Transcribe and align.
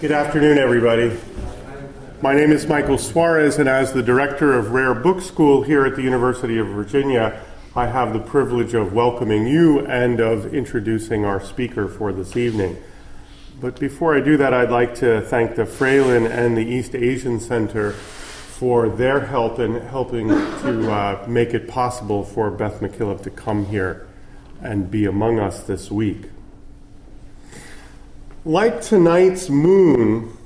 Good 0.00 0.12
afternoon, 0.12 0.56
everybody. 0.56 1.14
My 2.22 2.34
name 2.34 2.52
is 2.52 2.66
Michael 2.66 2.96
Suarez, 2.96 3.58
and 3.58 3.68
as 3.68 3.92
the 3.92 4.02
director 4.02 4.54
of 4.54 4.70
Rare 4.70 4.94
Book 4.94 5.20
School 5.20 5.62
here 5.62 5.84
at 5.84 5.94
the 5.94 6.00
University 6.00 6.56
of 6.56 6.68
Virginia, 6.68 7.38
I 7.76 7.86
have 7.88 8.14
the 8.14 8.18
privilege 8.18 8.72
of 8.72 8.94
welcoming 8.94 9.46
you 9.46 9.80
and 9.80 10.18
of 10.18 10.54
introducing 10.54 11.26
our 11.26 11.38
speaker 11.38 11.86
for 11.86 12.14
this 12.14 12.34
evening. 12.34 12.78
But 13.60 13.78
before 13.78 14.16
I 14.16 14.20
do 14.20 14.38
that, 14.38 14.54
I'd 14.54 14.70
like 14.70 14.94
to 15.00 15.20
thank 15.20 15.56
the 15.56 15.66
Fralin 15.66 16.26
and 16.30 16.56
the 16.56 16.64
East 16.64 16.94
Asian 16.94 17.38
Center 17.38 17.92
for 17.92 18.88
their 18.88 19.20
help 19.20 19.58
in 19.58 19.82
helping 19.82 20.28
to 20.28 20.90
uh, 20.90 21.26
make 21.28 21.52
it 21.52 21.68
possible 21.68 22.24
for 22.24 22.50
Beth 22.50 22.80
McKillop 22.80 23.22
to 23.24 23.30
come 23.30 23.66
here 23.66 24.08
and 24.62 24.90
be 24.90 25.04
among 25.04 25.38
us 25.38 25.62
this 25.64 25.90
week. 25.90 26.30
Like 28.44 28.80
tonight's 28.80 29.50
moon, 29.50 30.36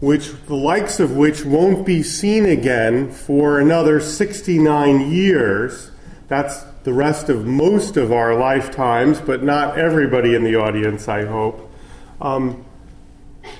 which 0.00 0.32
the 0.46 0.56
likes 0.56 0.98
of 0.98 1.16
which 1.16 1.44
won't 1.44 1.86
be 1.86 2.02
seen 2.02 2.44
again 2.44 3.10
for 3.10 3.60
another 3.60 4.00
69 4.00 5.12
years, 5.12 5.90
that's 6.26 6.64
the 6.82 6.92
rest 6.92 7.28
of 7.28 7.46
most 7.46 7.96
of 7.96 8.10
our 8.10 8.34
lifetimes, 8.34 9.20
but 9.20 9.42
not 9.44 9.78
everybody 9.78 10.34
in 10.34 10.42
the 10.42 10.56
audience, 10.56 11.06
I 11.06 11.24
hope. 11.24 11.70
Um, 12.20 12.64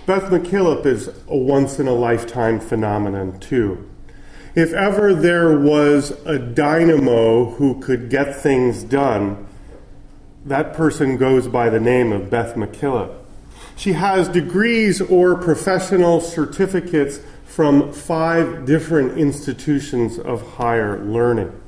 Beth 0.06 0.24
McKillop 0.24 0.86
is 0.86 1.08
a 1.28 1.36
once 1.36 1.78
in 1.78 1.86
a 1.86 1.94
lifetime 1.94 2.58
phenomenon, 2.58 3.38
too. 3.38 3.88
If 4.54 4.72
ever 4.72 5.14
there 5.14 5.56
was 5.56 6.10
a 6.24 6.38
dynamo 6.38 7.52
who 7.52 7.80
could 7.80 8.10
get 8.10 8.34
things 8.34 8.82
done, 8.82 9.46
that 10.44 10.74
person 10.74 11.16
goes 11.16 11.46
by 11.46 11.70
the 11.70 11.78
name 11.78 12.10
of 12.10 12.30
Beth 12.30 12.56
McKillop. 12.56 13.19
She 13.80 13.94
has 13.94 14.28
degrees 14.28 15.00
or 15.00 15.34
professional 15.36 16.20
certificates 16.20 17.20
from 17.46 17.94
five 17.94 18.66
different 18.66 19.16
institutions 19.16 20.18
of 20.18 20.46
higher 20.56 21.02
learning. 21.02 21.58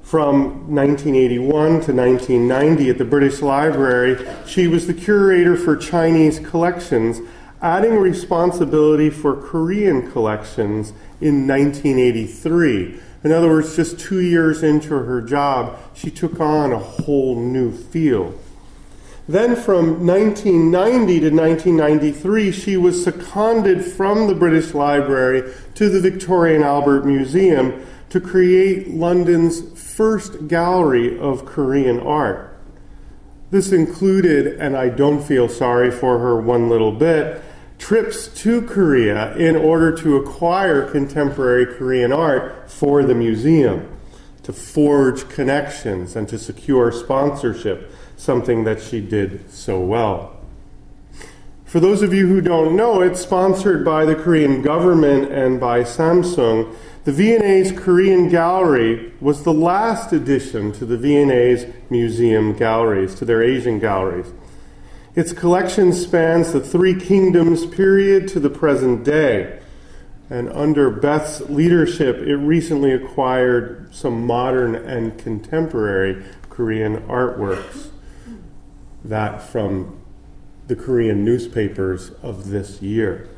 From 0.00 0.74
1981 0.74 1.82
to 1.82 1.92
1990 1.92 2.88
at 2.88 2.96
the 2.96 3.04
British 3.04 3.42
Library, 3.42 4.26
she 4.46 4.66
was 4.66 4.86
the 4.86 4.94
curator 4.94 5.58
for 5.58 5.76
Chinese 5.76 6.38
collections, 6.38 7.20
adding 7.60 7.96
responsibility 7.96 9.10
for 9.10 9.36
Korean 9.36 10.10
collections 10.10 10.94
in 11.20 11.46
1983. 11.46 12.98
In 13.24 13.30
other 13.30 13.50
words, 13.50 13.76
just 13.76 14.00
two 14.00 14.22
years 14.22 14.62
into 14.62 14.94
her 14.94 15.20
job, 15.20 15.78
she 15.92 16.10
took 16.10 16.40
on 16.40 16.72
a 16.72 16.78
whole 16.78 17.38
new 17.38 17.72
field. 17.72 18.40
Then 19.26 19.56
from 19.56 20.06
1990 20.06 21.20
to 21.20 21.30
1993, 21.30 22.52
she 22.52 22.76
was 22.76 23.02
seconded 23.02 23.82
from 23.82 24.26
the 24.26 24.34
British 24.34 24.74
Library 24.74 25.50
to 25.76 25.88
the 25.88 26.00
Victoria 26.00 26.56
and 26.56 26.64
Albert 26.64 27.06
Museum 27.06 27.86
to 28.10 28.20
create 28.20 28.90
London's 28.90 29.62
first 29.80 30.46
gallery 30.46 31.18
of 31.18 31.46
Korean 31.46 32.00
art. 32.00 32.54
This 33.50 33.72
included, 33.72 34.60
and 34.60 34.76
I 34.76 34.90
don't 34.90 35.22
feel 35.22 35.48
sorry 35.48 35.90
for 35.90 36.18
her 36.18 36.38
one 36.38 36.68
little 36.68 36.92
bit, 36.92 37.42
trips 37.78 38.28
to 38.42 38.60
Korea 38.62 39.34
in 39.36 39.56
order 39.56 39.90
to 39.98 40.16
acquire 40.16 40.90
contemporary 40.90 41.64
Korean 41.64 42.12
art 42.12 42.70
for 42.70 43.02
the 43.02 43.14
museum, 43.14 43.88
to 44.42 44.52
forge 44.52 45.28
connections, 45.30 46.14
and 46.14 46.28
to 46.28 46.38
secure 46.38 46.92
sponsorship 46.92 47.90
something 48.16 48.64
that 48.64 48.80
she 48.80 49.00
did 49.00 49.50
so 49.50 49.80
well. 49.80 50.34
For 51.74 51.80
those 51.80 52.02
of 52.02 52.14
you 52.14 52.28
who 52.28 52.40
don't 52.40 52.76
know, 52.76 53.00
it's 53.00 53.20
sponsored 53.20 53.84
by 53.84 54.04
the 54.04 54.14
Korean 54.14 54.62
government 54.62 55.32
and 55.32 55.58
by 55.58 55.82
Samsung. 55.82 56.72
The 57.02 57.10
V&A's 57.10 57.72
Korean 57.72 58.28
Gallery 58.28 59.12
was 59.20 59.42
the 59.42 59.52
last 59.52 60.12
addition 60.12 60.70
to 60.70 60.86
the 60.86 60.96
V&A's 60.96 61.66
museum 61.90 62.52
galleries, 62.52 63.16
to 63.16 63.24
their 63.24 63.42
Asian 63.42 63.80
galleries. 63.80 64.32
Its 65.16 65.32
collection 65.32 65.92
spans 65.92 66.52
the 66.52 66.60
Three 66.60 66.94
Kingdoms 66.94 67.66
period 67.66 68.28
to 68.28 68.38
the 68.38 68.50
present 68.50 69.04
day. 69.04 69.58
And 70.30 70.48
under 70.50 70.90
Beth's 70.90 71.40
leadership, 71.40 72.18
it 72.18 72.36
recently 72.36 72.92
acquired 72.92 73.92
some 73.92 74.24
modern 74.24 74.76
and 74.76 75.18
contemporary 75.18 76.24
Korean 76.50 76.98
artworks 77.08 77.90
that 79.04 79.42
from 79.42 80.00
the 80.66 80.74
Korean 80.74 81.24
newspapers 81.24 82.10
of 82.22 82.48
this 82.48 82.80
year. 82.80 83.28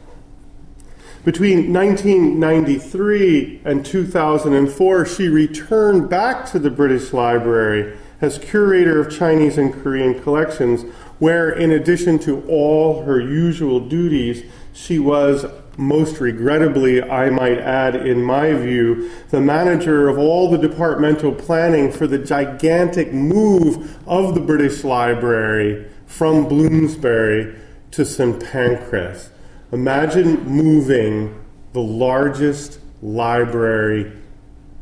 Between 1.25 1.72
1993 1.72 3.62
and 3.65 3.84
2004, 3.84 5.06
she 5.06 5.28
returned 5.28 6.09
back 6.09 6.47
to 6.53 6.60
the 6.60 6.71
British 6.71 7.12
Library 7.12 7.97
as 8.21 8.38
curator 8.38 9.00
of 9.00 9.10
Chinese 9.10 9.59
and 9.59 9.75
Korean 9.75 10.22
collections, 10.22 10.82
where, 11.19 11.50
in 11.50 11.72
addition 11.72 12.21
to 12.21 12.47
all 12.49 13.03
her 13.03 13.21
usual 13.21 13.81
duties, 13.81 14.44
she 14.72 15.00
was 15.00 15.47
most 15.76 16.20
regrettably, 16.20 17.03
I 17.03 17.31
might 17.31 17.59
add, 17.59 17.94
in 17.94 18.22
my 18.22 18.53
view, 18.54 19.10
the 19.31 19.41
manager 19.41 20.09
of 20.09 20.19
all 20.19 20.50
the 20.50 20.59
departmental 20.59 21.32
planning 21.32 21.92
for 21.92 22.06
the 22.06 22.19
gigantic 22.19 23.12
move 23.12 23.98
of 24.06 24.34
the 24.34 24.41
British 24.41 24.84
Library 24.84 25.87
from 26.06 26.48
Bloomsbury 26.48 27.54
to 27.91 28.04
St. 28.04 28.42
Pancras. 28.42 29.31
Imagine 29.72 30.42
moving 30.44 31.42
the 31.72 31.81
largest 31.81 32.78
library 33.03 34.12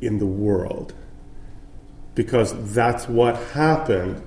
in 0.00 0.19
the 0.19 0.26
world 0.26 0.94
because 2.15 2.75
that's 2.75 3.09
what 3.09 3.37
happened. 3.53 4.22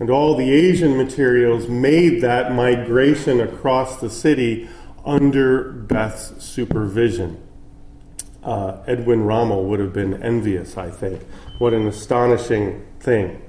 And 0.00 0.10
all 0.10 0.36
the 0.36 0.50
Asian 0.50 0.96
materials 0.96 1.68
made 1.68 2.22
that 2.22 2.52
migration 2.52 3.40
across 3.40 4.00
the 4.00 4.10
city 4.10 4.68
under 5.08 5.72
Beth's 5.72 6.44
supervision. 6.44 7.42
Uh, 8.44 8.76
Erwin 8.86 9.24
Rommel 9.24 9.64
would 9.64 9.80
have 9.80 9.92
been 9.92 10.22
envious, 10.22 10.76
I 10.76 10.90
think. 10.90 11.22
What 11.58 11.72
an 11.72 11.88
astonishing 11.88 12.86
thing. 13.00 13.42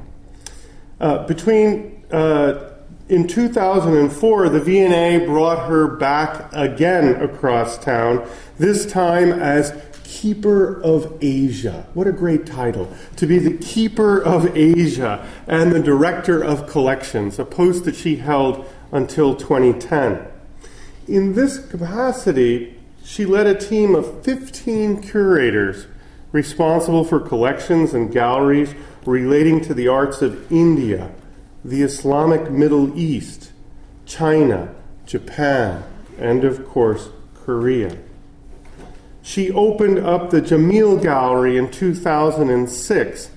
Uh, 0.99 1.27
between 1.27 2.03
uh, 2.11 2.73
in 3.09 3.27
2004, 3.27 4.49
the 4.49 4.59
V&A 4.59 5.25
brought 5.25 5.67
her 5.67 5.87
back 5.87 6.49
again 6.53 7.21
across 7.21 7.77
town, 7.77 8.27
this 8.57 8.85
time 8.85 9.31
as 9.31 9.73
Keeper 10.03 10.81
of 10.81 11.17
Asia. 11.21 11.87
What 11.93 12.07
a 12.07 12.11
great 12.11 12.45
title. 12.45 12.91
To 13.17 13.27
be 13.27 13.37
the 13.37 13.57
Keeper 13.57 14.21
of 14.21 14.55
Asia 14.57 15.27
and 15.47 15.71
the 15.71 15.79
Director 15.79 16.43
of 16.43 16.67
Collections, 16.67 17.37
a 17.37 17.45
post 17.45 17.85
that 17.85 17.95
she 17.95 18.15
held 18.15 18.65
until 18.91 19.35
2010. 19.35 20.28
In 21.09 21.33
this 21.33 21.57
capacity, 21.57 22.77
she 23.03 23.25
led 23.25 23.47
a 23.47 23.55
team 23.55 23.95
of 23.95 24.23
15 24.23 25.01
curators 25.01 25.87
responsible 26.31 27.03
for 27.03 27.19
collections 27.19 27.95
and 27.95 28.11
galleries 28.11 28.75
relating 29.07 29.59
to 29.61 29.73
the 29.73 29.87
arts 29.87 30.21
of 30.21 30.51
India, 30.51 31.11
the 31.65 31.81
Islamic 31.81 32.51
Middle 32.51 32.95
East, 32.95 33.51
China, 34.05 34.75
Japan, 35.07 35.83
and 36.19 36.43
of 36.43 36.69
course, 36.69 37.09
Korea. 37.33 37.97
She 39.23 39.51
opened 39.51 39.97
up 39.97 40.29
the 40.29 40.43
Jameel 40.43 41.01
Gallery 41.01 41.57
in 41.57 41.71
2006, 41.71 43.31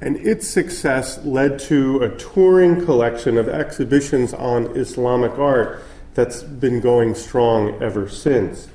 and 0.00 0.16
its 0.18 0.46
success 0.46 1.18
led 1.24 1.58
to 1.58 2.04
a 2.04 2.16
touring 2.16 2.84
collection 2.84 3.36
of 3.36 3.48
exhibitions 3.48 4.32
on 4.32 4.66
Islamic 4.76 5.36
art 5.36 5.82
that's 6.14 6.42
been 6.42 6.80
going 6.80 7.14
strong 7.14 7.80
ever 7.82 8.08
since. 8.08 8.68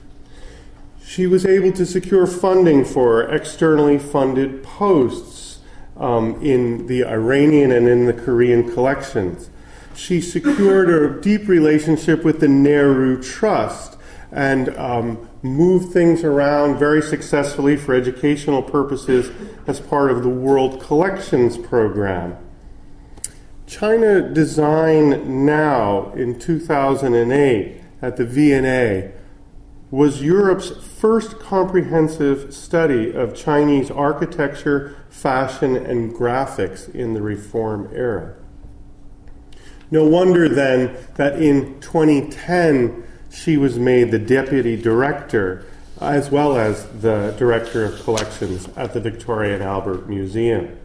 She 1.06 1.27
was 1.27 1.45
able 1.45 1.71
to 1.74 1.86
secure 1.86 2.25
funding 2.25 2.83
for 2.83 3.24
externally 3.24 4.00
funded 4.00 4.63
posts 4.63 5.60
um, 5.98 6.42
in 6.42 6.88
the 6.88 7.06
Iranian 7.06 7.71
and 7.71 7.88
in 7.88 8.06
the 8.06 8.13
Korean 8.13 8.71
collections. 8.71 9.50
She 9.95 10.19
secured 10.19 10.89
a 10.89 11.21
deep 11.21 11.48
relationship 11.48 12.24
with 12.24 12.39
the 12.39 12.48
Nehru 12.48 13.21
Trust 13.21 13.98
and 14.31 14.75
um, 14.77 15.30
moved 15.42 15.94
things 15.94 16.24
around 16.24 16.77
very 16.77 17.01
successfully 17.01 17.77
for 17.77 17.95
educational 17.95 18.62
purposes 18.62 19.31
as 19.68 19.80
part 19.80 20.12
of 20.12 20.24
the 20.24 20.30
World 20.30 20.81
Collections 20.81 21.57
Program. 21.57 22.36
China 23.67 24.21
Design 24.21 25.45
Now 25.45 26.12
in 26.13 26.39
2008 26.39 27.81
at 28.01 28.17
the 28.17 28.25
V&A 28.25 29.12
was 29.89 30.21
Europe's 30.21 30.69
first 30.69 31.39
comprehensive 31.39 32.53
study 32.53 33.12
of 33.12 33.35
Chinese 33.35 33.89
architecture, 33.89 34.95
fashion, 35.09 35.75
and 35.75 36.13
graphics 36.13 36.94
in 36.94 37.13
the 37.13 37.21
Reform 37.21 37.89
era. 37.94 38.35
No 39.89 40.06
wonder 40.06 40.47
then 40.47 40.95
that 41.15 41.41
in 41.41 41.79
2010 41.79 43.03
she 43.31 43.57
was 43.57 43.79
made 43.79 44.12
the 44.12 44.19
deputy 44.19 44.79
director 44.79 45.65
as 46.01 46.29
well 46.29 46.57
as 46.57 46.85
the 47.01 47.33
director 47.38 47.85
of 47.85 48.03
collections 48.03 48.67
at 48.75 48.94
the 48.94 49.00
Victoria 49.00 49.56
and 49.56 49.63
Albert 49.63 50.07
Museum. 50.09 50.77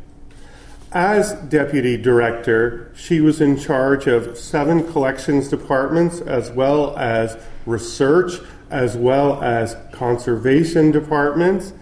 As 0.92 1.34
deputy 1.34 1.96
director, 1.96 2.90
she 2.96 3.20
was 3.20 3.40
in 3.40 3.56
charge 3.56 4.08
of 4.08 4.36
seven 4.36 4.90
collections 4.90 5.46
departments 5.46 6.20
as 6.20 6.50
well 6.50 6.96
as 6.96 7.38
research, 7.64 8.40
as 8.70 8.96
well 8.96 9.40
as 9.40 9.76
conservation 9.92 10.90
departments, 10.90 11.72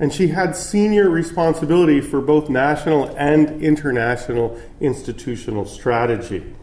and 0.00 0.10
she 0.10 0.28
had 0.28 0.56
senior 0.56 1.10
responsibility 1.10 2.00
for 2.00 2.22
both 2.22 2.48
national 2.48 3.14
and 3.18 3.62
international 3.62 4.58
institutional 4.80 5.66
strategy. 5.66 6.54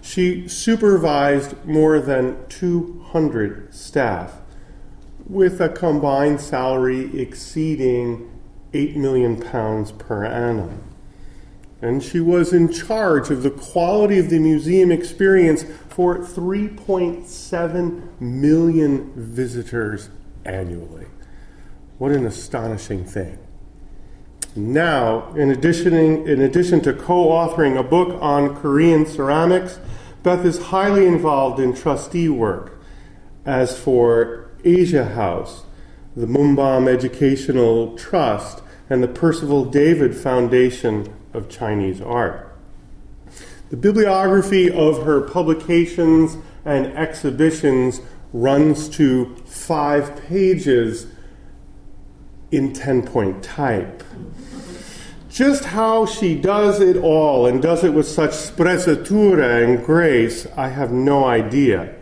She 0.00 0.48
supervised 0.48 1.54
more 1.64 2.00
than 2.00 2.36
200 2.48 3.72
staff 3.72 4.40
with 5.28 5.60
a 5.60 5.68
combined 5.68 6.40
salary 6.40 7.20
exceeding 7.20 8.28
8 8.74 8.96
million 8.96 9.40
pounds 9.40 9.92
per 9.92 10.24
annum. 10.24 10.91
And 11.82 12.02
she 12.02 12.20
was 12.20 12.52
in 12.52 12.72
charge 12.72 13.30
of 13.30 13.42
the 13.42 13.50
quality 13.50 14.20
of 14.20 14.30
the 14.30 14.38
museum 14.38 14.92
experience 14.92 15.64
for 15.88 16.18
3.7 16.18 18.20
million 18.20 19.12
visitors 19.16 20.08
annually. 20.44 21.06
What 21.98 22.12
an 22.12 22.24
astonishing 22.24 23.04
thing. 23.04 23.38
Now, 24.54 25.32
in 25.34 25.50
addition, 25.50 25.94
in 25.94 26.40
addition 26.40 26.82
to 26.82 26.92
co 26.92 27.28
authoring 27.28 27.78
a 27.78 27.82
book 27.82 28.16
on 28.20 28.54
Korean 28.54 29.04
ceramics, 29.04 29.80
Beth 30.22 30.44
is 30.44 30.64
highly 30.64 31.06
involved 31.06 31.58
in 31.58 31.74
trustee 31.74 32.28
work. 32.28 32.80
As 33.44 33.76
for 33.76 34.52
Asia 34.62 35.04
House, 35.04 35.64
the 36.14 36.26
Muban 36.26 36.86
Educational 36.86 37.96
Trust, 37.96 38.62
and 38.88 39.02
the 39.02 39.08
Percival 39.08 39.64
David 39.64 40.14
Foundation 40.14 41.12
of 41.32 41.48
Chinese 41.48 42.00
Art. 42.00 42.56
The 43.70 43.76
bibliography 43.76 44.70
of 44.70 45.04
her 45.04 45.20
publications 45.20 46.36
and 46.64 46.86
exhibitions 46.88 48.00
runs 48.32 48.88
to 48.90 49.36
five 49.46 50.16
pages 50.28 51.06
in 52.50 52.72
10 52.72 53.06
point 53.06 53.42
type. 53.42 54.02
Just 55.30 55.64
how 55.64 56.04
she 56.04 56.34
does 56.34 56.80
it 56.80 56.98
all 56.98 57.46
and 57.46 57.62
does 57.62 57.82
it 57.82 57.94
with 57.94 58.06
such 58.06 58.32
sprezzatura 58.32 59.64
and 59.64 59.82
grace, 59.82 60.46
I 60.56 60.68
have 60.68 60.92
no 60.92 61.24
idea. 61.24 61.94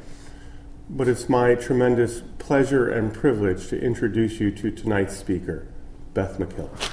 But 0.88 1.06
it's 1.06 1.28
my 1.28 1.54
tremendous 1.54 2.22
pleasure 2.40 2.90
and 2.90 3.14
privilege 3.14 3.68
to 3.68 3.80
introduce 3.80 4.40
you 4.40 4.50
to 4.50 4.72
tonight's 4.72 5.16
speaker, 5.16 5.68
Beth 6.12 6.38
McKillop. 6.40 6.90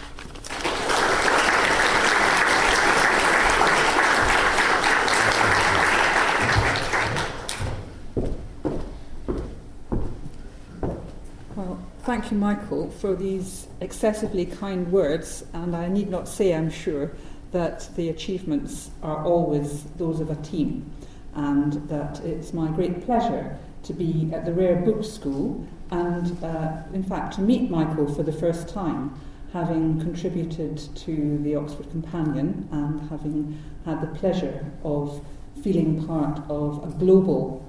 Well, 11.55 11.79
thank 12.17 12.31
you, 12.31 12.37
Michael, 12.39 12.89
for 12.89 13.15
these 13.15 13.67
excessively 13.79 14.43
kind 14.43 14.91
words, 14.91 15.45
and 15.53 15.75
I 15.75 15.87
need 15.87 16.09
not 16.09 16.27
say, 16.27 16.51
I'm 16.51 16.71
sure, 16.71 17.11
that 17.51 17.87
the 17.95 18.09
achievements 18.09 18.89
are 19.03 19.23
always 19.23 19.83
those 19.97 20.19
of 20.19 20.31
a 20.31 20.35
team, 20.37 20.91
and 21.35 21.73
that 21.89 22.19
it's 22.21 22.53
my 22.53 22.71
great 22.71 23.05
pleasure 23.05 23.55
to 23.83 23.93
be 23.93 24.31
at 24.33 24.45
the 24.45 24.51
Rare 24.51 24.77
Book 24.77 25.03
School 25.03 25.63
and, 25.91 26.43
uh, 26.43 26.81
in 26.91 27.03
fact, 27.03 27.35
to 27.35 27.41
meet 27.41 27.69
Michael 27.69 28.11
for 28.11 28.23
the 28.23 28.33
first 28.33 28.67
time, 28.67 29.13
having 29.53 29.99
contributed 29.99 30.75
to 30.95 31.37
the 31.43 31.53
Oxford 31.53 31.91
Companion 31.91 32.67
and 32.71 32.99
having 33.11 33.61
had 33.85 34.01
the 34.01 34.07
pleasure 34.07 34.65
of 34.83 35.23
feeling 35.61 36.03
part 36.07 36.39
of 36.49 36.83
a 36.83 36.97
global 36.97 37.63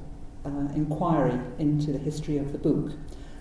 uh, 0.47 0.73
inquiry 0.75 1.39
into 1.59 1.93
the 1.93 1.99
history 1.99 2.39
of 2.39 2.53
the 2.53 2.59
book. 2.59 2.93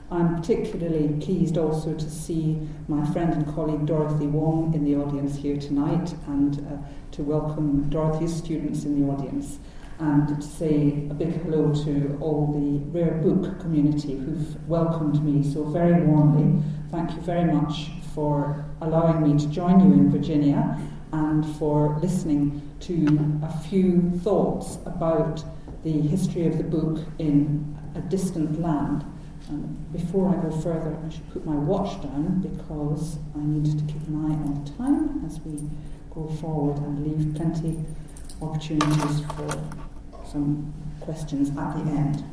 I'm 0.10 0.38
particularly 0.38 1.10
pleased 1.20 1.58
also 1.58 1.94
to 1.94 2.10
see 2.10 2.66
my 2.88 3.06
friend 3.12 3.34
and 3.34 3.54
colleague 3.54 3.86
Dorothy 3.86 4.28
Wong 4.28 4.74
in 4.74 4.86
the 4.86 4.96
audience 4.96 5.36
here 5.36 5.58
tonight 5.58 6.14
and 6.28 6.60
uh, 6.60 6.78
to 7.12 7.24
welcome 7.24 7.90
Dorothy's 7.90 8.34
students 8.34 8.86
in 8.86 9.02
the 9.02 9.12
audience 9.12 9.60
and 10.00 10.28
to 10.30 10.42
say 10.42 11.08
a 11.10 11.14
big 11.14 11.42
hello 11.42 11.74
to 11.84 12.18
all 12.22 12.54
the 12.54 12.80
Rare 12.98 13.16
Book 13.16 13.60
community 13.60 14.16
who've 14.16 14.70
welcomed 14.70 15.22
me 15.26 15.44
so 15.44 15.66
very 15.66 16.02
warmly. 16.06 16.64
Thank 16.90 17.12
you 17.12 17.22
very 17.22 17.52
much 17.52 17.90
for 18.16 18.64
allowing 18.80 19.24
me 19.24 19.38
to 19.38 19.48
join 19.50 19.82
you 19.82 19.92
in 19.92 20.10
Virginia 20.10 20.80
and 21.12 21.46
for 21.58 22.00
listening 22.02 22.62
to 22.80 23.42
a 23.44 23.60
few 23.68 24.10
thoughts 24.24 24.78
about 24.86 25.44
the 25.84 26.00
history 26.00 26.48
of 26.48 26.58
the 26.58 26.64
book 26.64 27.00
in 27.20 27.78
a 27.94 28.00
distant 28.00 28.62
land. 28.62 29.04
And 29.50 29.94
before 29.94 30.30
I 30.30 30.42
go 30.42 30.52
further, 30.52 30.98
I 31.06 31.10
should 31.10 31.30
put 31.32 31.46
my 31.46 31.56
watch 31.56 32.02
down 32.02 32.42
because 32.42 33.18
I 33.36 33.40
need 33.40 33.66
to 33.66 33.94
keep 33.94 34.06
an 34.08 34.26
eye 34.26 34.36
on 34.36 34.66
time 34.78 35.26
as 35.26 35.40
we 35.42 35.70
go 36.14 36.28
forward 36.36 36.78
and 36.80 37.06
leave 37.06 37.36
plenty 37.36 37.86
opportunities 38.42 39.26
for 39.36 39.50
some 40.30 40.74
questions 41.00 41.50
at 41.50 41.74
the 41.76 41.92
end. 41.92 42.24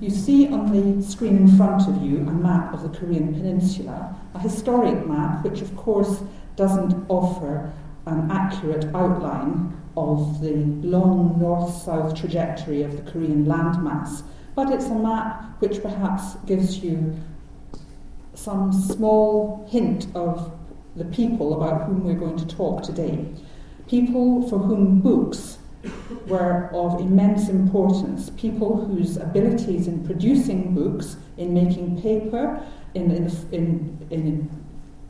You 0.00 0.10
see 0.10 0.46
on 0.48 0.70
the 0.70 1.02
screen 1.02 1.38
in 1.38 1.56
front 1.56 1.88
of 1.88 2.02
you 2.02 2.18
a 2.18 2.32
map 2.32 2.72
of 2.72 2.82
the 2.82 2.96
Korean 2.98 3.32
Peninsula, 3.32 4.14
a 4.34 4.38
historic 4.38 5.06
map 5.06 5.44
which, 5.44 5.60
of 5.60 5.74
course, 5.76 6.20
doesn't 6.54 7.06
offer 7.08 7.72
an 8.06 8.30
accurate 8.30 8.84
outline 8.94 9.76
of 9.96 10.40
the 10.40 10.54
long 10.86 11.36
north 11.40 11.82
south 11.82 12.14
trajectory 12.14 12.82
of 12.82 12.96
the 12.96 13.10
Korean 13.10 13.44
landmass, 13.46 14.22
but 14.58 14.72
it's 14.72 14.86
a 14.86 14.94
map 14.96 15.44
which 15.60 15.80
perhaps 15.80 16.34
gives 16.44 16.78
you 16.78 17.14
some 18.34 18.72
small 18.72 19.64
hint 19.70 20.08
of 20.16 20.52
the 20.96 21.04
people 21.04 21.54
about 21.54 21.86
whom 21.86 22.02
we're 22.02 22.18
going 22.18 22.36
to 22.36 22.44
talk 22.44 22.82
today. 22.82 23.24
People 23.86 24.48
for 24.48 24.58
whom 24.58 25.00
books 25.00 25.58
were 26.26 26.68
of 26.74 27.00
immense 27.00 27.48
importance. 27.48 28.30
People 28.30 28.84
whose 28.84 29.16
abilities 29.16 29.86
in 29.86 30.04
producing 30.04 30.74
books, 30.74 31.18
in 31.36 31.54
making 31.54 32.02
paper, 32.02 32.60
in, 32.94 33.12
in, 33.12 33.26
in, 33.52 34.08
in 34.10 34.50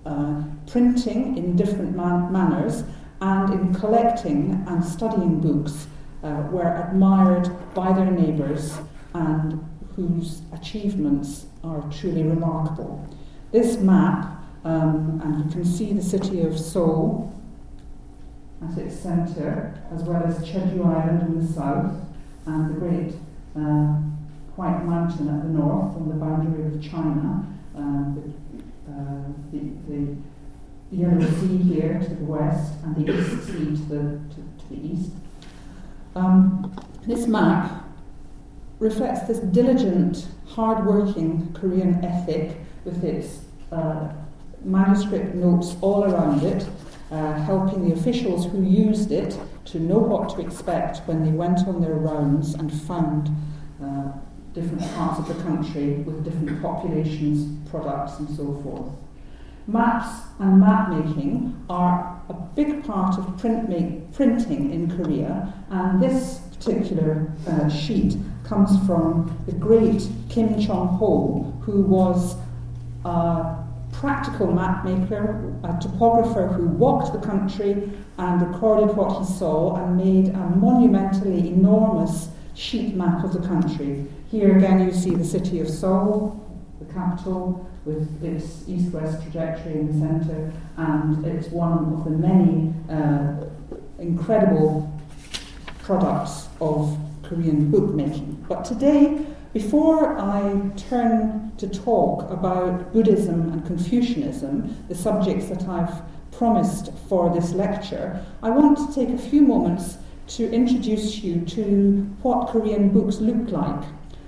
uh, 0.04 0.44
printing 0.70 1.38
in 1.38 1.56
different 1.56 1.96
man- 1.96 2.30
manners, 2.30 2.84
and 3.22 3.54
in 3.54 3.74
collecting 3.74 4.62
and 4.68 4.84
studying 4.84 5.40
books 5.40 5.86
uh, 6.22 6.46
were 6.52 6.86
admired 6.86 7.48
by 7.72 7.94
their 7.94 8.10
neighbours 8.10 8.78
and 9.18 9.64
whose 9.96 10.42
achievements 10.52 11.46
are 11.64 11.82
truly 11.90 12.22
remarkable. 12.22 13.04
This 13.50 13.78
map, 13.78 14.40
um, 14.64 15.20
and 15.24 15.44
you 15.44 15.50
can 15.50 15.64
see 15.64 15.92
the 15.92 16.02
city 16.02 16.42
of 16.42 16.58
Seoul 16.58 17.34
at 18.62 18.78
its 18.78 18.98
centre, 18.98 19.82
as 19.92 20.02
well 20.02 20.22
as 20.24 20.38
Jeju 20.38 20.84
Island 20.84 21.22
in 21.22 21.46
the 21.46 21.52
south, 21.52 21.94
and 22.46 22.70
the 22.70 22.78
great 22.78 23.14
uh, 23.56 23.94
White 24.56 24.84
Mountain 24.84 25.28
at 25.28 25.42
the 25.42 25.48
north 25.48 25.96
on 25.96 26.08
the 26.08 26.14
boundary 26.14 26.66
of 26.66 26.82
China, 26.82 27.44
uh, 27.76 28.14
the, 28.14 28.92
uh, 28.92 29.24
the, 29.52 29.58
the, 29.88 30.16
Yellow 30.90 31.20
Sea 31.20 31.58
here 31.58 31.98
to 31.98 32.14
the 32.14 32.24
west, 32.24 32.72
and 32.82 32.96
the 32.96 33.12
East 33.12 33.46
Sea 33.46 33.52
to 33.52 33.82
the, 33.90 33.98
to, 34.30 34.36
to 34.36 34.68
the 34.70 34.76
east. 34.76 35.10
Um, 36.16 36.74
this 37.06 37.26
map 37.26 37.87
reflects 38.78 39.26
this 39.26 39.38
diligent, 39.38 40.28
hard-working 40.46 41.52
Korean 41.52 42.04
ethic 42.04 42.56
with 42.84 43.02
its 43.04 43.40
uh, 43.72 44.08
manuscript 44.64 45.34
notes 45.34 45.76
all 45.80 46.04
around 46.04 46.42
it, 46.44 46.66
uh, 47.10 47.34
helping 47.40 47.88
the 47.88 47.94
officials 47.94 48.46
who 48.46 48.62
used 48.62 49.12
it 49.12 49.38
to 49.64 49.78
know 49.78 49.98
what 49.98 50.28
to 50.30 50.40
expect 50.40 50.98
when 51.06 51.24
they 51.24 51.30
went 51.30 51.66
on 51.66 51.80
their 51.80 51.94
rounds 51.94 52.54
and 52.54 52.72
found 52.82 53.30
uh, 53.82 54.12
different 54.52 54.82
parts 54.94 55.18
of 55.18 55.28
the 55.28 55.42
country 55.42 55.94
with 55.98 56.24
different 56.24 56.60
populations, 56.62 57.68
products, 57.70 58.18
and 58.18 58.28
so 58.30 58.60
forth. 58.62 58.90
Maps 59.66 60.08
and 60.38 60.60
map 60.60 60.88
making 60.88 61.54
are 61.68 62.20
a 62.28 62.32
big 62.32 62.84
part 62.84 63.18
of 63.18 63.38
print 63.38 63.68
make, 63.68 64.12
printing 64.12 64.72
in 64.72 64.96
Korea, 64.96 65.52
and 65.70 66.02
this 66.02 66.40
particular 66.52 67.30
uh, 67.46 67.68
sheet 67.68 68.16
comes 68.48 68.84
from 68.86 69.36
the 69.46 69.52
great 69.52 70.08
Kim 70.28 70.58
Chong 70.60 70.88
Ho, 70.98 71.52
who 71.60 71.82
was 71.82 72.36
a 73.04 73.56
practical 73.92 74.52
map 74.52 74.84
maker, 74.84 75.54
a 75.64 75.78
topographer 75.80 76.48
who 76.48 76.66
walked 76.66 77.12
the 77.12 77.26
country 77.26 77.90
and 78.16 78.42
recorded 78.42 78.96
what 78.96 79.18
he 79.18 79.24
saw 79.24 79.76
and 79.76 79.96
made 79.96 80.28
a 80.34 80.38
monumentally 80.56 81.48
enormous 81.48 82.28
sheet 82.54 82.94
map 82.94 83.24
of 83.24 83.32
the 83.32 83.46
country. 83.46 84.06
Here 84.30 84.56
again, 84.56 84.84
you 84.84 84.92
see 84.92 85.14
the 85.14 85.24
city 85.24 85.60
of 85.60 85.68
Seoul, 85.68 86.44
the 86.78 86.92
capital, 86.92 87.68
with 87.84 88.22
its 88.22 88.68
east 88.68 88.92
west 88.92 89.22
trajectory 89.22 89.80
in 89.80 89.86
the 89.86 90.06
centre, 90.06 90.52
and 90.76 91.24
it's 91.24 91.48
one 91.48 91.94
of 91.94 92.04
the 92.04 92.10
many 92.10 92.74
uh, 92.90 93.46
incredible 93.98 94.92
products 95.82 96.48
of 96.60 96.98
Korean 97.28 97.70
bookmaking. 97.70 98.44
But 98.48 98.64
today, 98.64 99.26
before 99.52 100.18
I 100.18 100.70
turn 100.76 101.52
to 101.58 101.68
talk 101.68 102.30
about 102.30 102.92
Buddhism 102.92 103.52
and 103.52 103.66
Confucianism, 103.66 104.84
the 104.88 104.94
subjects 104.94 105.48
that 105.48 105.68
I've 105.68 106.02
promised 106.32 106.92
for 107.08 107.32
this 107.34 107.52
lecture, 107.52 108.24
I 108.42 108.50
want 108.50 108.78
to 108.78 108.94
take 108.94 109.14
a 109.14 109.18
few 109.18 109.42
moments 109.42 109.98
to 110.28 110.50
introduce 110.52 111.18
you 111.22 111.40
to 111.40 112.02
what 112.22 112.48
Korean 112.48 112.90
books 112.90 113.18
look 113.18 113.50
like. 113.50 113.84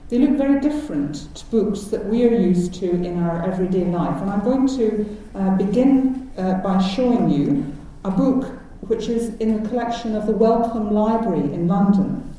They 0.08 0.18
look 0.18 0.36
very 0.36 0.60
different 0.60 1.34
to 1.36 1.46
books 1.46 1.84
that 1.84 2.04
we 2.06 2.24
are 2.24 2.34
used 2.34 2.74
to 2.74 2.90
in 2.90 3.22
our 3.22 3.44
everyday 3.44 3.84
life. 3.84 4.20
And 4.20 4.30
I'm 4.30 4.42
going 4.42 4.66
to 4.68 5.16
uh, 5.34 5.56
begin 5.56 6.30
uh, 6.36 6.54
by 6.54 6.82
showing 6.82 7.30
you 7.30 7.72
a 8.04 8.10
book 8.10 8.58
which 8.80 9.08
is 9.08 9.34
in 9.36 9.62
the 9.62 9.68
collection 9.68 10.16
of 10.16 10.26
the 10.26 10.32
Wellcome 10.32 10.92
Library 10.92 11.52
in 11.54 11.68
London. 11.68 12.29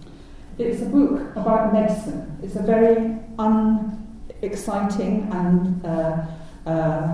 It's 0.61 0.83
a 0.83 0.85
book 0.85 1.35
about 1.35 1.73
medicine. 1.73 2.37
It's 2.43 2.55
a 2.55 2.61
very 2.61 3.17
unexciting 3.39 5.27
and 5.31 5.83
uh, 5.83 6.25
uh, 6.67 7.13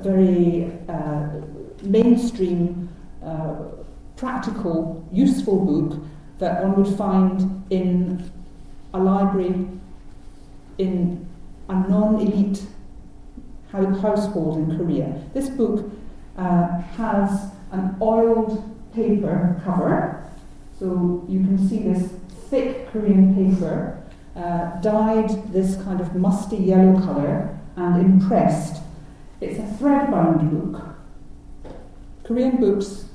very 0.00 0.72
uh, 0.88 1.28
mainstream, 1.82 2.88
uh, 3.24 3.54
practical, 4.16 5.06
useful 5.12 5.64
book 5.64 6.02
that 6.40 6.64
one 6.64 6.82
would 6.82 6.96
find 6.98 7.64
in 7.70 8.30
a 8.92 8.98
library 8.98 9.68
in 10.78 11.24
a 11.68 11.74
non 11.88 12.20
elite 12.20 12.66
household 13.70 14.58
in 14.58 14.76
Korea. 14.76 15.22
This 15.32 15.48
book 15.50 15.88
uh, 16.36 16.80
has 16.96 17.52
an 17.70 17.96
oiled 18.00 18.74
paper 18.92 19.60
cover 19.64 20.26
so 20.78 21.24
you 21.28 21.40
can 21.40 21.68
see 21.68 21.82
this 21.82 22.12
thick 22.50 22.88
Korean 22.90 23.34
paper 23.34 24.02
uh, 24.36 24.80
dyed 24.80 25.30
this 25.52 25.76
kind 25.82 26.00
of 26.00 26.14
musty 26.14 26.56
yellow 26.56 27.00
colour 27.00 27.58
and 27.76 28.04
impressed. 28.04 28.82
It's 29.40 29.58
a 29.58 29.66
thread-bound 29.78 30.50
book. 30.50 30.82
Korean 32.24 32.56
books 32.56 33.06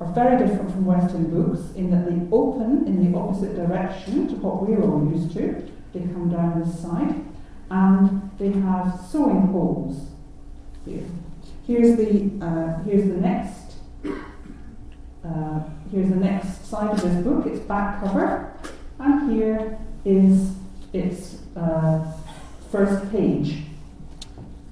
are 0.00 0.12
very 0.12 0.38
different 0.38 0.70
from 0.70 0.84
Western 0.86 1.30
books 1.30 1.74
in 1.76 1.90
that 1.90 2.08
they 2.08 2.26
open 2.34 2.86
in 2.86 3.12
the 3.12 3.18
opposite 3.18 3.54
direction 3.54 4.28
to 4.28 4.34
what 4.36 4.66
we're 4.66 4.82
all 4.82 5.08
used 5.12 5.32
to. 5.34 5.70
They 5.92 6.00
come 6.00 6.30
down 6.30 6.62
this 6.62 6.80
side 6.80 7.24
and 7.70 8.30
they 8.38 8.52
have 8.60 9.00
sewing 9.10 9.48
holes 9.48 10.08
here. 10.84 11.04
Here's 11.66 11.96
the, 11.96 12.30
uh, 12.44 12.82
here's 12.84 13.08
the 13.08 13.20
next 13.20 13.61
uh, 15.24 15.60
here's 15.90 16.08
the 16.08 16.16
next 16.16 16.66
side 16.66 16.90
of 16.90 17.00
this 17.00 17.24
book, 17.24 17.46
its 17.46 17.60
back 17.60 18.00
cover, 18.00 18.52
and 18.98 19.32
here 19.32 19.78
is 20.04 20.52
its 20.92 21.38
uh, 21.56 22.04
first 22.70 23.10
page. 23.12 23.62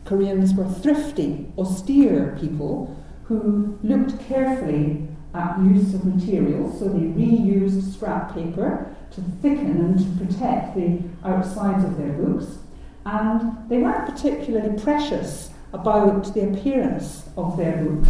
Koreans 0.05 0.55
were 0.55 0.69
thrifty, 0.69 1.47
austere 1.57 2.37
people 2.41 2.97
who 3.25 3.79
looked 3.83 4.19
carefully 4.27 5.07
at 5.35 5.61
use 5.61 5.95
of 5.95 6.05
materials, 6.05 6.81
so 6.81 6.87
they 6.87 6.99
reused 6.99 7.93
scrap 7.95 8.35
paper 8.35 8.93
to 9.13 9.21
thicken 9.41 9.79
and 9.79 9.99
to 9.99 10.25
protect 10.25 10.75
the 10.75 11.01
outsides 11.25 11.85
of 11.85 11.97
their 11.97 12.13
books, 12.13 12.59
and 13.07 13.69
they 13.69 13.79
weren't 13.79 14.07
particularly 14.07 14.77
precious 14.81 15.51
about 15.73 16.35
the 16.35 16.51
appearance 16.51 17.29
of 17.37 17.57
their 17.57 17.77
books. 17.85 18.09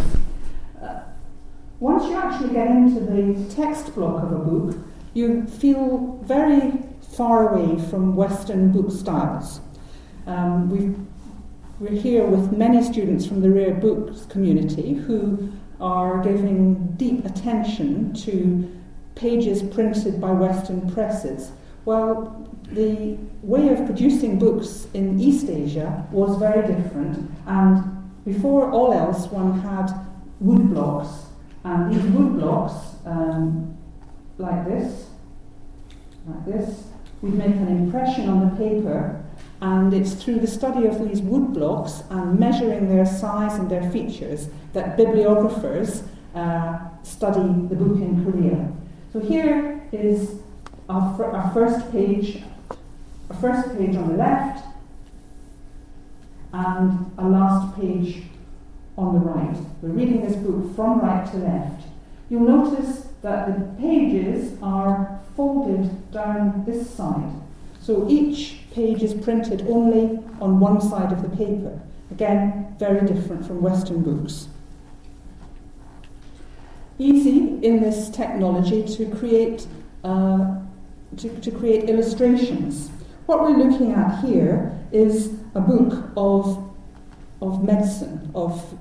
Once 1.81 2.03
you 2.03 2.15
actually 2.15 2.53
get 2.53 2.67
into 2.67 2.99
the 2.99 3.55
text 3.55 3.95
block 3.95 4.21
of 4.21 4.31
a 4.31 4.37
book, 4.37 4.77
you 5.15 5.43
feel 5.47 6.19
very 6.21 6.73
far 7.17 7.49
away 7.49 7.83
from 7.89 8.15
Western 8.15 8.71
book 8.71 8.91
styles. 8.91 9.61
Um, 10.27 10.69
we 11.79 11.89
are 11.89 11.91
here 11.99 12.23
with 12.23 12.55
many 12.55 12.83
students 12.83 13.25
from 13.25 13.41
the 13.41 13.49
rare 13.49 13.73
books 13.73 14.27
community 14.27 14.93
who 14.93 15.51
are 15.79 16.21
giving 16.21 16.75
deep 16.97 17.25
attention 17.25 18.13
to 18.13 18.71
pages 19.15 19.63
printed 19.63 20.21
by 20.21 20.29
Western 20.33 20.87
presses. 20.93 21.51
Well, 21.85 22.47
the 22.61 23.17
way 23.41 23.69
of 23.69 23.87
producing 23.87 24.37
books 24.37 24.87
in 24.93 25.19
East 25.19 25.49
Asia 25.49 26.07
was 26.11 26.37
very 26.37 26.61
different, 26.61 27.27
and 27.47 28.23
before 28.23 28.69
all 28.69 28.93
else, 28.93 29.25
one 29.31 29.61
had 29.61 29.91
wood 30.39 30.69
blocks 30.69 31.30
and 31.63 31.93
these 31.93 32.03
wood 32.11 32.39
blocks, 32.39 32.73
um, 33.05 33.77
like 34.37 34.65
this, 34.65 35.07
like 36.27 36.45
this, 36.45 36.83
we 37.21 37.29
make 37.29 37.55
an 37.55 37.67
impression 37.67 38.29
on 38.29 38.49
the 38.49 38.55
paper, 38.55 39.23
and 39.61 39.93
it's 39.93 40.13
through 40.13 40.39
the 40.39 40.47
study 40.47 40.87
of 40.87 41.07
these 41.07 41.21
wood 41.21 41.53
blocks 41.53 42.03
and 42.09 42.39
measuring 42.39 42.89
their 42.89 43.05
size 43.05 43.59
and 43.59 43.69
their 43.69 43.89
features 43.91 44.47
that 44.73 44.97
bibliographers 44.97 46.03
uh, 46.33 46.79
study 47.03 47.41
the 47.69 47.75
book 47.75 47.97
in 47.97 48.23
Korea. 48.23 48.71
So 49.13 49.19
here 49.19 49.83
is 49.91 50.39
our, 50.89 51.15
fr- 51.15 51.25
our 51.25 51.51
first 51.53 51.91
page, 51.91 52.41
a 53.29 53.33
first 53.35 53.77
page 53.77 53.95
on 53.95 54.07
the 54.07 54.17
left, 54.17 54.65
and 56.53 57.11
a 57.17 57.27
last 57.27 57.75
page 57.75 58.23
on 58.97 59.13
the 59.13 59.19
right. 59.19 59.57
We're 59.81 59.89
reading 59.89 60.21
this 60.21 60.35
book 60.35 60.75
from 60.75 60.99
right 60.99 61.29
to 61.31 61.37
left. 61.37 61.83
You'll 62.29 62.41
notice 62.41 63.07
that 63.21 63.47
the 63.47 63.81
pages 63.81 64.57
are 64.61 65.19
folded 65.35 66.11
down 66.11 66.63
this 66.65 66.89
side. 66.89 67.31
So 67.79 68.07
each 68.09 68.59
page 68.71 69.01
is 69.01 69.13
printed 69.13 69.65
only 69.67 70.19
on 70.39 70.59
one 70.59 70.81
side 70.81 71.11
of 71.11 71.21
the 71.21 71.29
paper. 71.29 71.79
Again, 72.11 72.75
very 72.77 73.05
different 73.07 73.45
from 73.45 73.61
Western 73.61 74.03
books. 74.03 74.47
Easy 76.99 77.59
in 77.63 77.81
this 77.81 78.09
technology 78.09 78.83
to 78.95 79.09
create, 79.15 79.65
uh, 80.03 80.59
to, 81.17 81.29
to 81.41 81.51
create 81.51 81.89
illustrations. 81.89 82.89
What 83.25 83.41
we're 83.41 83.57
looking 83.57 83.93
at 83.93 84.23
here 84.23 84.77
is 84.91 85.33
a 85.55 85.61
book 85.61 86.11
of 86.15 86.70
of 87.41 87.63
medicine, 87.63 88.31
of 88.35 88.77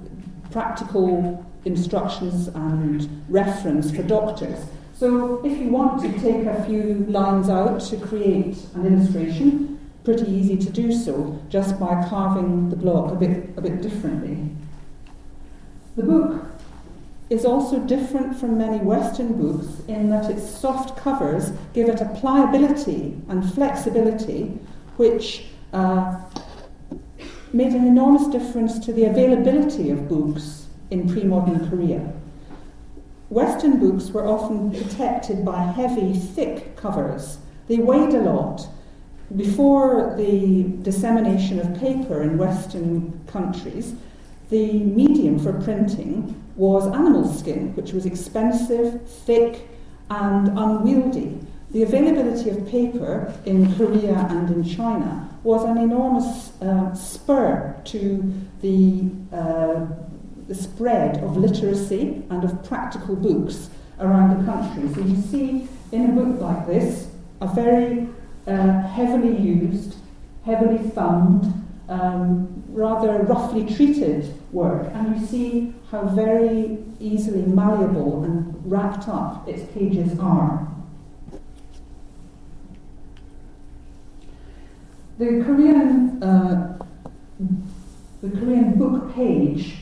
practical 0.50 1.45
instructions 1.64 2.49
and 2.49 3.25
reference 3.29 3.90
for 3.90 4.02
doctors. 4.02 4.64
So 4.95 5.45
if 5.45 5.59
you 5.59 5.69
want 5.69 6.02
to 6.02 6.12
take 6.21 6.47
a 6.47 6.62
few 6.64 7.07
lines 7.09 7.49
out 7.49 7.81
to 7.81 7.97
create 7.97 8.59
an 8.75 8.87
illustration, 8.87 9.79
pretty 10.05 10.31
easy 10.31 10.57
to 10.57 10.71
do 10.71 10.93
so 10.93 11.40
just 11.49 11.79
by 11.79 12.07
carving 12.09 12.71
the 12.71 12.76
block 12.76 13.12
a 13.12 13.14
bit, 13.14 13.50
a 13.57 13.61
bit 13.61 13.83
differently. 13.83 14.50
The 15.97 16.02
book 16.02 16.45
is 17.31 17.45
also 17.45 17.79
different 17.79 18.38
from 18.38 18.59
many 18.59 18.79
Western 18.79 19.40
books 19.40 19.83
in 19.87 20.11
that 20.11 20.31
its 20.31 20.49
soft 20.49 20.97
covers 20.99 21.52
give 21.73 21.88
it 21.88 22.00
a 22.00 22.07
pliability 22.07 23.17
and 23.29 23.55
flexibility 23.55 24.59
which 24.97 25.47
uh, 25.73 26.21
made 27.52 27.73
an 27.73 27.87
enormous 27.87 28.28
difference 28.28 28.78
to 28.78 28.92
the 28.92 29.04
availability 29.04 29.90
of 29.90 30.09
books 30.09 30.66
in 30.90 31.09
pre 31.09 31.25
modern 31.25 31.69
Korea. 31.69 32.12
Western 33.28 33.78
books 33.78 34.11
were 34.11 34.26
often 34.26 34.71
protected 34.73 35.45
by 35.45 35.62
heavy, 35.62 36.12
thick 36.12 36.76
covers. 36.76 37.38
They 37.69 37.78
weighed 37.78 38.14
a 38.14 38.21
lot. 38.21 38.69
Before 39.37 40.14
the 40.16 40.64
dissemination 40.83 41.61
of 41.61 41.78
paper 41.78 42.23
in 42.23 42.37
Western 42.37 43.21
countries, 43.28 43.95
the 44.50 44.73
medium 44.73 45.38
for 45.38 45.52
printing 45.52 46.35
was 46.57 46.88
animal 46.88 47.33
skin, 47.33 47.75
which 47.76 47.92
was 47.92 48.07
expensive, 48.07 49.09
thick, 49.09 49.69
and 50.11 50.49
unwieldy. 50.49 51.38
The 51.71 51.85
availability 51.85 52.50
of 52.50 52.66
paper 52.66 53.33
in 53.47 53.73
Korea 53.76 54.26
and 54.28 54.50
in 54.50 54.64
China 54.64 55.30
was 55.42 55.64
an 55.64 55.78
enormous 55.78 56.52
uh, 56.61 56.94
spur 56.94 57.75
to 57.85 58.32
the, 58.61 59.11
uh, 59.32 59.87
the 60.47 60.54
spread 60.54 61.23
of 61.23 61.37
literacy 61.37 62.23
and 62.30 62.44
of 62.44 62.62
practical 62.64 63.16
books 63.16 63.70
around 63.99 64.38
the 64.38 64.52
country. 64.52 64.92
So 64.94 65.00
you 65.00 65.20
see 65.23 65.68
in 65.92 66.11
a 66.11 66.12
book 66.12 66.40
like 66.40 66.66
this 66.66 67.09
a 67.40 67.49
very 67.54 68.09
uh, 68.47 68.82
heavily 68.82 69.37
used, 69.37 69.97
heavily 70.44 70.78
thumbed, 70.90 71.52
um, 71.88 72.62
rather 72.68 73.18
roughly 73.23 73.64
treated 73.75 74.32
work, 74.52 74.88
and 74.94 75.20
you 75.20 75.26
see 75.26 75.75
how 75.90 76.02
very 76.02 76.78
easily 77.00 77.42
malleable 77.42 78.25
and 78.25 78.54
wrapped 78.70 79.09
up 79.09 79.49
its 79.49 79.70
pages 79.73 80.18
are. 80.18 80.68
The 85.21 85.45
Korean 85.45 86.23
uh, 86.23 86.79
the 88.23 88.31
Korean 88.31 88.79
book 88.79 89.15
page 89.15 89.75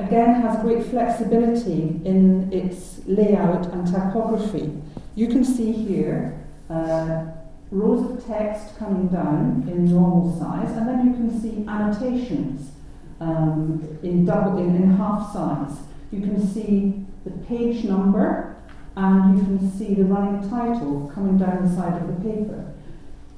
again 0.00 0.42
has 0.42 0.60
great 0.60 0.84
flexibility 0.86 2.00
in 2.04 2.52
its 2.52 3.00
layout 3.06 3.66
and 3.72 3.86
typography. 3.86 4.72
You 5.14 5.28
can 5.28 5.44
see 5.44 5.70
here 5.70 6.44
uh, 6.68 7.26
rows 7.70 8.10
of 8.10 8.26
text 8.26 8.76
coming 8.76 9.06
down 9.06 9.68
in 9.68 9.84
normal 9.84 10.36
size, 10.36 10.76
and 10.76 10.88
then 10.88 11.06
you 11.06 11.12
can 11.12 11.40
see 11.40 11.64
annotations 11.68 12.72
um, 13.20 13.86
in 14.02 14.24
double 14.24 14.58
in, 14.58 14.74
in 14.74 14.96
half 14.96 15.32
size. 15.32 15.76
You 16.10 16.22
can 16.22 16.44
see 16.44 17.06
the 17.24 17.30
page 17.46 17.84
number, 17.84 18.56
and 18.96 19.38
you 19.38 19.44
can 19.44 19.78
see 19.78 19.94
the 19.94 20.04
running 20.04 20.50
title 20.50 21.08
coming 21.14 21.38
down 21.38 21.68
the 21.68 21.76
side 21.76 22.02
of 22.02 22.08
the 22.08 22.28
paper. 22.28 22.73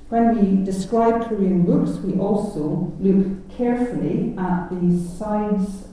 When 0.09 0.39
we 0.39 0.65
describe 0.65 1.29
Korean 1.29 1.65
books, 1.65 1.99
we 1.99 2.19
also 2.19 2.93
look 3.01 3.51
carefully 3.57 4.35
at 4.39 4.69
the 4.71 4.99
sides, 5.19 5.89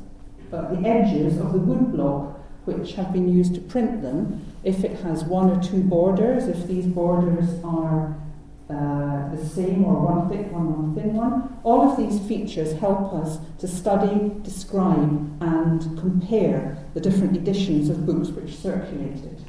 uh, 0.52 0.74
the 0.74 0.88
edges 0.88 1.40
of 1.40 1.52
the 1.52 1.60
woodblock 1.60 2.40
which 2.66 2.94
have 2.94 3.12
been 3.12 3.28
used 3.28 3.56
to 3.56 3.62
print 3.62 4.02
them. 4.02 4.46
If 4.64 4.84
it 4.84 5.00
has 5.00 5.24
one 5.24 5.50
or 5.50 5.62
two 5.62 5.82
borders, 5.82 6.48
if 6.48 6.68
these 6.68 6.86
borders 6.86 7.60
are 7.64 8.16
uh, 8.70 9.36
the 9.36 9.46
same 9.46 9.84
or 9.84 10.00
one 10.00 10.30
thick 10.30 10.52
one, 10.52 10.72
one 10.72 10.96
thin 10.96 11.16
one, 11.16 11.60
all 11.64 11.82
of 11.82 11.98
these 11.98 12.20
features 12.28 12.74
help 12.80 13.14
us 13.14 13.40
to 13.60 13.68
study, 13.68 14.32
describe, 14.44 15.42
and 15.42 15.82
compare 16.00 16.78
the 16.94 17.02
different 17.02 17.36
editions 17.36 17.90
of 17.90 18.06
books 18.06 18.30
which 18.30 18.56
circulated. 18.56 19.44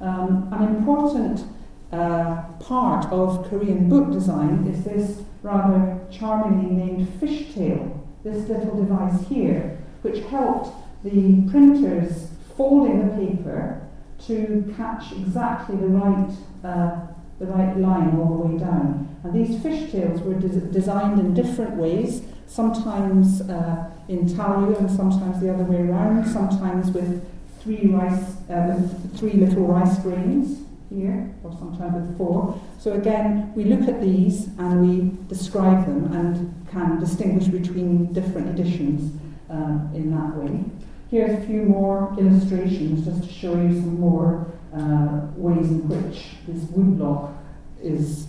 Um, 0.00 0.48
an 0.52 0.62
important 0.76 1.44
uh, 1.94 2.42
part 2.58 3.06
of 3.12 3.48
Korean 3.48 3.88
book 3.88 4.12
design 4.12 4.66
is 4.66 4.84
this 4.84 5.22
rather 5.42 6.00
charmingly 6.10 6.70
named 6.74 7.08
fishtail, 7.20 8.00
this 8.24 8.48
little 8.48 8.76
device 8.82 9.28
here, 9.28 9.78
which 10.02 10.24
helped 10.24 10.74
the 11.04 11.42
printers 11.50 12.28
folding 12.56 13.06
the 13.06 13.14
paper 13.14 13.80
to 14.26 14.74
catch 14.76 15.12
exactly 15.12 15.76
the 15.76 15.86
right, 15.86 16.30
uh, 16.64 17.00
the 17.38 17.46
right 17.46 17.76
line 17.76 18.18
all 18.18 18.38
the 18.38 18.46
way 18.48 18.58
down. 18.58 19.08
And 19.22 19.32
these 19.32 19.56
fishtails 19.60 20.22
were 20.24 20.34
des- 20.34 20.72
designed 20.72 21.20
in 21.20 21.34
different 21.34 21.76
ways, 21.76 22.22
sometimes 22.46 23.42
uh, 23.42 23.90
in 24.08 24.34
talu 24.34 24.74
and 24.76 24.90
sometimes 24.90 25.40
the 25.40 25.52
other 25.52 25.64
way 25.64 25.82
around, 25.82 26.26
sometimes 26.26 26.90
with 26.90 27.24
three 27.60 27.86
rice, 27.86 28.36
uh, 28.50 28.74
with 28.76 29.18
three 29.18 29.34
little 29.34 29.66
rice 29.66 29.98
grains 29.98 30.63
here, 30.94 31.34
or 31.42 31.52
sometimes 31.52 32.08
with 32.08 32.16
four. 32.16 32.60
So 32.78 32.92
again, 32.92 33.52
we 33.54 33.64
look 33.64 33.88
at 33.88 34.00
these 34.00 34.46
and 34.58 34.80
we 34.80 35.26
describe 35.28 35.86
them 35.86 36.12
and 36.12 36.66
can 36.70 37.00
distinguish 37.00 37.48
between 37.48 38.12
different 38.12 38.58
editions 38.58 39.20
uh, 39.50 39.78
in 39.94 40.10
that 40.12 40.36
way. 40.36 40.64
Here's 41.10 41.42
a 41.42 41.46
few 41.46 41.62
more 41.62 42.14
illustrations 42.18 43.04
just 43.04 43.24
to 43.24 43.32
show 43.32 43.54
you 43.54 43.74
some 43.74 44.00
more 44.00 44.46
uh, 44.74 45.28
ways 45.36 45.68
in 45.68 45.88
which 45.88 46.36
this 46.46 46.64
woodblock 46.70 47.34
is 47.82 48.26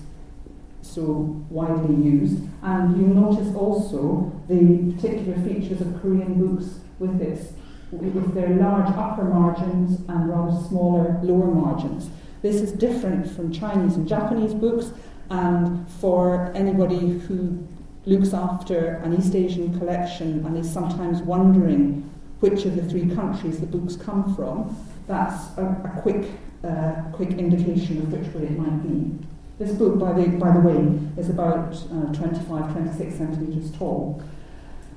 so 0.81 1.43
widely 1.49 1.95
used. 1.95 2.43
And 2.61 2.95
you'll 2.97 3.15
notice 3.15 3.55
also 3.55 4.31
the 4.47 4.93
particular 4.93 5.37
features 5.47 5.81
of 5.81 5.99
Korean 6.01 6.35
books 6.35 6.79
with 6.99 7.21
its 7.21 7.53
with 7.91 8.33
their 8.33 8.49
large 8.49 8.89
upper 8.95 9.23
margins 9.23 9.99
and 10.09 10.29
rather 10.29 10.59
smaller 10.67 11.19
lower 11.23 11.53
margins. 11.53 12.09
This 12.45 12.61
is 12.61 12.73
different 12.73 13.27
from 13.35 13.51
Chinese 13.51 13.95
and 13.95 14.07
Japanese 14.07 14.53
books, 14.53 14.91
and 15.31 15.89
for 15.93 16.51
anybody 16.53 17.17
who 17.17 17.67
looks 18.05 18.35
after 18.35 19.01
an 19.03 19.17
East 19.17 19.33
Asian 19.33 19.75
collection 19.79 20.45
and 20.45 20.55
is 20.55 20.71
sometimes 20.71 21.23
wondering 21.23 22.07
which 22.41 22.65
of 22.65 22.75
the 22.75 22.83
three 22.83 23.09
countries 23.15 23.59
the 23.59 23.65
books 23.65 23.95
come 23.95 24.35
from, 24.35 24.77
that's 25.07 25.57
a, 25.57 25.63
a 25.63 25.99
quick, 26.03 26.29
uh, 26.63 27.01
quick 27.13 27.31
indication 27.31 27.97
of 28.03 28.13
which 28.13 28.31
way 28.35 28.43
it 28.43 28.59
might 28.59 28.83
be. 28.83 29.17
This 29.57 29.71
book, 29.71 29.97
by 29.97 30.13
the, 30.13 30.27
by 30.37 30.51
the 30.51 30.59
way, 30.59 30.99
is 31.17 31.31
about 31.31 31.73
uh, 31.73 32.13
25, 32.13 32.73
26 32.73 33.15
centimetres 33.15 33.71
tall. 33.71 34.21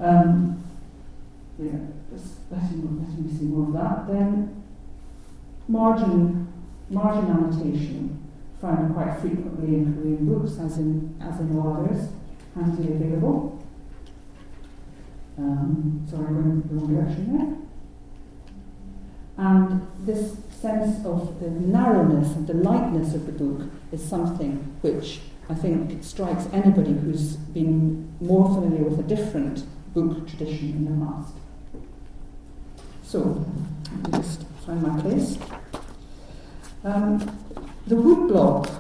Um, 0.01 0.63
yeah, 1.59 1.71
just 2.13 2.41
letting, 2.51 3.01
letting 3.01 3.27
me 3.27 3.39
see 3.39 3.47
more 3.47 3.69
of 3.69 3.73
that. 3.73 4.07
Then, 4.07 4.63
margin 5.67 6.48
margin 6.91 7.31
annotation 7.31 8.23
found 8.61 8.95
quite 8.95 9.21
frequently 9.21 9.75
in 9.77 9.95
Korean 9.95 10.27
books, 10.27 10.59
as 10.59 10.79
in, 10.79 11.17
as 11.21 11.41
in 11.41 11.57
all 11.57 11.85
others, 11.85 12.09
handily 12.55 12.93
available. 12.95 13.63
Um, 15.39 16.05
sorry, 16.11 16.27
I'm 16.27 16.35
going 16.35 16.51
in 16.51 16.69
the 16.69 16.75
wrong 16.75 16.95
direction 16.95 17.39
there. 17.39 17.57
And 19.39 19.87
this 20.01 20.37
sense 20.61 21.07
of 21.07 21.39
the 21.39 21.49
narrowness 21.51 22.35
and 22.35 22.47
the 22.47 22.55
lightness 22.55 23.15
of 23.15 23.27
the 23.27 23.33
book 23.33 23.69
is 23.93 24.05
something 24.05 24.77
which 24.81 25.21
I 25.49 25.55
think 25.55 26.03
strikes 26.03 26.47
anybody 26.53 26.93
who's 26.93 27.37
been 27.37 28.13
more 28.21 28.53
familiar 28.53 28.83
with 28.83 28.99
a 28.99 29.03
different 29.03 29.65
book 29.95 30.27
tradition 30.27 30.71
in 30.71 31.01
the 31.01 31.07
past. 31.07 31.35
So, 33.05 33.47
let 34.03 34.13
me 34.13 34.19
just 34.19 34.45
find 34.67 34.83
my 34.83 35.01
place. 35.01 35.39
Um, 36.85 37.19
the 37.87 37.97
woodblock 37.97 38.71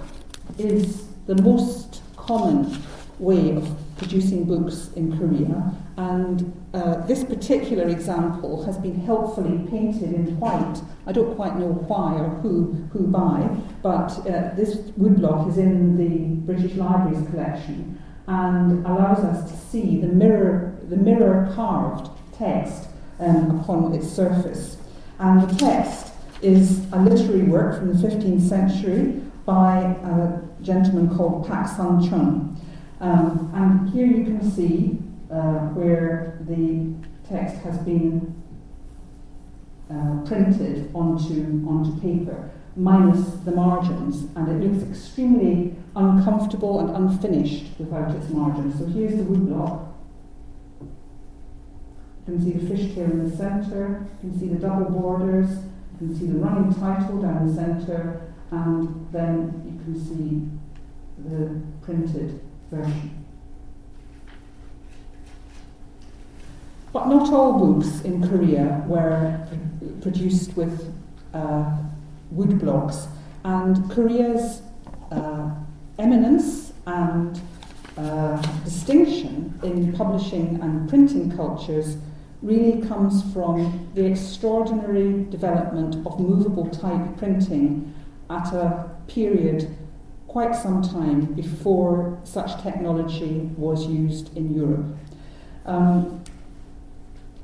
is 0.59 1.07
the 1.27 1.35
most 1.43 2.03
common 2.17 2.83
way 3.19 3.57
of 3.57 3.77
producing 3.97 4.45
books 4.45 4.91
in 4.95 5.19
Korea, 5.19 5.73
and 5.97 6.53
uh, 6.73 7.05
this 7.07 7.25
particular 7.25 7.89
example 7.89 8.65
has 8.65 8.79
been 8.79 9.01
helpfully 9.01 9.69
painted 9.69 10.13
in 10.13 10.39
white. 10.39 10.81
I 11.07 11.13
don't 11.13 11.35
quite 11.35 11.57
know 11.57 11.73
why 11.73 12.15
or 12.15 12.29
who, 12.41 12.73
who 12.93 13.09
by, 13.09 13.49
but 13.83 14.11
uh, 14.21 14.55
this 14.55 14.77
woodblock 14.99 15.49
is 15.49 15.59
in 15.59 15.97
the 15.97 16.53
British 16.53 16.77
Library's 16.77 17.29
collection 17.31 18.01
and 18.29 18.87
allows 18.87 19.21
us 19.21 19.51
to 19.51 19.57
see 19.57 20.01
the 20.01 20.07
mirror, 20.07 20.79
the 20.89 20.97
mirror 20.97 21.51
carved 21.55 22.11
text 22.37 22.89
um, 23.19 23.59
upon 23.59 23.95
its 23.95 24.07
surface. 24.07 24.77
And 25.19 25.49
the 25.49 25.55
text 25.57 26.08
is 26.43 26.91
a 26.93 27.01
literary 27.01 27.43
work 27.43 27.79
from 27.79 27.93
the 27.93 28.09
15th 28.09 28.49
century 28.49 29.21
by 29.45 29.79
a 30.05 30.41
gentleman 30.63 31.15
called 31.17 31.47
Pak 31.47 31.69
Sun 31.69 32.09
Chung. 32.09 32.61
Um, 33.01 33.51
and 33.55 33.91
here 33.91 34.07
you 34.07 34.25
can 34.25 34.51
see 34.51 34.99
uh, 35.31 35.69
where 35.75 36.39
the 36.43 36.95
text 37.29 37.57
has 37.63 37.79
been 37.79 38.35
uh, 39.91 40.23
printed 40.27 40.91
onto, 40.95 41.67
onto 41.69 42.01
paper, 42.01 42.51
minus 42.77 43.27
the 43.45 43.53
margins, 43.53 44.27
and 44.37 44.49
it 44.49 44.67
looks 44.67 44.89
extremely 44.89 45.75
uncomfortable 45.97 46.81
and 46.81 46.91
unfinished 46.91 47.67
without 47.79 48.15
its 48.15 48.29
margins. 48.31 48.79
So 48.79 48.87
here's 48.87 49.17
the 49.17 49.25
woodblock. 49.25 49.87
You 52.27 52.35
can 52.35 52.45
see 52.45 52.53
the 52.53 52.75
fishtail 52.75 53.11
in 53.11 53.31
the 53.31 53.37
centre, 53.37 54.07
you 54.23 54.31
can 54.31 54.39
see 54.39 54.49
the 54.49 54.57
double 54.59 54.91
borders, 54.91 55.49
you 56.01 56.07
can 56.07 56.19
see 56.19 56.27
the 56.27 56.39
running 56.39 56.75
title 56.75 57.21
down 57.21 57.49
the 57.49 57.55
centre, 57.55 58.33
and 58.51 59.09
then 59.13 59.63
you 59.65 59.85
can 59.85 59.95
see 60.01 60.49
the 61.29 61.61
printed 61.85 62.41
version. 62.71 63.25
But 66.93 67.09
not 67.09 67.33
all 67.33 67.59
books 67.59 68.01
in 68.03 68.27
Korea 68.27 68.85
were 68.87 69.47
produced 70.01 70.57
with 70.57 70.95
uh, 71.35 71.77
wood 72.31 72.59
blocks, 72.59 73.09
and 73.45 73.91
Korea's 73.91 74.63
uh, 75.11 75.51
eminence 75.99 76.73
and 76.87 77.41
uh, 77.97 78.37
distinction 78.65 79.59
in 79.63 79.93
publishing 79.93 80.61
and 80.63 80.89
printing 80.89 81.37
cultures 81.37 81.97
really 82.43 82.87
comes 82.87 83.33
from 83.33 83.89
the 83.95 84.05
extraordinary 84.05 85.25
development 85.25 86.07
of 86.07 86.21
movable 86.21 86.69
type 86.69 87.17
printing 87.17 87.93
at 88.31 88.53
a 88.53 88.91
period 89.09 89.77
quite 90.29 90.55
some 90.55 90.83
time 90.83 91.25
before 91.35 92.19
such 92.23 92.63
technology 92.63 93.51
was 93.57 93.87
used 93.87 94.37
in 94.37 94.55
Europe. 94.55 94.87
Um, 95.65 96.23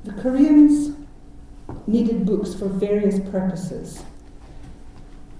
the 0.03 0.13
Koreans 0.13 0.95
needed 1.87 2.25
books 2.25 2.53
for 2.53 2.67
various 2.67 3.19
purposes. 3.31 4.03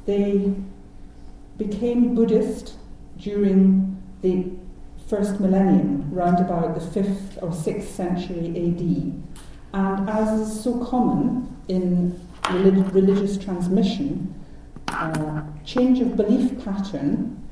They 0.06 0.54
became 1.58 2.15
Buddhist 2.15 2.74
during 3.18 4.02
the 4.22 4.48
first 5.08 5.39
millennium, 5.39 6.10
round 6.12 6.39
about 6.39 6.74
the 6.74 6.82
5th 6.82 7.41
or 7.41 7.50
6th 7.50 7.84
century 7.84 8.48
AD. 8.50 9.35
And 9.75 10.09
as 10.09 10.39
is 10.39 10.63
so 10.63 10.85
common 10.85 11.53
in 11.67 12.17
relig- 12.49 12.95
religious 12.95 13.38
transmission, 13.38 14.33
uh, 14.88 15.41
change 15.65 15.99
of 15.99 16.15
belief 16.15 16.63
pattern 16.63 17.45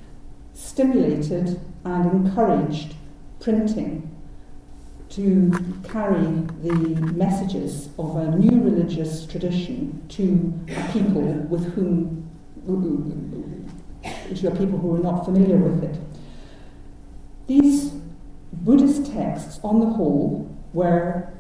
stimulated 0.54 1.60
and 1.84 2.26
encouraged 2.26 2.96
printing 3.42 4.10
to 5.10 5.52
carry 5.84 6.24
the 6.64 7.12
messages 7.14 7.90
of 8.00 8.16
a 8.16 8.38
new 8.38 8.58
religious 8.62 9.26
tradition 9.26 10.02
to 10.08 10.54
people 10.94 11.24
with 11.50 11.74
whom 11.74 12.30
to 14.34 14.48
a 14.48 14.52
people 14.52 14.80
who 14.80 14.96
are 14.96 15.00
not 15.00 15.26
familiar 15.26 15.58
with 15.58 15.84
it. 15.84 16.00
These 17.48 17.92
Buddhist 18.54 19.12
texts, 19.12 19.60
on 19.62 19.82
the 19.82 19.88
whole, 19.88 20.50
were 20.72 21.34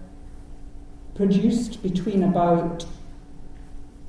produced 1.15 1.83
between 1.83 2.23
about 2.23 2.85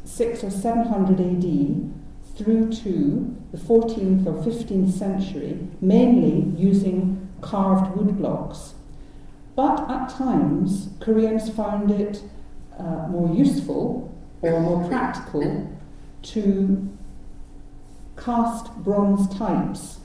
6 0.05 0.45
or 0.45 0.51
700 0.51 1.21
AD 1.21 1.91
through 2.37 2.71
to 2.73 3.37
the 3.53 3.59
14th 3.59 4.27
or 4.27 4.33
15th 4.43 4.93
century, 4.93 5.59
mainly 5.81 6.51
using 6.61 7.29
carved 7.41 7.97
wood 7.97 8.17
blocks. 8.19 8.75
But 9.55 9.89
at 9.89 10.09
times, 10.09 10.89
Koreans 11.01 11.49
found 11.51 11.91
it 11.91 12.23
uh, 12.79 13.07
more 13.09 13.35
useful 13.35 14.13
or 14.43 14.61
more 14.61 14.89
practical 14.89 15.71
to 16.23 16.89
cast 18.17 18.75
bronze 18.79 19.29
types 19.37 19.99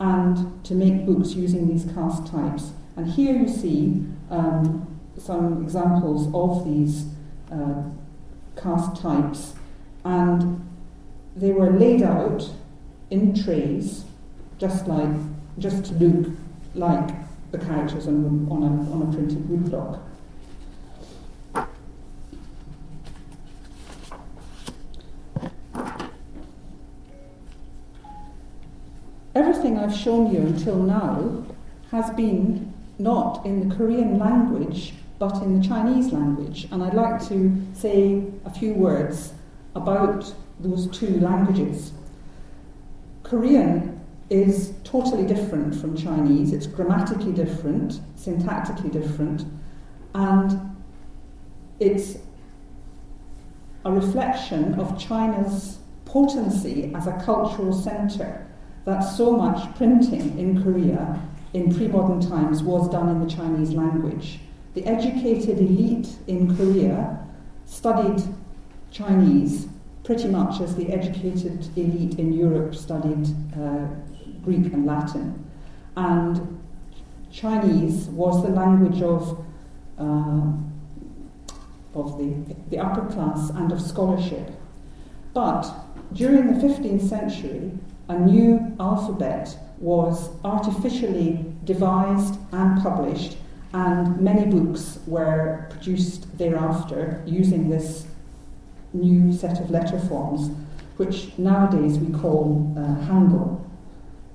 and 0.00 0.64
to 0.64 0.74
make 0.74 1.04
books 1.06 1.34
using 1.34 1.68
these 1.68 1.84
cast 1.92 2.26
types. 2.26 2.72
And 2.96 3.06
here 3.06 3.36
you 3.36 3.48
see 3.48 4.04
um, 4.30 4.91
some 5.18 5.62
examples 5.62 6.28
of 6.34 6.64
these 6.64 7.06
uh, 7.50 7.82
cast 8.56 9.00
types, 9.00 9.54
and 10.04 10.66
they 11.36 11.52
were 11.52 11.70
laid 11.70 12.02
out 12.02 12.50
in 13.10 13.34
trays, 13.34 14.04
just 14.58 14.86
like 14.86 15.10
just 15.58 15.84
to 15.84 15.94
look 15.94 16.32
like 16.74 17.10
the 17.50 17.58
characters 17.58 18.06
on, 18.08 18.48
on, 18.50 18.62
a, 18.62 18.92
on 18.92 19.02
a 19.02 19.12
printed 19.12 19.44
woodblock. 19.48 20.00
Everything 29.34 29.78
I've 29.78 29.94
shown 29.94 30.32
you 30.32 30.40
until 30.40 30.76
now 30.76 31.44
has 31.90 32.10
been 32.10 32.72
not 32.98 33.44
in 33.44 33.68
the 33.68 33.74
Korean 33.74 34.18
language 34.18 34.94
but 35.22 35.40
in 35.40 35.60
the 35.60 35.68
Chinese 35.68 36.12
language, 36.12 36.66
and 36.72 36.82
I'd 36.82 36.94
like 36.94 37.24
to 37.28 37.64
say 37.74 38.24
a 38.44 38.50
few 38.50 38.74
words 38.74 39.34
about 39.76 40.34
those 40.58 40.88
two 40.88 41.20
languages. 41.20 41.92
Korean 43.22 44.00
is 44.30 44.72
totally 44.82 45.24
different 45.24 45.76
from 45.76 45.96
Chinese. 45.96 46.52
It's 46.52 46.66
grammatically 46.66 47.30
different, 47.30 48.00
syntactically 48.18 48.90
different, 48.90 49.44
and 50.12 50.74
it's 51.78 52.18
a 53.84 53.92
reflection 53.92 54.74
of 54.74 54.98
China's 54.98 55.78
potency 56.04 56.90
as 56.96 57.06
a 57.06 57.12
cultural 57.24 57.72
centre 57.72 58.44
that 58.86 59.02
so 59.02 59.36
much 59.36 59.72
printing 59.76 60.36
in 60.36 60.64
Korea 60.64 61.22
in 61.54 61.72
pre 61.72 61.86
modern 61.86 62.20
times 62.20 62.60
was 62.64 62.90
done 62.90 63.08
in 63.08 63.20
the 63.20 63.32
Chinese 63.32 63.70
language. 63.70 64.40
The 64.74 64.86
educated 64.86 65.58
elite 65.58 66.08
in 66.26 66.56
Korea 66.56 67.26
studied 67.66 68.22
Chinese 68.90 69.68
pretty 70.04 70.28
much 70.28 70.60
as 70.60 70.74
the 70.74 70.92
educated 70.92 71.66
elite 71.76 72.18
in 72.18 72.32
Europe 72.32 72.74
studied 72.74 73.26
uh, 73.56 73.86
Greek 74.44 74.72
and 74.72 74.84
Latin. 74.86 75.44
And 75.96 76.60
Chinese 77.30 78.06
was 78.08 78.42
the 78.42 78.50
language 78.50 79.00
of, 79.02 79.44
uh, 79.98 80.52
of 81.94 82.18
the, 82.18 82.54
the 82.70 82.78
upper 82.78 83.06
class 83.12 83.50
and 83.50 83.70
of 83.72 83.80
scholarship. 83.80 84.50
But 85.32 85.72
during 86.12 86.46
the 86.58 86.66
15th 86.66 87.08
century, 87.08 87.72
a 88.08 88.18
new 88.18 88.74
alphabet 88.80 89.56
was 89.78 90.30
artificially 90.44 91.44
devised 91.64 92.38
and 92.52 92.82
published, 92.82 93.36
and 93.72 94.20
many 94.20 94.44
books 94.44 94.98
were 95.06 95.66
produced 95.70 96.36
thereafter 96.36 97.22
using 97.26 97.70
this 97.70 98.06
new 98.92 99.32
set 99.32 99.60
of 99.60 99.70
letter 99.70 99.98
forms, 99.98 100.50
which 100.98 101.36
nowadays 101.38 101.98
we 101.98 102.12
call 102.18 102.72
uh, 102.76 102.80
Hangul, 103.06 103.64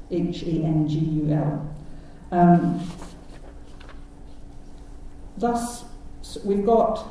H 0.10 0.44
A 0.44 0.64
N 0.64 0.88
G 0.88 0.98
U 0.98 1.34
L. 1.34 1.76
Um, 2.32 2.92
thus, 5.38 5.86
so 6.22 6.42
we've 6.44 6.66
got 6.66 7.08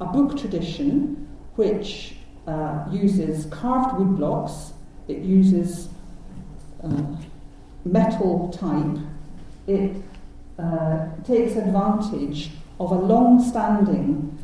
a 0.00 0.06
book 0.06 0.38
tradition 0.38 1.28
which 1.56 2.16
uh, 2.46 2.86
uses 2.90 3.44
carved 3.46 3.98
wood 3.98 4.16
blocks, 4.16 4.72
it 5.06 5.18
uses 5.18 5.88
uh, 6.82 7.02
metal 7.84 8.48
type, 8.48 8.98
it 9.66 9.94
uh, 10.58 11.06
takes 11.24 11.56
advantage 11.56 12.50
of 12.78 12.90
a 12.90 12.94
long 12.94 13.42
standing 13.42 14.38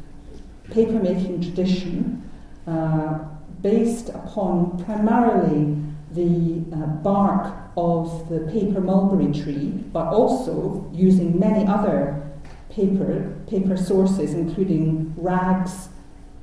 papermaking 0.71 1.43
tradition 1.43 2.23
uh, 2.67 3.19
based 3.63 4.11
upon 4.11 4.83
primarily 4.85 5.77
the 6.13 6.65
uh, 6.75 6.87
bark 6.87 7.55
of 7.77 8.29
the 8.29 8.41
paper 8.53 8.81
mulberry 8.81 9.33
tree, 9.33 9.69
but 9.93 10.07
also 10.09 10.89
using 10.93 11.39
many 11.39 11.67
other 11.67 12.23
paper, 12.71 13.35
paper 13.49 13.77
sources, 13.77 14.35
including 14.35 15.13
rags, 15.17 15.89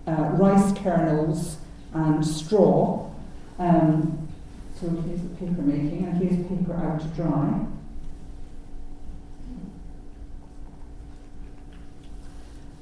uh, 0.07 0.11
rice 0.33 0.73
kernels, 0.79 1.57
and 1.93 2.25
straw. 2.25 3.09
Um, 3.57 4.27
so 4.79 4.89
here's 4.89 5.21
the 5.21 5.29
paper 5.29 5.61
making, 5.61 6.05
and 6.05 6.17
here's 6.21 6.45
paper 6.47 6.73
out 6.73 6.99
to 6.99 7.07
dry. 7.09 7.65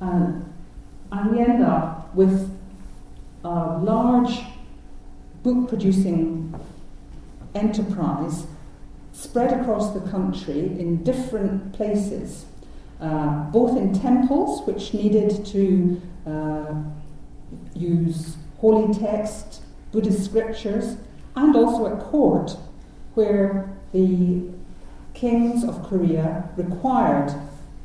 And 0.04 1.32
we 1.32 1.40
end 1.40 1.64
up 1.64 2.14
with 2.16 2.52
a 3.44 3.78
large 3.78 4.42
book 5.44 5.70
producing 5.70 6.54
enterprise 7.56 8.48
spread 9.12 9.62
across 9.62 9.94
the 9.94 10.02
country 10.10 10.60
in 10.60 11.04
different 11.04 11.74
places, 11.74 12.46
uh, 13.00 13.44
both 13.52 13.78
in 13.78 13.94
temples, 13.94 14.66
which 14.66 14.94
needed 14.94 15.46
to 15.46 16.02
uh, 16.26 16.74
use 17.76 18.38
holy 18.58 18.94
text, 18.94 19.62
Buddhist 19.92 20.26
scriptures, 20.26 20.98
and 21.36 21.56
also 21.56 21.88
at 21.88 22.00
court, 22.04 22.58
where 23.14 23.72
the 23.92 24.42
kings 25.14 25.64
of 25.64 25.84
Korea 25.84 26.50
required 26.56 27.34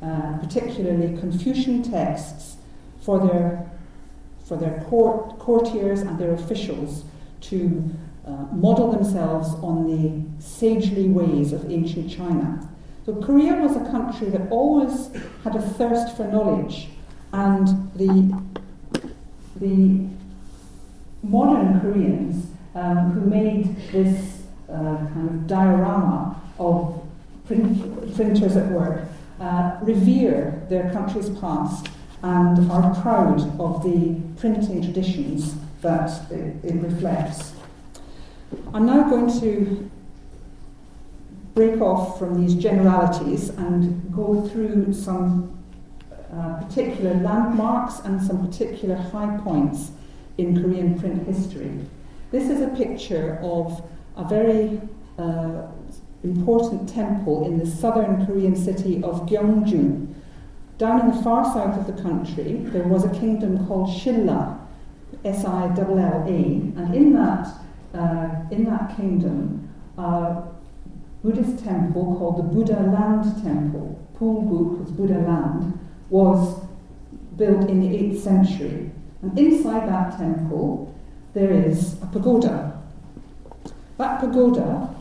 uh, 0.01 0.37
particularly 0.37 1.17
Confucian 1.17 1.83
texts 1.83 2.55
for 3.01 3.19
their, 3.27 3.69
for 4.45 4.55
their 4.57 4.83
court, 4.89 5.37
courtiers 5.39 6.01
and 6.01 6.17
their 6.17 6.33
officials 6.33 7.03
to 7.41 7.83
uh, 8.25 8.31
model 8.53 8.91
themselves 8.91 9.49
on 9.63 9.87
the 9.87 10.41
sagely 10.41 11.09
ways 11.09 11.51
of 11.51 11.69
ancient 11.71 12.09
China. 12.09 12.67
So 13.05 13.15
Korea 13.15 13.55
was 13.55 13.75
a 13.75 13.91
country 13.91 14.29
that 14.29 14.49
always 14.51 15.09
had 15.43 15.55
a 15.55 15.61
thirst 15.61 16.15
for 16.15 16.25
knowledge, 16.25 16.89
and 17.33 17.67
the, 17.95 18.41
the 19.55 20.07
modern 21.23 21.81
Koreans 21.81 22.45
um, 22.75 23.11
who 23.11 23.21
made 23.29 23.75
this 23.91 24.43
uh, 24.69 24.97
kind 24.97 25.29
of 25.29 25.47
diorama 25.47 26.39
of 26.59 27.01
print, 27.47 28.15
printers 28.15 28.55
at 28.55 28.67
work 28.71 29.08
uh, 29.39 29.77
revere 29.81 30.65
their 30.69 30.91
country's 30.91 31.29
past 31.39 31.87
and 32.21 32.69
are 32.71 32.93
proud 33.01 33.39
of 33.59 33.83
the 33.83 34.19
printing 34.37 34.81
traditions 34.81 35.55
that 35.81 36.29
it, 36.31 36.55
it 36.63 36.75
reflects. 36.81 37.53
I'm 38.73 38.85
now 38.85 39.09
going 39.09 39.39
to 39.39 39.89
break 41.53 41.81
off 41.81 42.19
from 42.19 42.39
these 42.45 42.55
generalities 42.55 43.49
and 43.49 44.13
go 44.13 44.47
through 44.47 44.93
some 44.93 45.57
uh, 46.33 46.61
particular 46.63 47.13
landmarks 47.15 47.99
and 47.99 48.21
some 48.21 48.45
particular 48.45 48.95
high 48.95 49.37
points 49.43 49.91
in 50.37 50.61
Korean 50.61 50.99
print 50.99 51.25
history. 51.25 51.71
This 52.31 52.49
is 52.49 52.61
a 52.61 52.67
picture 52.69 53.39
of 53.41 53.83
a 54.15 54.23
very 54.23 54.79
uh, 55.17 55.67
important 56.23 56.89
temple 56.89 57.45
in 57.45 57.57
the 57.57 57.65
southern 57.65 58.25
Korean 58.25 58.55
city 58.55 59.01
of 59.03 59.27
Gyeongju, 59.27 60.13
down 60.77 61.01
in 61.01 61.15
the 61.15 61.23
far 61.23 61.43
south 61.45 61.77
of 61.77 61.93
the 61.93 62.01
country, 62.01 62.53
there 62.67 62.87
was 62.87 63.03
a 63.05 63.09
kingdom 63.09 63.67
called 63.67 64.01
Silla, 64.01 64.59
S 65.25 65.43
I 65.43 65.65
L 65.65 65.99
L 65.99 66.23
A, 66.27 66.29
and 66.29 66.95
in 66.95 67.13
that 67.13 67.47
uh, 67.93 68.29
in 68.51 68.63
that 68.65 68.95
kingdom 68.95 69.69
a 69.97 70.43
Buddhist 71.21 71.63
temple 71.63 72.15
called 72.17 72.37
the 72.37 72.43
Buddha 72.43 72.79
Land 72.79 73.43
Temple. 73.43 73.99
Pul 74.15 74.41
Guk 74.43 74.79
was 74.79 74.91
Buddha 74.91 75.19
Land, 75.19 75.77
was 76.09 76.61
built 77.35 77.69
in 77.69 77.81
the 77.81 77.87
8th 77.87 78.19
century. 78.19 78.91
And 79.21 79.37
inside 79.37 79.89
that 79.89 80.17
temple, 80.17 80.95
there 81.33 81.51
is 81.51 82.01
a 82.01 82.05
pagoda. 82.05 82.81
That 83.97 84.21
pagoda 84.21 84.95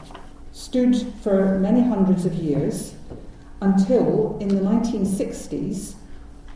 stood 0.58 0.96
for 1.22 1.56
many 1.60 1.80
hundreds 1.80 2.26
of 2.26 2.34
years 2.34 2.96
until 3.62 4.36
in 4.40 4.48
the 4.48 4.60
1960s 4.60 5.94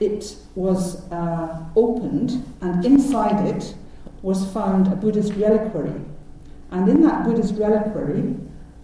it 0.00 0.34
was 0.56 1.08
uh, 1.12 1.64
opened, 1.76 2.44
and 2.60 2.84
inside 2.84 3.46
it 3.46 3.76
was 4.22 4.52
found 4.52 4.88
a 4.88 4.96
Buddhist 4.96 5.34
reliquary. 5.34 6.00
And 6.72 6.88
in 6.88 7.02
that 7.02 7.24
Buddhist 7.24 7.54
reliquary, 7.54 8.34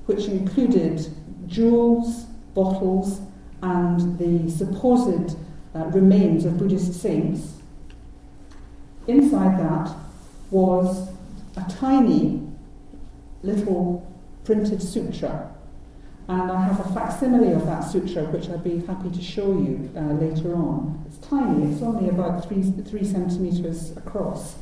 which 0.06 0.26
included 0.26 1.12
jewels, 1.48 2.26
bottles, 2.54 3.20
and 3.60 4.18
the 4.18 4.48
supposed 4.48 5.36
uh, 5.74 5.86
remains 5.86 6.44
of 6.44 6.58
Buddhist 6.58 6.94
saints, 6.94 7.54
inside 9.08 9.58
that 9.58 9.92
was 10.52 11.08
a 11.56 11.64
tiny 11.68 12.46
little 13.42 14.08
printed 14.48 14.82
sutra 14.82 15.52
and 16.26 16.50
I 16.50 16.62
have 16.62 16.80
a 16.80 16.94
facsimile 16.94 17.52
of 17.52 17.66
that 17.66 17.80
sutra, 17.80 18.24
which 18.24 18.48
I'd 18.48 18.64
be 18.64 18.80
happy 18.86 19.10
to 19.10 19.22
show 19.22 19.52
you 19.52 19.90
uh, 19.94 20.12
later 20.12 20.54
on. 20.54 21.04
It's 21.06 21.18
tiny, 21.26 21.70
it's 21.70 21.82
only 21.82 22.08
about 22.08 22.48
three, 22.48 22.62
three 22.62 23.04
centimetres 23.04 23.94
across. 23.94 24.56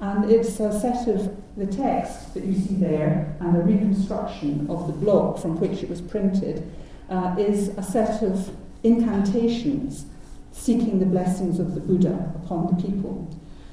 And 0.00 0.28
it's 0.28 0.58
a 0.58 0.76
set 0.80 1.06
of 1.06 1.36
the 1.56 1.66
text 1.66 2.34
that 2.34 2.44
you 2.44 2.54
see 2.54 2.74
there 2.74 3.36
and 3.38 3.56
a 3.56 3.60
reconstruction 3.60 4.66
of 4.68 4.88
the 4.88 4.92
block 4.92 5.38
from 5.38 5.60
which 5.60 5.84
it 5.84 5.88
was 5.88 6.00
printed 6.00 6.68
uh, 7.08 7.36
is 7.38 7.68
a 7.68 7.82
set 7.82 8.24
of 8.24 8.50
incantations 8.82 10.06
seeking 10.50 10.98
the 10.98 11.06
blessings 11.06 11.60
of 11.60 11.76
the 11.76 11.80
Buddha 11.80 12.32
upon 12.42 12.66
the 12.66 12.82
people. 12.82 13.28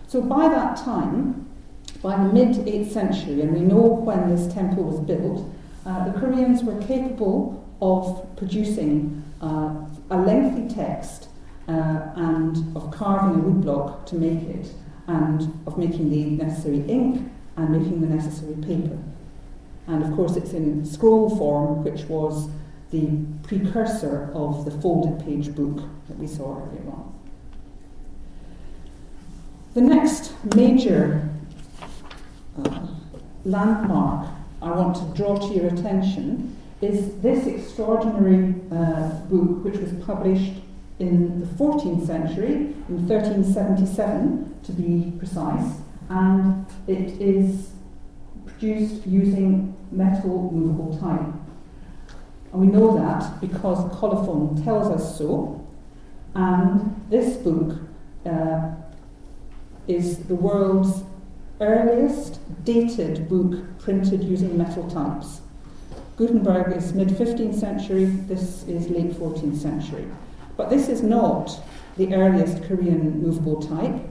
So 0.08 0.22
by 0.22 0.48
that 0.48 0.78
time, 0.78 1.48
by 2.02 2.18
the 2.18 2.34
mid 2.34 2.56
8th 2.68 2.92
century, 2.92 3.42
and 3.42 3.54
we 3.54 3.62
know 3.62 3.82
when 3.82 4.36
this 4.36 4.52
temple 4.54 4.84
was 4.84 5.00
built, 5.00 5.48
uh, 5.86 6.12
the 6.12 6.20
Koreans 6.20 6.64
were 6.64 6.80
capable 6.82 7.64
of 7.82 8.36
producing 8.38 9.24
uh, 9.42 9.76
a 10.10 10.18
lengthy 10.18 10.74
text 10.74 11.30
uh, 11.68 12.12
and 12.16 12.76
of 12.76 12.92
carving 12.92 13.40
a 13.40 13.44
woodblock 13.44 14.06
to 14.08 14.16
make 14.16 14.44
it, 14.44 14.72
and 15.08 15.42
of 15.68 15.78
making 15.78 16.10
the 16.10 16.44
necessary 16.44 16.82
ink 16.88 17.32
and 17.58 17.70
making 17.70 18.02
the 18.02 18.08
necessary 18.08 18.56
paper. 18.56 18.98
And 19.88 20.04
of 20.04 20.16
course, 20.16 20.36
it's 20.36 20.54
in 20.54 20.86
scroll 20.86 21.36
form, 21.38 21.84
which 21.84 22.04
was 22.06 22.50
the 22.92 23.10
precursor 23.44 24.32
of 24.34 24.66
the 24.66 24.72
folded 24.72 25.24
page 25.26 25.54
book 25.56 25.88
that 26.08 26.18
we 26.18 26.28
saw 26.28 26.58
earlier 26.58 26.90
on. 26.90 27.14
The 29.74 29.82
next 29.82 30.34
major 30.56 31.30
uh, 32.64 32.88
landmark 33.44 34.30
I 34.66 34.72
want 34.72 34.96
to 34.96 35.04
draw 35.16 35.38
to 35.38 35.54
your 35.54 35.68
attention 35.68 36.58
is 36.82 37.22
this 37.22 37.46
extraordinary 37.46 38.56
uh, 38.72 39.10
book, 39.30 39.64
which 39.64 39.76
was 39.76 39.94
published 40.04 40.54
in 40.98 41.40
the 41.40 41.46
14th 41.46 42.08
century, 42.08 42.74
in 42.90 43.08
1377 43.08 44.60
to 44.64 44.72
be 44.72 45.14
precise, 45.20 45.78
and 46.10 46.66
it 46.88 47.22
is 47.22 47.74
produced 48.48 49.06
using 49.06 49.76
metal 49.92 50.52
movable 50.52 50.98
type. 50.98 51.32
And 52.52 52.62
we 52.62 52.68
know 52.68 52.98
that 52.98 53.40
because 53.40 53.78
colophon 54.00 54.64
tells 54.64 54.88
us 54.88 55.16
so, 55.16 55.64
and 56.34 57.06
this 57.12 57.38
book 57.38 57.78
uh, 58.26 58.72
is 59.88 60.18
the 60.26 60.36
world's 60.36 61.04
earliest 61.62 62.40
dated 62.66 63.30
book 63.30 63.80
printed 63.80 64.24
using 64.24 64.58
metal 64.58 64.90
types. 64.90 65.42
Gutenberg 66.18 66.76
is 66.76 66.94
mid 66.94 67.10
15th 67.10 67.56
century, 67.56 68.06
this 68.06 68.64
is 68.64 68.90
late 68.90 69.12
14th 69.12 69.58
century. 69.58 70.06
But 70.58 70.70
this 70.70 70.90
is 70.90 71.02
not 71.02 71.62
the 71.98 72.14
earliest 72.14 72.64
Korean 72.64 73.22
movable 73.22 73.62
type. 73.62 74.02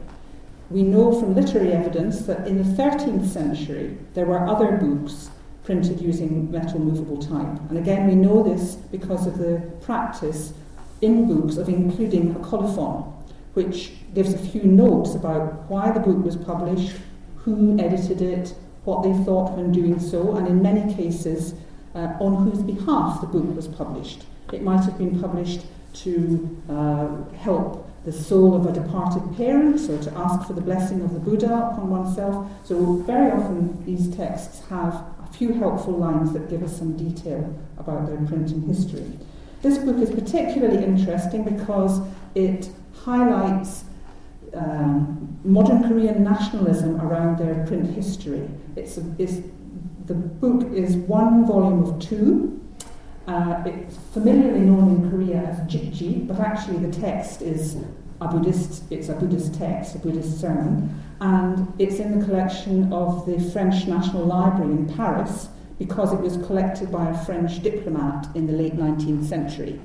We 0.70 0.83
know 0.83 1.18
from 1.18 1.35
literary 1.35 1.72
evidence 1.72 2.22
that 2.22 2.46
in 2.46 2.59
the 2.59 2.83
13th 2.83 3.26
century 3.26 3.98
there 4.14 4.26
were 4.26 4.46
other 4.46 4.76
books 4.76 5.30
printed 5.64 6.00
using 6.00 6.50
metal 6.50 6.78
movable 6.78 7.18
type. 7.18 7.61
And 7.68 7.78
again, 7.78 8.07
we 8.07 8.14
know 8.14 8.42
this 8.42 8.74
because 8.74 9.26
of 9.26 9.38
the 9.38 9.62
practice 9.83 10.52
in 11.00 11.26
books 11.26 11.57
of 11.57 11.68
including 11.68 12.35
a 12.37 12.38
colophon, 12.40 13.12
which 13.54 13.92
gives 14.14 14.35
a 14.35 14.38
few 14.38 14.62
notes 14.62 15.14
about 15.14 15.68
why 15.70 15.90
the 15.90 16.00
book 16.00 16.24
was 16.24 16.37
published, 16.37 16.92
who 17.44 17.78
edited 17.78 18.22
it, 18.22 18.54
what 18.85 19.02
they 19.02 19.12
thought 19.24 19.52
when 19.52 19.72
doing 19.72 19.98
so, 19.98 20.37
and 20.37 20.46
in 20.46 20.62
many 20.62 20.94
cases, 20.94 21.54
uh, 21.94 22.16
on 22.20 22.48
whose 22.48 22.62
behalf 22.62 23.20
the 23.20 23.26
book 23.26 23.54
was 23.54 23.68
published. 23.68 24.24
It 24.52 24.62
might 24.62 24.85
have 24.85 24.98
been 24.98 25.20
published 25.20 25.62
to 25.94 26.62
uh, 26.68 27.37
help 27.37 27.88
the 28.04 28.12
soul 28.12 28.54
of 28.54 28.66
a 28.66 28.72
departed 28.72 29.22
parent 29.37 29.80
or 29.88 30.02
to 30.02 30.12
ask 30.18 30.46
for 30.46 30.52
the 30.52 30.61
blessing 30.61 31.00
of 31.00 31.14
the 31.14 31.20
Buddha 31.20 31.70
upon 31.72 31.88
oneself. 31.88 32.46
So, 32.64 32.96
very 33.07 33.30
often, 33.30 33.83
these 33.87 34.14
texts 34.14 34.62
have 34.68 34.94
a 34.94 35.33
few 35.33 35.54
helpful 35.54 35.94
lines 35.94 36.33
that 36.33 36.50
give 36.50 36.62
us 36.62 36.76
some 36.76 36.96
detail 36.96 37.59
about 37.78 38.07
their 38.07 38.18
printing 38.26 38.62
history. 38.62 39.18
This 39.62 39.78
book 39.78 39.96
is 39.96 40.11
particularly 40.11 40.85
interesting 40.85 41.44
because 41.44 42.00
it 42.35 42.68
highlights 42.92 43.85
um, 44.56 45.38
modern 45.44 45.82
Korean 45.88 46.24
nationalism 46.24 47.00
around 47.00 47.38
their 47.38 47.66
print 47.66 47.94
history. 47.94 48.48
It's, 48.76 48.98
a, 48.98 49.04
it's 49.18 49.40
the 50.06 50.14
book 50.14 50.72
is 50.72 50.96
one 50.96 51.46
volume 51.46 51.82
of 51.82 51.98
two. 52.00 52.60
Uh, 53.26 53.62
it's 53.64 53.96
familiarly 54.12 54.60
known 54.60 54.96
in 54.96 55.10
Korea 55.10 55.38
as 55.38 55.58
Jikji, 55.60 56.26
but 56.26 56.38
actually 56.40 56.78
the 56.78 56.92
text 56.92 57.40
is 57.40 57.76
a 58.20 58.28
Buddhist. 58.28 58.84
It's 58.90 59.08
a 59.08 59.14
Buddhist 59.14 59.54
text, 59.54 59.94
a 59.94 59.98
Buddhist 59.98 60.40
sermon, 60.40 61.02
and 61.20 61.72
it's 61.78 61.96
in 61.96 62.18
the 62.18 62.24
collection 62.24 62.92
of 62.92 63.24
the 63.26 63.40
French 63.50 63.86
National 63.86 64.24
Library 64.24 64.72
in 64.72 64.94
Paris 64.94 65.48
because 65.78 66.12
it 66.12 66.20
was 66.20 66.36
collected 66.46 66.92
by 66.92 67.10
a 67.10 67.24
French 67.24 67.62
diplomat 67.62 68.28
in 68.36 68.46
the 68.46 68.52
late 68.52 68.76
19th 68.76 69.26
century, 69.26 69.80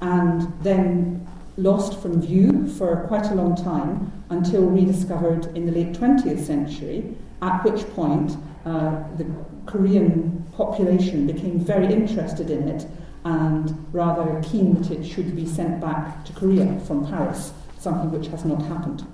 and 0.00 0.52
then 0.62 1.26
lost 1.56 2.00
from 2.00 2.20
view 2.20 2.66
for 2.68 3.04
quite 3.08 3.26
a 3.26 3.34
long 3.34 3.54
time 3.54 4.12
until 4.30 4.62
rediscovered 4.62 5.46
in 5.56 5.66
the 5.66 5.72
late 5.72 5.92
20th 5.92 6.44
century, 6.44 7.16
at 7.42 7.62
which 7.64 7.88
point 7.94 8.36
uh, 8.64 9.02
the 9.16 9.26
Korean 9.66 10.46
population 10.56 11.26
became 11.26 11.58
very 11.60 11.92
interested 11.92 12.50
in 12.50 12.68
it 12.68 12.86
and 13.24 13.86
rather 13.92 14.42
keen 14.42 14.74
that 14.74 14.90
it 14.90 15.04
should 15.04 15.34
be 15.34 15.46
sent 15.46 15.80
back 15.80 16.24
to 16.24 16.32
Korea 16.32 16.78
from 16.80 17.06
Paris, 17.06 17.52
something 17.78 18.10
which 18.10 18.28
has 18.28 18.44
not 18.44 18.60
happened. 18.62 19.06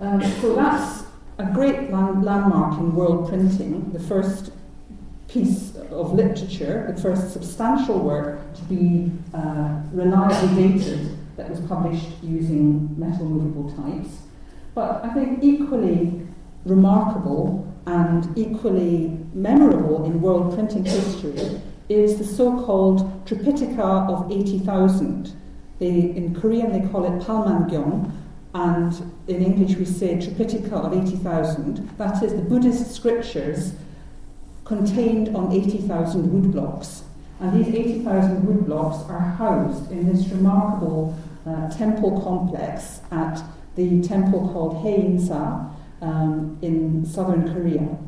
Um, 0.00 0.22
so 0.40 0.54
that's 0.54 1.04
a 1.38 1.44
great 1.52 1.90
land- 1.90 2.24
landmark 2.24 2.78
in 2.78 2.94
world 2.94 3.28
printing, 3.28 3.92
the 3.92 4.00
first 4.00 4.52
piece 5.30 5.76
of 5.90 6.12
literature, 6.12 6.92
the 6.94 7.00
first 7.00 7.32
substantial 7.32 8.00
work 8.00 8.52
to 8.54 8.62
be 8.64 9.12
uh, 9.32 9.80
reliably 9.92 10.68
dated 10.68 11.16
that 11.36 11.48
was 11.48 11.60
published 11.60 12.08
using 12.22 12.98
metal 12.98 13.24
movable 13.24 13.70
types. 13.76 14.18
But 14.74 15.04
I 15.04 15.14
think 15.14 15.42
equally 15.42 16.26
remarkable 16.64 17.66
and 17.86 18.36
equally 18.36 19.18
memorable 19.32 20.04
in 20.04 20.20
world 20.20 20.54
printing 20.54 20.84
history 20.84 21.60
is 21.88 22.18
the 22.18 22.24
so-called 22.24 23.24
Tripitaka 23.24 24.08
of 24.10 24.30
80,000. 24.30 25.32
in 25.80 26.34
Korean 26.40 26.72
they 26.72 26.86
call 26.88 27.04
it 27.04 27.24
Palmangyong, 27.24 28.12
and 28.54 29.12
in 29.28 29.42
English 29.42 29.76
we 29.76 29.84
say 29.84 30.16
Tripitaka 30.16 30.72
of 30.72 30.92
80,000. 30.92 31.96
That 31.98 32.22
is 32.22 32.34
the 32.34 32.42
Buddhist 32.42 32.92
scriptures 32.92 33.72
contained 34.70 35.34
on 35.34 35.50
80,000 35.50 36.30
woodblocks. 36.30 37.02
And 37.40 37.58
these 37.58 37.74
80,000 37.74 38.42
woodblocks 38.42 39.10
are 39.10 39.18
housed 39.18 39.90
in 39.90 40.06
this 40.06 40.28
remarkable 40.28 41.18
uh, 41.44 41.68
temple 41.70 42.20
complex 42.22 43.00
at 43.10 43.42
the 43.74 44.00
temple 44.02 44.48
called 44.52 44.74
Haeinsa 44.84 45.74
um, 46.00 46.56
in 46.62 47.04
southern 47.04 47.52
Korea 47.52 47.98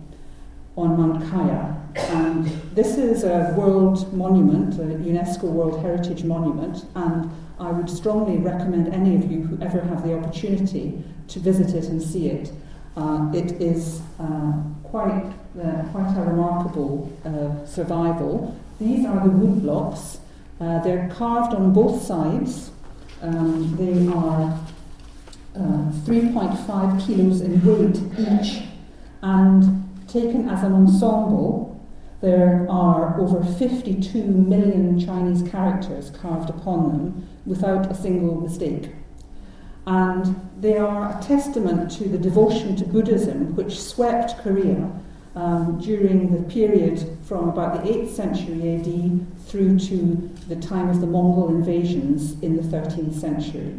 on 0.77 0.97
Mount 0.97 1.29
Kaya. 1.29 1.77
And 1.97 2.47
this 2.77 2.97
is 2.97 3.25
a 3.25 3.53
world 3.59 4.13
monument, 4.13 4.75
a 4.75 4.85
UNESCO 4.85 5.45
World 5.45 5.81
Heritage 5.83 6.23
Monument, 6.23 6.87
and 6.95 7.29
I 7.59 7.73
would 7.73 7.91
strongly 7.91 8.39
recommend 8.39 8.95
any 8.95 9.17
of 9.17 9.29
you 9.29 9.43
who 9.43 9.61
ever 9.61 9.81
have 9.81 10.05
the 10.05 10.17
opportunity 10.17 11.03
to 11.27 11.41
visit 11.41 11.75
it 11.75 11.87
and 11.89 12.01
see 12.01 12.29
it. 12.29 12.53
Uh, 12.97 13.33
it 13.35 13.61
is 13.61 14.01
uh, 14.21 14.53
quite, 14.85 15.33
uh, 15.61 15.83
quite 15.91 16.15
a 16.17 16.23
remarkable 16.23 17.13
uh, 17.25 17.67
survival. 17.67 18.57
These 18.81 19.07
are 19.07 19.23
the 19.23 19.31
wood 19.31 19.63
blocks. 19.63 20.19
Uh, 20.61 20.81
they're 20.83 21.09
carved 21.15 21.55
on 21.55 21.73
both 21.73 22.03
sides. 22.03 22.71
Um, 23.21 23.77
they 23.77 24.07
are 24.13 24.59
uh, 25.55 25.93
3.5 26.05 27.07
kilos 27.07 27.41
in 27.41 27.65
weight 27.65 28.01
each, 28.19 28.63
and 29.23 29.89
taken 30.09 30.49
as 30.49 30.63
an 30.63 30.73
ensemble, 30.73 31.81
there 32.21 32.67
are 32.71 33.21
over 33.21 33.45
52 33.45 34.23
million 34.23 34.99
Chinese 34.99 35.49
characters 35.51 36.11
carved 36.11 36.51
upon 36.51 36.89
them 36.89 37.29
without 37.45 37.91
a 37.91 37.95
single 37.95 38.41
mistake. 38.41 38.91
And 39.87 40.51
they 40.61 40.79
are 40.79 41.19
a 41.19 41.23
testament 41.23 41.91
to 41.93 42.09
the 42.09 42.19
devotion 42.19 42.77
to 42.77 42.85
Buddhism 42.85 43.57
which 43.57 43.81
swept 43.81 44.39
Korea 44.39 44.93
um, 45.35 45.81
during 45.81 46.33
the 46.33 46.43
period 46.53 47.19
from 47.25 47.49
about 47.49 47.83
the 47.83 47.91
8th 47.91 48.11
century 48.11 48.77
AD 48.77 49.47
through 49.47 49.79
to 49.79 50.31
the 50.49 50.57
time 50.57 50.89
of 50.89 51.01
the 51.01 51.07
Mongol 51.07 51.49
invasions 51.49 52.41
in 52.43 52.57
the 52.57 52.63
13th 52.63 53.15
century. 53.15 53.75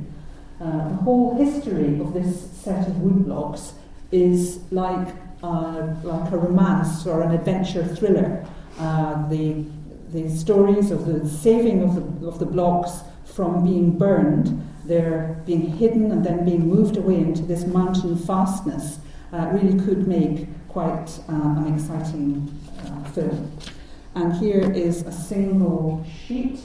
Uh, 0.60 0.90
the 0.90 0.96
whole 0.96 1.36
history 1.36 2.00
of 2.00 2.14
this 2.14 2.50
set 2.52 2.88
of 2.88 2.94
woodblocks 2.96 3.74
is 4.12 4.60
like, 4.72 5.08
like 5.42 6.32
a 6.32 6.38
romance 6.38 7.06
or 7.06 7.22
an 7.22 7.32
adventure 7.32 7.86
thriller. 7.86 8.46
Uh, 8.80 9.28
the, 9.30 9.66
the 10.12 10.30
stories 10.30 10.90
of 10.90 11.06
the 11.06 11.28
saving 11.28 11.84
of 11.84 11.96
the, 11.96 12.28
of 12.28 12.40
the 12.40 12.46
blocks 12.46 13.02
from 13.26 13.64
being 13.64 13.98
burned 13.98 14.64
they're 14.86 15.42
being 15.46 15.78
hidden 15.78 16.12
and 16.12 16.26
then 16.26 16.44
being 16.44 16.68
moved 16.68 16.98
away 16.98 17.16
into 17.16 17.42
this 17.44 17.66
mountain 17.66 18.18
fastness 18.18 19.00
uh, 19.32 19.50
really 19.54 19.80
could 19.86 20.08
make 20.08 20.48
quite 20.74 21.08
uh, 21.30 21.34
an 21.60 21.74
exciting 21.76 22.52
uh, 22.80 23.04
film. 23.12 23.52
And 24.16 24.34
here 24.34 24.72
is 24.72 25.04
a 25.04 25.12
single 25.12 26.04
sheet 26.26 26.60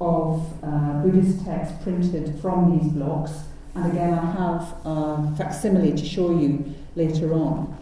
of 0.00 0.44
uh, 0.62 1.02
Buddhist 1.02 1.44
text 1.44 1.80
printed 1.82 2.38
from 2.40 2.76
these 2.76 2.92
blocks. 2.92 3.30
And 3.76 3.92
again, 3.92 4.12
I 4.12 4.30
have 4.32 4.74
a 4.84 5.34
facsimile 5.36 5.92
to 5.92 6.04
show 6.04 6.36
you 6.36 6.74
later 6.96 7.32
on. 7.32 7.76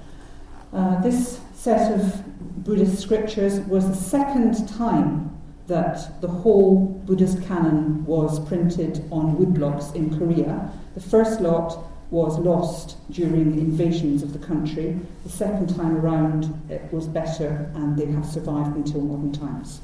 Uh, 0.74 1.00
this 1.00 1.40
set 1.54 1.92
of 1.98 2.22
Buddhist 2.64 3.00
scriptures 3.00 3.60
was 3.60 3.88
the 3.88 3.96
second 3.96 4.68
time 4.68 5.30
that 5.68 6.20
the 6.20 6.28
whole 6.28 7.02
Buddhist 7.06 7.42
canon 7.46 8.04
was 8.04 8.46
printed 8.46 9.04
on 9.10 9.36
woodblocks 9.36 9.94
in 9.94 10.18
Korea. 10.18 10.70
The 10.94 11.00
first 11.00 11.40
lot 11.40 11.91
was 12.12 12.38
lost 12.38 12.98
during 13.10 13.58
invasions 13.58 14.22
of 14.22 14.34
the 14.34 14.38
country. 14.38 14.98
The 15.24 15.30
second 15.30 15.74
time 15.74 15.96
around 15.96 16.62
it 16.68 16.92
was 16.92 17.08
better 17.08 17.72
and 17.74 17.96
they 17.96 18.04
have 18.12 18.26
survived 18.26 18.76
until 18.76 19.00
modern 19.00 19.32
times. 19.32 19.80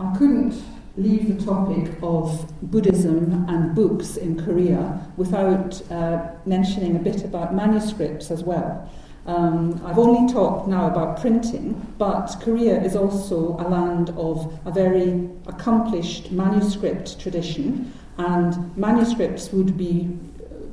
I 0.00 0.16
couldn't 0.18 0.60
leave 0.96 1.38
the 1.38 1.44
topic 1.44 1.92
of 2.02 2.50
Buddhism 2.60 3.46
and 3.48 3.76
books 3.76 4.16
in 4.16 4.42
Korea 4.44 5.06
without 5.16 5.88
uh, 5.88 6.30
mentioning 6.46 6.96
a 6.96 6.98
bit 6.98 7.24
about 7.24 7.54
manuscripts 7.54 8.32
as 8.32 8.42
well. 8.42 8.90
Um, 9.26 9.80
I've 9.84 9.98
only 9.98 10.32
talked 10.32 10.68
now 10.68 10.86
about 10.86 11.20
printing, 11.20 11.74
but 11.98 12.36
Korea 12.40 12.80
is 12.80 12.94
also 12.94 13.56
a 13.58 13.66
land 13.68 14.10
of 14.10 14.56
a 14.64 14.70
very 14.70 15.28
accomplished 15.46 16.30
manuscript 16.30 17.18
tradition, 17.18 17.92
and 18.18 18.76
manuscripts 18.76 19.52
would 19.52 19.76
be 19.76 20.16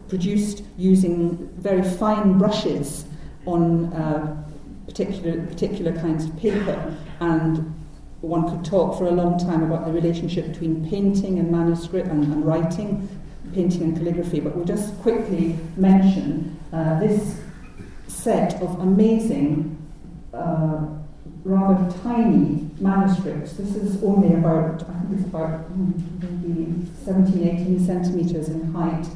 produced 0.07 0.63
using 0.77 1.49
very 1.57 1.81
fine 1.81 2.37
brushes 2.37 3.05
on 3.45 3.91
uh, 3.93 4.43
particular, 4.85 5.45
particular 5.47 5.91
kinds 5.91 6.25
of 6.25 6.37
paper, 6.37 6.95
and 7.19 7.73
one 8.21 8.47
could 8.49 8.63
talk 8.63 8.97
for 8.97 9.07
a 9.07 9.11
long 9.11 9.39
time 9.39 9.63
about 9.63 9.85
the 9.85 9.91
relationship 9.91 10.47
between 10.47 10.87
painting 10.89 11.39
and 11.39 11.51
manuscript 11.51 12.07
and, 12.07 12.23
and 12.25 12.45
writing, 12.45 13.09
painting 13.53 13.81
and 13.81 13.97
calligraphy, 13.97 14.39
but 14.39 14.55
we'll 14.55 14.63
just 14.63 14.95
quickly 15.01 15.57
mention 15.75 16.57
uh, 16.71 16.99
this 16.99 17.41
set 18.13 18.61
of 18.61 18.79
amazing, 18.79 19.77
uh, 20.33 20.85
rather 21.43 21.91
tiny 22.01 22.69
manuscripts. 22.79 23.53
This 23.53 23.75
is 23.75 24.03
only 24.03 24.33
about, 24.35 24.83
I 24.83 24.99
think 25.01 25.19
it's 25.19 25.27
about 25.27 25.61
hmm, 25.61 25.91
maybe 26.21 26.87
17, 27.03 27.47
18 27.47 27.85
centimetres 27.85 28.49
in 28.49 28.71
height. 28.73 29.07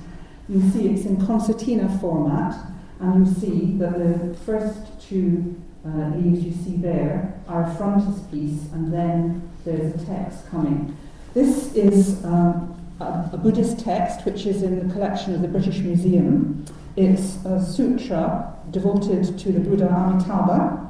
You 0.49 0.61
see 0.71 0.89
it's 0.89 1.05
in 1.05 1.25
concertina 1.25 1.97
format, 1.99 2.55
and 2.99 3.27
you 3.27 3.33
see 3.33 3.77
that 3.77 3.97
the 3.97 4.37
first 4.45 4.99
two 5.01 5.61
uh, 5.85 6.09
leaves 6.15 6.43
you 6.43 6.51
see 6.63 6.77
there 6.77 7.39
are 7.47 7.63
a 7.63 7.75
frontispiece, 7.75 8.71
and 8.73 8.91
then 8.91 9.49
there's 9.63 10.01
a 10.01 10.05
text 10.05 10.49
coming. 10.49 10.95
This 11.33 11.75
is 11.75 12.23
um, 12.25 12.75
a, 12.99 13.29
a, 13.33 13.37
Buddhist 13.37 13.79
text 13.79 14.25
which 14.25 14.45
is 14.45 14.63
in 14.63 14.87
the 14.87 14.93
collection 14.93 15.35
of 15.35 15.41
the 15.41 15.47
British 15.47 15.79
Museum. 15.79 16.65
It's 16.97 17.45
a 17.45 17.63
sutra 17.63 18.55
devoted 18.71 19.37
to 19.37 19.51
the 19.51 19.59
Buddha 19.59 19.87
Amitabha, 19.87 20.89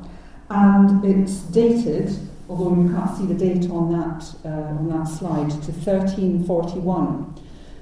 and 0.49 1.03
it's 1.03 1.39
dated, 1.41 2.17
although 2.47 2.81
you 2.81 2.89
can't 2.89 3.17
see 3.17 3.25
the 3.25 3.33
date 3.33 3.69
on 3.69 3.91
that, 3.91 4.23
uh, 4.45 4.79
on 4.79 4.87
that 4.87 5.05
slide, 5.05 5.49
to 5.49 5.71
1341. 5.73 7.35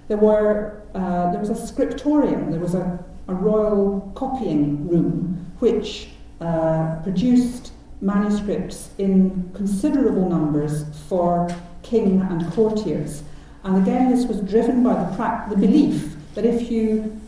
There, 0.08 0.18
were, 0.18 0.82
uh, 0.96 1.30
there 1.34 1.40
was 1.40 1.52
a 1.52 1.68
scriptorium, 1.68 2.50
there 2.50 2.60
was 2.60 2.74
a, 2.74 3.06
a 3.28 3.34
royal 3.36 4.12
copying 4.16 4.88
room, 4.90 5.54
which 5.60 6.08
uh, 6.42 6.96
produced 7.04 7.74
manuscripts 8.02 8.90
in 8.98 9.52
considerable 9.54 10.28
numbers 10.28 10.84
for 11.08 11.48
king 11.84 12.22
and 12.22 12.52
courtiers. 12.54 13.22
And 13.64 13.78
again, 13.78 14.10
this 14.10 14.26
was 14.26 14.42
driven 14.42 14.82
by 14.82 14.96
the, 14.96 15.16
pra- 15.16 15.46
the 15.48 15.58
belief 15.58 16.16
that 16.34 16.44
if 16.44 16.72
you 16.72 17.22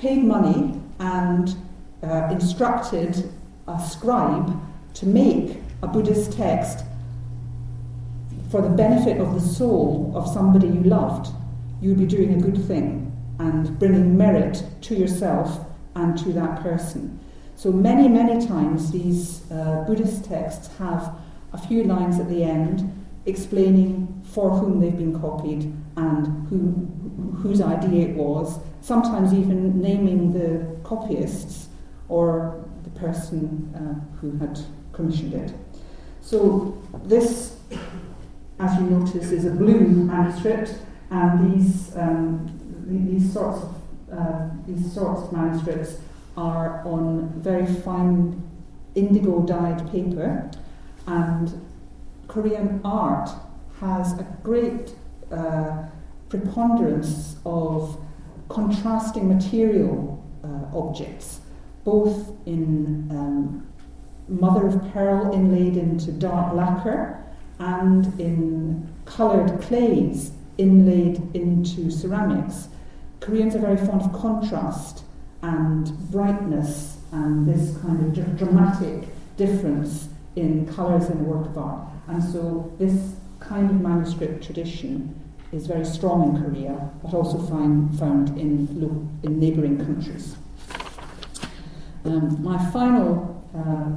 paid 0.00 0.24
money 0.24 0.80
and 0.98 1.54
uh, 2.02 2.28
instructed 2.30 3.30
a 3.68 3.78
scribe 3.78 4.58
to 4.94 5.06
make 5.06 5.58
a 5.82 5.86
Buddhist 5.86 6.32
text 6.32 6.84
for 8.50 8.62
the 8.62 8.68
benefit 8.68 9.18
of 9.18 9.34
the 9.34 9.40
soul 9.40 10.12
of 10.16 10.26
somebody 10.26 10.66
you 10.66 10.82
loved, 10.82 11.32
you 11.80 11.90
would 11.90 11.98
be 11.98 12.06
doing 12.06 12.34
a 12.34 12.40
good 12.40 12.66
thing 12.66 13.12
and 13.38 13.78
bringing 13.78 14.16
merit 14.16 14.64
to 14.82 14.94
yourself 14.94 15.66
and 15.94 16.18
to 16.18 16.32
that 16.32 16.62
person. 16.62 17.20
So 17.54 17.70
many, 17.70 18.08
many 18.08 18.44
times 18.44 18.90
these 18.90 19.50
uh, 19.52 19.84
Buddhist 19.86 20.24
texts 20.24 20.68
have 20.78 21.14
a 21.52 21.58
few 21.58 21.84
lines 21.84 22.18
at 22.18 22.28
the 22.28 22.42
end 22.42 22.99
explaining 23.26 24.22
for 24.32 24.50
whom 24.50 24.80
they've 24.80 24.96
been 24.96 25.18
copied 25.20 25.72
and 25.96 26.48
who, 26.48 26.88
whose 27.42 27.60
idea 27.60 28.08
it 28.08 28.16
was, 28.16 28.58
sometimes 28.80 29.32
even 29.34 29.80
naming 29.80 30.32
the 30.32 30.76
copyists 30.82 31.68
or 32.08 32.64
the 32.84 32.90
person 32.90 33.72
uh, 33.74 34.16
who 34.16 34.36
had 34.38 34.58
commissioned 34.92 35.34
it. 35.34 35.52
So 36.22 36.78
this, 37.04 37.56
as 38.58 38.78
you 38.78 38.86
notice, 38.86 39.30
is 39.30 39.44
a 39.44 39.50
blue 39.50 39.80
manuscript, 39.80 40.78
and 41.10 41.54
these 41.54 41.96
um, 41.96 42.48
these 42.86 43.32
sorts 43.32 43.62
of 43.62 43.74
uh, 44.12 44.48
these 44.66 44.92
sorts 44.92 45.22
of 45.22 45.32
manuscripts 45.32 45.98
are 46.36 46.82
on 46.86 47.32
very 47.36 47.66
fine 47.66 48.42
indigo 48.94 49.40
dyed 49.42 49.90
paper, 49.90 50.50
and 51.06 51.48
Korean 52.30 52.80
art 52.84 53.28
has 53.80 54.12
a 54.12 54.24
great 54.44 54.94
uh, 55.32 55.82
preponderance 56.28 57.36
of 57.44 58.00
contrasting 58.48 59.26
material 59.28 60.24
uh, 60.44 60.78
objects, 60.78 61.40
both 61.82 62.30
in 62.46 63.08
um, 63.10 63.66
mother 64.28 64.68
of 64.68 64.92
pearl 64.92 65.32
inlaid 65.32 65.76
into 65.76 66.12
dark 66.12 66.54
lacquer 66.54 67.20
and 67.58 68.20
in 68.20 68.88
coloured 69.06 69.60
clays 69.60 70.30
inlaid 70.56 71.20
into 71.34 71.90
ceramics. 71.90 72.68
Koreans 73.18 73.56
are 73.56 73.58
very 73.58 73.76
fond 73.76 74.02
of 74.02 74.12
contrast 74.12 75.02
and 75.42 75.88
brightness 76.12 76.98
and 77.10 77.44
this 77.48 77.76
kind 77.78 78.16
of 78.16 78.38
dramatic 78.38 79.08
difference 79.36 80.10
in 80.36 80.72
colours 80.72 81.10
in 81.10 81.18
a 81.18 81.24
work 81.24 81.46
of 81.46 81.58
art. 81.58 81.88
And 82.10 82.24
so 82.24 82.72
this 82.76 83.14
kind 83.38 83.70
of 83.70 83.80
manuscript 83.80 84.44
tradition 84.44 85.14
is 85.52 85.68
very 85.68 85.84
strong 85.84 86.34
in 86.34 86.42
Korea, 86.42 86.90
but 87.04 87.14
also 87.14 87.38
find, 87.38 87.96
found 87.96 88.30
in, 88.30 88.66
in 89.22 89.38
neighbouring 89.38 89.78
countries. 89.78 90.34
Um, 92.04 92.42
my 92.42 92.58
final 92.72 93.44
uh, 93.56 93.90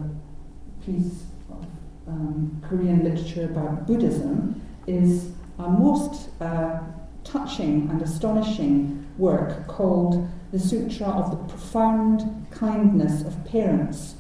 piece 0.86 1.24
of 1.49 1.66
um, 2.07 2.61
Korean 2.64 3.03
literature 3.03 3.45
about 3.45 3.88
Buddhism 3.88 4.61
is 4.86 5.32
a 5.57 5.68
most 5.68 6.30
uh, 6.39 6.82
touching 7.24 7.89
and 7.89 7.99
astonishing 8.03 9.07
work 9.18 9.66
called 9.68 10.30
the 10.51 10.59
Sutra 10.59 11.07
of 11.07 11.32
the 11.32 11.38
Profound 11.51 12.45
Kindness 12.51 13.24
of 13.24 13.43
Parents. 13.45 14.16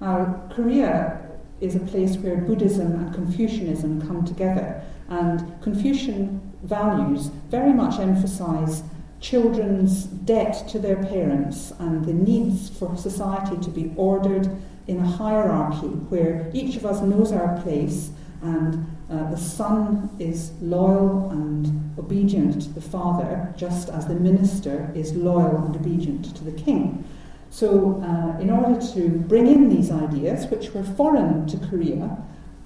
Now, 0.00 0.42
Korea 0.52 1.29
is 1.60 1.76
a 1.76 1.80
place 1.80 2.16
where 2.16 2.36
Buddhism 2.36 2.92
and 2.92 3.14
Confucianism 3.14 4.06
come 4.06 4.24
together, 4.24 4.82
and 5.08 5.60
Confucian 5.62 6.40
values 6.62 7.26
very 7.48 7.72
much 7.72 7.98
emphasize 7.98 8.82
children's 9.20 10.04
debt 10.04 10.66
to 10.68 10.78
their 10.78 10.96
parents 10.96 11.72
and 11.78 12.04
the 12.04 12.12
needs 12.12 12.70
for 12.70 12.96
society 12.96 13.56
to 13.58 13.70
be 13.70 13.92
ordered 13.96 14.50
in 14.86 14.98
a 14.98 15.06
hierarchy 15.06 15.88
where 16.08 16.50
each 16.54 16.76
of 16.76 16.86
us 16.86 17.00
knows 17.02 17.30
our 17.32 17.60
place 17.60 18.10
and 18.42 18.86
uh, 19.10 19.30
the 19.30 19.36
son 19.36 20.08
is 20.18 20.52
loyal 20.62 21.30
and 21.30 21.98
obedient 21.98 22.62
to 22.62 22.68
the 22.70 22.80
father, 22.80 23.52
just 23.56 23.88
as 23.90 24.06
the 24.06 24.14
minister 24.14 24.90
is 24.94 25.14
loyal 25.14 25.64
and 25.64 25.76
obedient 25.76 26.34
to 26.34 26.44
the 26.44 26.52
king. 26.52 27.04
So, 27.50 28.00
uh, 28.04 28.40
in 28.40 28.48
order 28.48 28.80
to 28.92 29.08
bring 29.08 29.48
in 29.48 29.68
these 29.68 29.90
ideas, 29.90 30.46
which 30.46 30.72
were 30.72 30.84
foreign 30.84 31.46
to 31.48 31.58
Korea 31.58 32.16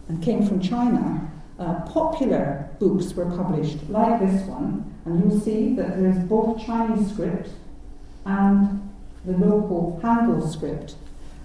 and 0.08 0.22
came 0.22 0.46
from 0.46 0.60
China, 0.60 1.30
uh, 1.58 1.80
popular 1.86 2.68
books 2.78 3.14
were 3.14 3.24
published, 3.24 3.88
like 3.88 4.20
this 4.20 4.46
one, 4.46 4.94
and 5.06 5.20
you'll 5.20 5.40
see 5.40 5.74
that 5.74 5.96
there 5.96 6.10
is 6.10 6.18
both 6.18 6.64
Chinese 6.64 7.10
script 7.10 7.48
and 8.26 8.90
the 9.24 9.32
local 9.32 9.98
Hangul 10.02 10.46
script. 10.52 10.96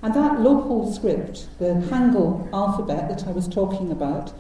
And 0.01 0.13
that 0.13 0.41
local 0.41 0.91
script, 0.91 1.47
the 1.59 1.81
Hangul 1.89 2.51
alphabet 2.51 3.07
that 3.09 3.27
I 3.27 3.31
was 3.31 3.47
talking 3.47 3.91
about, 3.91 4.33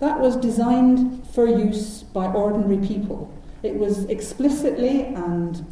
that 0.00 0.20
was 0.20 0.36
designed 0.36 1.26
for 1.28 1.46
use 1.46 2.02
by 2.02 2.26
ordinary 2.26 2.78
people. 2.86 3.32
It 3.62 3.74
was 3.74 4.04
explicitly 4.04 5.02
and 5.06 5.66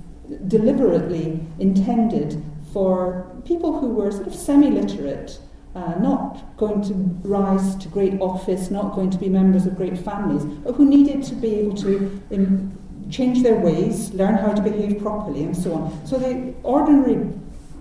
deliberately 0.48 1.46
intended 1.58 2.42
for 2.76 3.24
people 3.46 3.80
who 3.80 3.88
were 3.88 4.12
sort 4.12 4.26
of 4.26 4.34
semi 4.34 4.68
literate, 4.68 5.38
uh, 5.74 5.94
not 5.98 6.54
going 6.58 6.82
to 6.82 6.92
rise 7.26 7.74
to 7.76 7.88
great 7.88 8.20
office, 8.20 8.70
not 8.70 8.94
going 8.94 9.08
to 9.08 9.16
be 9.16 9.30
members 9.30 9.64
of 9.64 9.74
great 9.78 9.96
families, 9.96 10.44
but 10.44 10.74
who 10.74 10.84
needed 10.84 11.24
to 11.24 11.34
be 11.36 11.54
able 11.54 11.74
to 11.74 12.20
um, 12.34 12.70
change 13.10 13.42
their 13.42 13.58
ways, 13.58 14.12
learn 14.12 14.34
how 14.34 14.52
to 14.52 14.60
behave 14.60 15.00
properly, 15.00 15.42
and 15.44 15.56
so 15.56 15.72
on. 15.72 16.06
So 16.06 16.18
the 16.18 16.52
ordinary, 16.62 17.32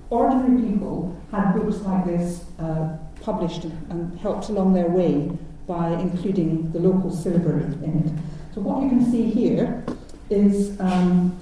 ordinary 0.09 0.61
people 0.65 1.21
had 1.29 1.51
books 1.55 1.79
like 1.81 2.05
this 2.05 2.45
uh, 2.57 2.97
published 3.19 3.65
and 3.65 4.17
helped 4.19 4.47
along 4.47 4.75
their 4.75 4.87
way 4.87 5.29
by 5.67 5.89
including 5.99 6.71
the 6.71 6.79
local 6.79 7.11
syllabary 7.11 7.65
in 7.83 7.99
it. 8.05 8.53
So 8.53 8.61
what 8.61 8.81
you 8.81 8.87
can 8.87 9.11
see 9.11 9.29
here 9.29 9.83
is 10.29 10.79
um, 10.79 11.37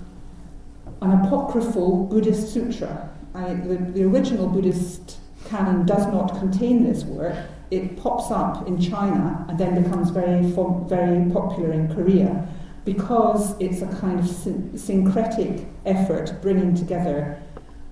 an 1.04 1.12
apocryphal 1.12 2.06
Buddhist 2.06 2.51
sutra. 2.51 3.12
I, 3.34 3.54
the, 3.54 3.76
the 3.76 4.04
original 4.04 4.48
Buddhist 4.48 5.18
canon 5.46 5.86
does 5.86 6.06
not 6.08 6.40
contain 6.40 6.84
this 6.84 7.04
work. 7.04 7.36
It 7.72 7.98
pops 7.98 8.32
up 8.32 8.68
in 8.68 8.80
China 8.80 9.46
and 9.50 9.58
then 9.58 9.82
becomes 9.82 10.10
very, 10.12 10.42
very 10.44 11.32
popular 11.32 11.72
in 11.72 11.94
Korea 11.94 12.48
because 12.86 13.60
it's 13.60 13.82
a 13.82 13.88
kind 14.00 14.20
of 14.20 14.28
syn- 14.28 14.78
syncretic 14.78 15.66
effort 15.86 16.42
bringing 16.42 16.76
together 16.76 17.42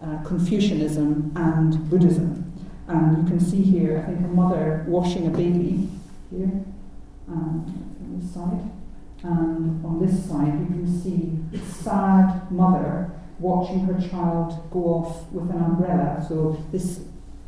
uh, 0.03 0.23
Confucianism 0.23 1.31
and 1.35 1.89
Buddhism. 1.89 2.51
And 2.87 3.17
you 3.17 3.23
can 3.29 3.39
see 3.39 3.61
here, 3.61 3.99
I 3.99 4.11
think, 4.11 4.19
a 4.19 4.27
mother 4.27 4.83
washing 4.87 5.27
a 5.27 5.29
baby 5.29 5.87
here, 6.29 6.51
and 7.27 7.65
on 8.07 8.19
this 8.19 8.33
side. 8.33 8.69
And 9.23 9.85
on 9.85 10.05
this 10.05 10.25
side, 10.25 10.59
you 10.59 10.65
can 10.65 11.01
see 11.01 11.39
a 11.53 11.59
sad 11.71 12.51
mother 12.51 13.11
watching 13.41 13.79
her 13.85 14.09
child 14.09 14.69
go 14.71 14.79
off 14.79 15.31
with 15.31 15.49
an 15.49 15.61
umbrella. 15.61 16.23
So 16.27 16.63
this 16.71 17.01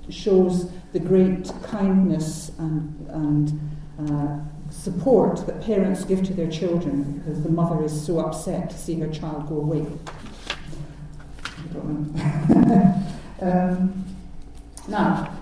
shows 0.09 0.71
the 0.91 0.99
great 0.99 1.51
kindness 1.63 2.51
and, 2.57 3.07
and 3.09 4.11
uh, 4.11 4.39
support 4.71 5.45
that 5.45 5.61
parents 5.63 6.03
give 6.03 6.23
to 6.23 6.33
their 6.33 6.49
children 6.49 7.19
because 7.19 7.43
the 7.43 7.49
mother 7.49 7.83
is 7.83 8.05
so 8.05 8.19
upset 8.19 8.69
to 8.71 8.77
see 8.77 8.99
her 8.99 9.07
child 9.07 9.47
go 9.47 9.57
away. 9.57 9.85
um, 13.41 14.05
now, 14.87 15.39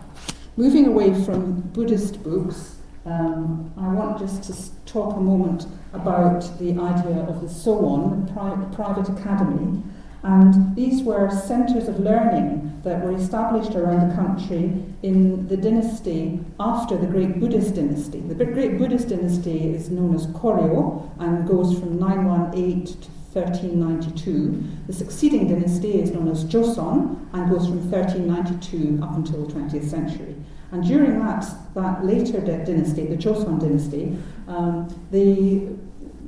moving 0.57 0.85
away 0.87 1.13
from 1.23 1.61
Buddhist 1.73 2.21
books, 2.23 2.75
um, 3.05 3.73
I 3.77 3.87
want 3.87 4.19
just 4.19 4.43
to 4.43 4.85
talk 4.85 5.15
a 5.15 5.19
moment 5.19 5.65
about 5.93 6.41
the 6.59 6.71
idea 6.71 7.23
of 7.23 7.41
the 7.41 7.47
Sowon, 7.47 8.27
the 8.27 8.33
pri- 8.33 8.75
private 8.75 9.09
academy. 9.09 9.81
And 10.23 10.75
these 10.75 11.01
were 11.01 11.29
centres 11.31 11.87
of 11.87 11.99
learning 11.99 12.81
that 12.83 13.03
were 13.03 13.15
established 13.15 13.75
around 13.75 14.09
the 14.09 14.15
country 14.15 14.83
in 15.01 15.47
the 15.47 15.57
dynasty 15.57 16.39
after 16.59 16.97
the 16.97 17.07
Great 17.07 17.39
Buddhist 17.39 17.75
dynasty. 17.75 18.19
The 18.19 18.45
Great 18.45 18.77
Buddhist 18.77 19.09
dynasty 19.09 19.73
is 19.73 19.89
known 19.89 20.13
as 20.15 20.27
Koryo 20.27 21.09
and 21.19 21.47
goes 21.47 21.77
from 21.79 21.99
918 21.99 22.85
to 22.85 23.09
1392. 23.33 24.63
The 24.87 24.93
succeeding 24.93 25.47
dynasty 25.47 26.01
is 26.01 26.11
known 26.11 26.27
as 26.27 26.43
Joseon 26.45 27.27
and 27.33 27.49
goes 27.49 27.67
from 27.67 27.89
1392 27.89 29.03
up 29.03 29.15
until 29.15 29.45
the 29.45 29.53
20th 29.53 29.89
century. 29.89 30.35
And 30.71 30.83
during 30.85 31.19
that, 31.19 31.45
that 31.75 32.05
later 32.05 32.39
dynasty, 32.41 33.05
the 33.05 33.17
Joseon 33.17 33.59
dynasty, 33.59 34.17
um, 34.47 34.87
the, 35.11 35.69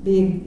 the 0.03 0.41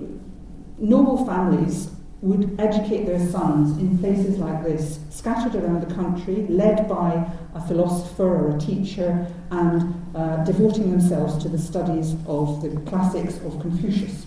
noble 0.79 1.25
families 1.25 1.91
would 2.23 2.59
educate 2.59 3.05
their 3.05 3.25
sons 3.29 3.77
in 3.79 3.99
places 3.99 4.39
like 4.39 4.63
this, 4.65 4.99
scattered 5.11 5.55
around 5.55 5.87
the 5.87 5.95
country, 5.95 6.47
led 6.49 6.89
by 6.89 7.29
a 7.55 7.61
philosopher 7.67 8.25
or 8.25 8.57
a 8.57 8.59
teacher, 8.59 9.27
and 9.51 9.95
uh, 10.15 10.43
devoting 10.45 10.91
themselves 10.91 11.37
to 11.43 11.49
the 11.49 11.59
studies 11.59 12.15
of 12.27 12.63
the 12.63 12.71
classics 12.91 13.37
of 13.45 13.61
Confucius. 13.61 14.25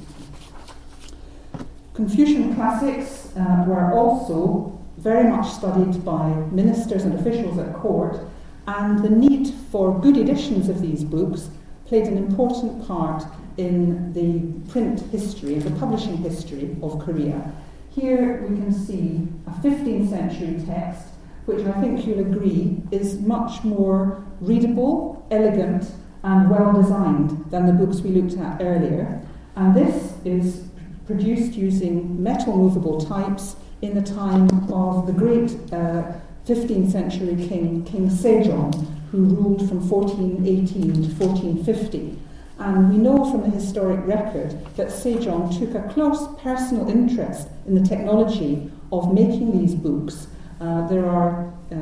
Confucian 1.96 2.56
classics 2.56 3.30
uh, 3.36 3.66
were 3.68 3.92
also 3.94 4.80
very 4.98 5.30
much 5.30 5.50
studied 5.52 6.06
by 6.06 6.30
ministers 6.52 7.04
and 7.04 7.20
officials 7.20 7.58
at 7.58 7.74
court, 7.74 8.20
and 8.68 9.04
the 9.04 9.10
need 9.10 9.52
for 9.72 10.00
good 10.00 10.16
editions 10.16 10.70
of 10.70 10.82
these 10.82 11.04
books 11.04 11.50
played 11.88 12.06
an 12.06 12.18
important 12.18 12.88
part 12.88 13.24
in 13.58 14.14
the 14.14 14.72
print 14.72 15.00
history, 15.12 15.56
the 15.56 15.72
publishing 15.72 16.18
history 16.18 16.78
of 16.84 17.00
Korea. 17.00 17.52
Here 18.00 18.41
we 18.47 18.56
can 18.56 18.72
see 18.72 19.28
a 19.45 19.52
15th 19.52 20.10
century 20.10 20.64
text, 20.66 21.04
which 21.45 21.66
I 21.66 21.72
think 21.82 22.08
you'll 22.08 22.22
agree 22.22 22.82
is 22.91 23.20
much 23.20 23.62
more 23.66 24.24
readable, 24.39 25.28
elegant, 25.30 25.91
and 26.24 26.50
well 26.50 26.72
designed 26.82 27.52
than 27.52 27.66
the 27.66 27.74
books 27.74 28.00
we 28.00 28.12
looked 28.12 28.39
at 28.39 28.62
earlier. 28.62 29.22
And 29.58 29.76
this 29.76 30.14
is 30.24 30.70
produced 31.08 31.56
using 31.56 32.24
metal 32.24 32.56
movable 32.56 33.02
types 33.02 33.58
in 33.82 33.95
the 33.95 34.02
time 34.02 34.47
of 34.72 35.06
the 35.06 35.14
great 35.14 35.52
uh, 35.74 36.14
15th 36.45 36.93
century 36.93 37.36
king, 37.50 37.84
King 37.84 38.10
Sejong, 38.10 38.74
who 39.12 39.26
ruled 39.26 39.68
from 39.68 39.89
1418 39.89 40.93
to 40.93 41.26
1450. 41.26 42.18
And 42.60 42.89
we 42.89 42.97
know 42.97 43.32
from 43.32 43.43
the 43.43 43.49
historic 43.49 44.05
record 44.05 44.51
that 44.76 44.88
Sejong 44.88 45.57
took 45.57 45.76
a 45.76 45.88
close 45.93 46.28
personal 46.41 46.89
interest 46.89 47.47
in 47.66 47.74
the 47.74 47.88
technology 47.88 48.70
of 48.91 49.14
making 49.14 49.57
these 49.57 49.74
books. 49.74 50.28
Uh, 50.60 50.86
there 50.88 51.05
are 51.05 51.53
uh, 51.72 51.76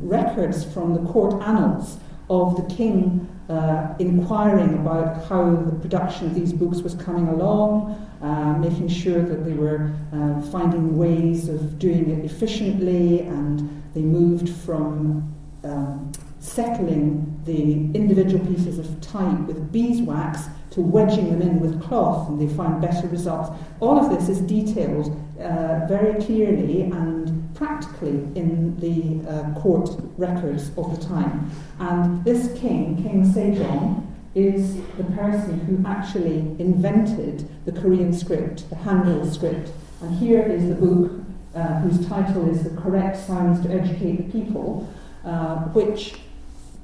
records 0.00 0.64
from 0.64 0.92
the 0.94 1.12
court 1.12 1.40
annals 1.42 1.98
of 2.28 2.56
the 2.56 2.74
king 2.74 3.28
uh, 3.48 3.94
inquiring 3.98 4.74
about 4.74 5.24
how 5.28 5.54
the 5.54 5.72
production 5.78 6.26
of 6.26 6.34
these 6.34 6.52
books 6.52 6.78
was 6.80 6.94
coming 6.94 7.28
along, 7.28 7.92
uh, 8.22 8.58
making 8.58 8.88
sure 8.88 9.22
that 9.22 9.44
they 9.44 9.52
were 9.52 9.94
uh, 10.12 10.40
finding 10.50 10.96
ways 10.96 11.48
of 11.48 11.78
doing 11.78 12.10
it 12.10 12.24
efficiently 12.24 13.20
and 13.20 13.82
they 13.94 14.00
moved 14.00 14.48
from 14.48 15.32
um, 15.62 16.10
settling 16.44 17.40
the 17.46 17.72
individual 17.98 18.44
pieces 18.46 18.78
of 18.78 19.00
type 19.00 19.40
with 19.40 19.72
beeswax 19.72 20.42
to 20.70 20.80
wedging 20.80 21.30
them 21.30 21.40
in 21.40 21.58
with 21.58 21.82
cloth, 21.82 22.28
and 22.28 22.40
they 22.40 22.52
find 22.54 22.80
better 22.82 23.06
results. 23.08 23.50
All 23.80 23.98
of 23.98 24.10
this 24.10 24.28
is 24.28 24.40
detailed 24.42 25.06
uh, 25.40 25.86
very 25.86 26.22
clearly 26.22 26.82
and 26.82 27.54
practically 27.54 28.28
in 28.34 28.78
the 28.78 29.28
uh, 29.30 29.60
court 29.60 29.88
records 30.18 30.70
of 30.76 30.98
the 30.98 31.06
time. 31.06 31.50
And 31.78 32.22
this 32.24 32.52
king, 32.58 33.02
King 33.02 33.24
Sejong, 33.24 34.06
is 34.34 34.76
the 34.96 35.04
person 35.16 35.60
who 35.60 35.88
actually 35.88 36.38
invented 36.58 37.48
the 37.64 37.72
Korean 37.72 38.12
script, 38.12 38.68
the 38.68 38.76
Hangul 38.76 39.32
script. 39.32 39.70
And 40.02 40.14
here 40.18 40.42
is 40.42 40.68
the 40.68 40.74
book 40.74 41.12
uh, 41.54 41.78
whose 41.80 42.06
title 42.08 42.50
is 42.50 42.64
The 42.64 42.80
Correct 42.80 43.16
Signs 43.16 43.64
to 43.64 43.72
Educate 43.72 44.16
the 44.16 44.40
People, 44.40 44.92
uh, 45.24 45.58
which 45.68 46.16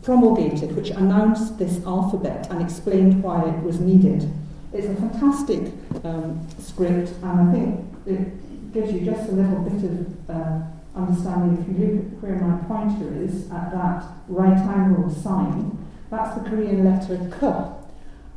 promulgated, 0.03 0.75
which 0.77 0.91
announced 0.91 1.59
this 1.59 1.85
alphabet 1.85 2.49
and 2.51 2.63
explained 2.63 3.23
why 3.23 3.49
it 3.49 3.63
was 3.63 3.81
needed. 3.81 4.31
It's 4.73 4.87
a 4.87 4.95
fantastic 4.95 5.73
um, 6.05 6.47
script, 6.59 7.13
and 7.23 7.41
I 7.41 7.53
think 7.53 7.85
it 8.07 8.73
gives 8.73 8.93
you 8.93 9.01
just 9.01 9.29
a 9.29 9.33
little 9.33 9.61
bit 9.61 9.91
of 9.91 10.31
uh, 10.31 10.61
understanding. 10.95 11.59
If 11.61 11.69
you 11.69 11.87
look 11.87 12.05
at 12.05 12.23
where 12.23 12.37
my 12.37 12.57
pointer 12.67 13.15
is, 13.23 13.51
at 13.51 13.73
that 13.73 14.05
right 14.29 14.57
angle 14.57 15.11
sign, 15.11 15.77
that's 16.11 16.41
the 16.41 16.49
Korean 16.49 16.85
letter 16.85 17.19
K. 17.39 17.53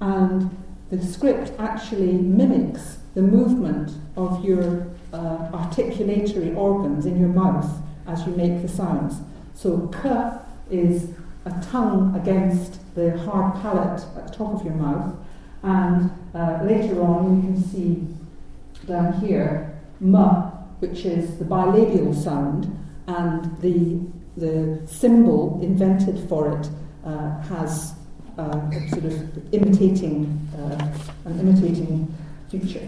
And 0.01 0.49
the 0.89 1.03
script 1.05 1.53
actually 1.59 2.13
mimics 2.13 2.97
the 3.13 3.21
movement 3.21 3.91
of 4.17 4.43
your 4.43 4.87
uh, 5.13 5.49
articulatory 5.51 6.55
organs 6.55 7.05
in 7.05 7.19
your 7.19 7.29
mouth 7.29 7.81
as 8.07 8.25
you 8.25 8.35
make 8.35 8.61
the 8.61 8.67
sounds. 8.67 9.15
So 9.55 9.87
K 10.01 10.31
is 10.69 11.09
a 11.45 11.51
tongue 11.71 12.15
against 12.15 12.79
the 12.95 13.17
hard 13.19 13.61
palate 13.61 14.01
at 14.17 14.27
the 14.27 14.33
top 14.33 14.53
of 14.53 14.65
your 14.65 14.75
mouth, 14.75 15.15
and 15.63 16.11
uh, 16.33 16.59
later 16.63 17.01
on, 17.01 17.35
you 17.35 17.41
can 17.41 17.63
see 17.63 18.07
down 18.87 19.13
here, 19.21 19.79
m, 20.01 20.15
which 20.79 21.05
is 21.05 21.37
the 21.37 21.45
bilabial 21.45 22.13
sound, 22.13 22.67
and 23.07 23.57
the, 23.61 23.99
the 24.37 24.79
symbol 24.87 25.59
invented 25.61 26.27
for 26.27 26.57
it 26.57 26.69
uh, 27.05 27.39
has 27.43 27.93
uh, 28.37 28.69
sort 28.89 29.05
of 29.05 29.53
imitating, 29.53 30.47
uh, 30.57 30.91
an 31.25 31.39
imitating 31.39 32.13
feature. 32.49 32.87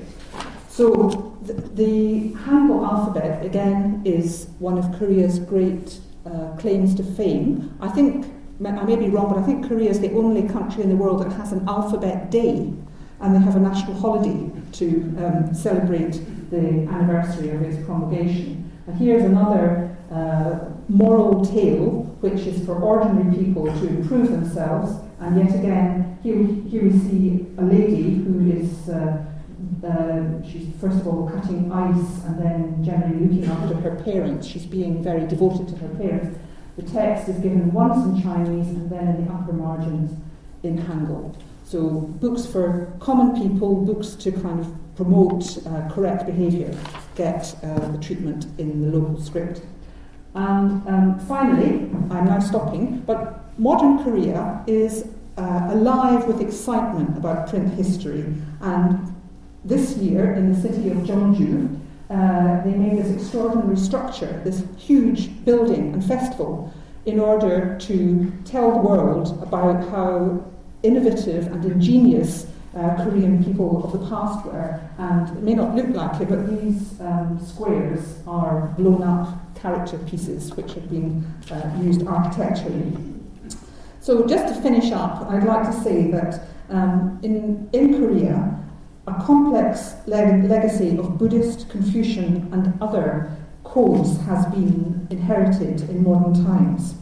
So 0.69 1.37
the, 1.43 1.53
the 1.53 2.31
Hangul 2.45 2.85
alphabet, 2.85 3.45
again, 3.45 4.01
is 4.03 4.47
one 4.59 4.77
of 4.77 4.97
Korea's 4.99 5.39
great 5.39 5.99
uh, 6.25 6.55
claims 6.57 6.95
to 6.95 7.03
fame. 7.03 7.77
I 7.79 7.87
think, 7.89 8.25
I 8.63 8.83
may 8.83 8.95
be 8.95 9.09
wrong, 9.09 9.33
but 9.33 9.39
I 9.39 9.43
think 9.43 9.67
Korea 9.67 9.89
is 9.89 9.99
the 9.99 10.13
only 10.13 10.47
country 10.47 10.83
in 10.83 10.89
the 10.89 10.95
world 10.95 11.21
that 11.21 11.31
has 11.33 11.51
an 11.51 11.67
alphabet 11.67 12.31
day 12.31 12.71
and 13.19 13.35
they 13.35 13.39
have 13.39 13.55
a 13.55 13.59
national 13.59 13.99
holiday 13.99 14.49
to 14.73 14.87
um, 15.17 15.53
celebrate 15.53 16.13
the 16.51 16.87
anniversary 16.89 17.49
of 17.49 17.61
its 17.61 17.83
promulgation. 17.85 18.71
And 18.87 18.97
here's 18.97 19.23
another 19.23 19.97
uh, 20.11 20.71
moral 20.87 21.45
tale, 21.45 22.03
which 22.21 22.41
is 22.41 22.65
for 22.65 22.75
ordinary 22.75 23.35
people 23.35 23.65
to 23.65 23.87
improve 23.87 24.31
themselves. 24.31 24.93
And 25.19 25.37
yet 25.37 25.55
again, 25.55 26.17
here 26.23 26.37
here 26.69 26.83
we 26.83 26.91
see 26.91 27.47
a 27.57 27.63
lady 27.63 28.15
who 28.15 28.51
is, 28.51 28.89
uh, 28.89 29.25
uh, 29.85 30.43
she's 30.43 30.67
first 30.79 30.97
of 30.97 31.07
all 31.07 31.29
cutting 31.29 31.71
ice 31.71 32.23
and 32.25 32.39
then 32.39 32.83
generally 32.83 33.25
looking 33.25 33.45
after 33.45 33.75
her 33.75 33.95
parents. 34.03 34.47
She's 34.47 34.65
being 34.65 35.01
very 35.03 35.25
devoted 35.25 35.67
to 35.69 35.75
her 35.77 35.89
parents. 35.95 36.37
The 36.75 36.83
text 36.83 37.29
is 37.29 37.37
given 37.37 37.71
once 37.71 38.05
in 38.05 38.21
Chinese 38.21 38.67
and 38.67 38.89
then 38.89 39.07
in 39.07 39.25
the 39.25 39.31
upper 39.31 39.53
margins 39.53 40.11
in 40.63 40.77
Hangul. 40.77 41.35
So 41.63 41.89
books 41.89 42.45
for 42.45 42.93
common 42.99 43.41
people, 43.41 43.75
books 43.75 44.09
to 44.15 44.31
kind 44.31 44.59
of 44.59 44.95
promote 44.95 45.57
uh, 45.65 45.89
correct 45.89 46.25
behaviour, 46.25 46.77
get 47.15 47.55
uh, 47.63 47.79
the 47.91 47.97
treatment 47.97 48.45
in 48.57 48.81
the 48.81 48.97
local 48.97 49.21
script. 49.21 49.61
And 50.33 50.85
um, 50.87 51.19
finally, 51.27 51.89
I'm 52.11 52.25
now 52.25 52.39
stopping, 52.39 52.99
but 53.01 53.57
modern 53.57 54.03
Korea 54.03 54.61
is 54.67 55.07
uh, 55.37 55.67
alive 55.71 56.25
with 56.25 56.41
excitement 56.41 57.17
about 57.17 57.49
print 57.49 57.73
history. 57.73 58.25
And 58.61 59.15
this 59.63 59.95
year, 59.97 60.33
in 60.33 60.53
the 60.53 60.61
city 60.61 60.89
of 60.89 60.97
Jeonju, 60.97 61.79
uh, 62.09 62.61
they 62.63 62.71
made 62.71 62.97
this 62.97 63.21
extraordinary 63.21 63.77
structure, 63.77 64.41
this 64.43 64.63
huge 64.77 65.43
building 65.43 65.93
and 65.93 66.05
festival, 66.05 66.73
in 67.05 67.19
order 67.19 67.77
to 67.79 68.31
tell 68.45 68.71
the 68.71 68.77
world 68.77 69.41
about 69.41 69.87
how 69.89 70.43
innovative 70.83 71.47
and 71.47 71.65
ingenious 71.65 72.47
uh, 72.75 72.95
Korean 73.03 73.43
people 73.43 73.83
of 73.83 73.91
the 73.93 74.07
past 74.09 74.45
were. 74.45 74.79
And 74.97 75.37
it 75.37 75.43
may 75.43 75.53
not 75.53 75.75
look 75.75 75.87
like 75.89 76.21
it, 76.21 76.29
but 76.29 76.47
these 76.49 76.99
um, 77.01 77.39
squares 77.43 78.19
are 78.27 78.73
blown 78.77 79.01
up 79.01 79.55
character 79.55 79.97
pieces 79.99 80.53
which 80.55 80.73
have 80.73 80.89
been 80.89 81.25
uh, 81.49 81.79
used 81.81 82.05
architecturally. 82.05 82.97
So, 84.01 84.27
just 84.27 84.53
to 84.53 84.61
finish 84.61 84.91
up, 84.91 85.25
I'd 85.31 85.45
like 85.45 85.65
to 85.65 85.73
say 85.73 86.11
that 86.11 86.41
um, 86.69 87.19
in, 87.23 87.67
in 87.73 87.97
Korea, 87.97 88.59
a 89.07 89.13
complex 89.23 89.95
leg- 90.07 90.45
legacy 90.45 90.97
of 90.97 91.17
Buddhist, 91.17 91.69
Confucian, 91.69 92.49
and 92.51 92.73
other 92.81 93.31
codes 93.63 94.19
has 94.21 94.45
been 94.47 95.07
inherited 95.09 95.81
in 95.89 96.03
modern 96.03 96.33
times. 96.45 96.95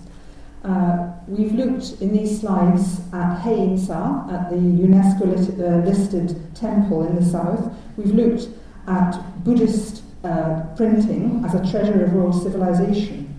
Uh, 0.63 1.11
we've 1.27 1.53
looked 1.53 2.01
in 2.01 2.13
these 2.13 2.39
slides 2.39 3.01
at 3.13 3.41
Haeinsa, 3.41 4.31
at 4.31 4.49
the 4.49 4.55
UNESCO 4.55 5.25
lit- 5.25 5.59
uh, 5.59 5.77
listed 5.85 6.55
temple 6.55 7.05
in 7.07 7.15
the 7.15 7.25
south. 7.25 7.73
We've 7.97 8.13
looked 8.13 8.47
at 8.87 9.17
Buddhist 9.43 10.03
uh, 10.23 10.63
printing 10.75 11.43
as 11.45 11.53
a 11.53 11.69
treasure 11.71 12.05
of 12.05 12.13
world 12.13 12.41
civilization. 12.41 13.33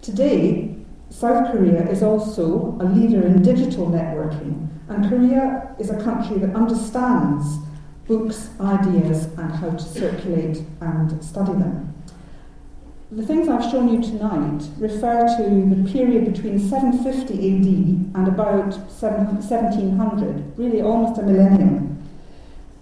Today, 0.00 0.76
South 1.10 1.52
Korea 1.52 1.88
is 1.88 2.02
also 2.02 2.76
a 2.80 2.84
leader 2.84 3.24
in 3.26 3.42
digital 3.42 3.86
networking, 3.86 4.68
and 4.88 5.08
Korea 5.08 5.74
is 5.78 5.90
a 5.90 6.02
country 6.02 6.38
that 6.38 6.54
understands 6.54 7.58
books, 8.06 8.50
ideas, 8.60 9.24
and 9.36 9.52
how 9.52 9.70
to 9.70 9.82
circulate 9.82 10.62
and 10.80 11.24
study 11.24 11.52
them. 11.52 11.94
The 13.10 13.24
things 13.24 13.48
I've 13.48 13.70
shown 13.70 13.88
you 13.88 14.02
tonight 14.02 14.68
refer 14.78 15.26
to 15.36 15.74
the 15.74 15.92
period 15.92 16.32
between 16.32 16.58
750 16.58 17.34
AD 17.34 18.16
and 18.16 18.28
about 18.28 18.74
1700, 18.74 20.58
really 20.58 20.82
almost 20.82 21.20
a 21.20 21.22
millennium. 21.22 22.02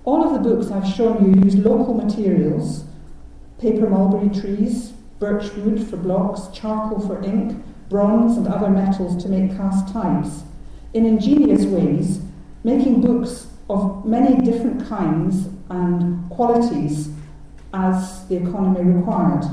All 0.05 0.25
of 0.25 0.33
the 0.33 0.39
books 0.49 0.71
I've 0.71 0.89
shown 0.89 1.35
you 1.35 1.43
use 1.45 1.57
local 1.57 1.95
materials 1.95 2.85
paper 3.63 3.89
mulberry 3.89 4.29
trees, 4.29 4.91
birch 5.21 5.53
wood 5.55 5.87
for 5.89 5.97
blocks, 5.97 6.49
charcoal 6.53 6.99
for 6.99 7.23
ink, 7.23 7.63
bronze 7.89 8.37
and 8.37 8.49
other 8.49 8.69
metals 8.69 9.23
to 9.23 9.29
make 9.29 9.57
cast 9.57 9.93
types. 9.93 10.43
In 10.93 11.07
ingenious 11.07 11.65
ways, 11.65 12.23
making 12.65 13.01
books 13.01 13.47
of 13.73 14.05
many 14.05 14.37
different 14.45 14.87
kinds 14.87 15.49
and 15.71 16.29
qualities 16.31 17.09
as 17.73 18.27
the 18.29 18.37
economy 18.37 18.93
required. 18.93 19.45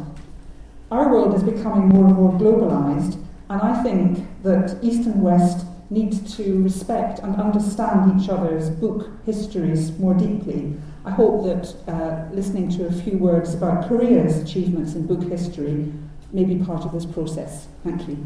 Our 0.91 1.09
world 1.09 1.33
is 1.35 1.43
becoming 1.43 1.87
more 1.87 2.05
and 2.05 2.15
more 2.15 2.33
globalized, 2.33 3.13
and 3.49 3.61
I 3.61 3.81
think 3.81 4.27
that 4.43 4.77
East 4.81 5.07
and 5.07 5.21
West 5.23 5.65
need 5.89 6.27
to 6.27 6.61
respect 6.61 7.19
and 7.19 7.35
understand 7.37 8.21
each 8.21 8.29
other's 8.29 8.69
book 8.69 9.09
histories 9.25 9.97
more 9.97 10.13
deeply. 10.13 10.75
I 11.05 11.11
hope 11.11 11.45
that 11.45 11.75
uh, 11.87 12.29
listening 12.33 12.69
to 12.77 12.87
a 12.87 12.91
few 12.91 13.17
words 13.17 13.53
about 13.53 13.87
Korea's 13.87 14.37
achievements 14.37 14.95
in 14.95 15.07
book 15.07 15.23
history 15.23 15.91
may 16.31 16.43
be 16.43 16.57
part 16.63 16.85
of 16.85 16.91
this 16.91 17.05
process. 17.05 17.67
Thank 17.83 18.07
you. 18.07 18.17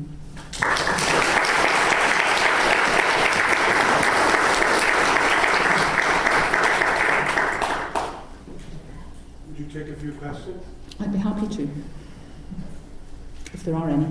Would 9.54 9.60
you 9.60 9.66
take 9.66 9.94
a 9.94 10.00
few 10.00 10.14
questions? 10.34 10.64
I'd 11.00 11.12
be 11.12 11.18
happy 11.20 11.48
to 11.48 11.70
if 13.54 13.64
there 13.64 13.76
are 13.76 13.90
any. 13.90 14.08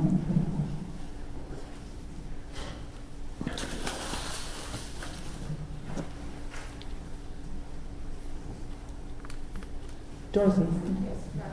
Dorothy. 10.32 10.62
Yes, 10.62 11.44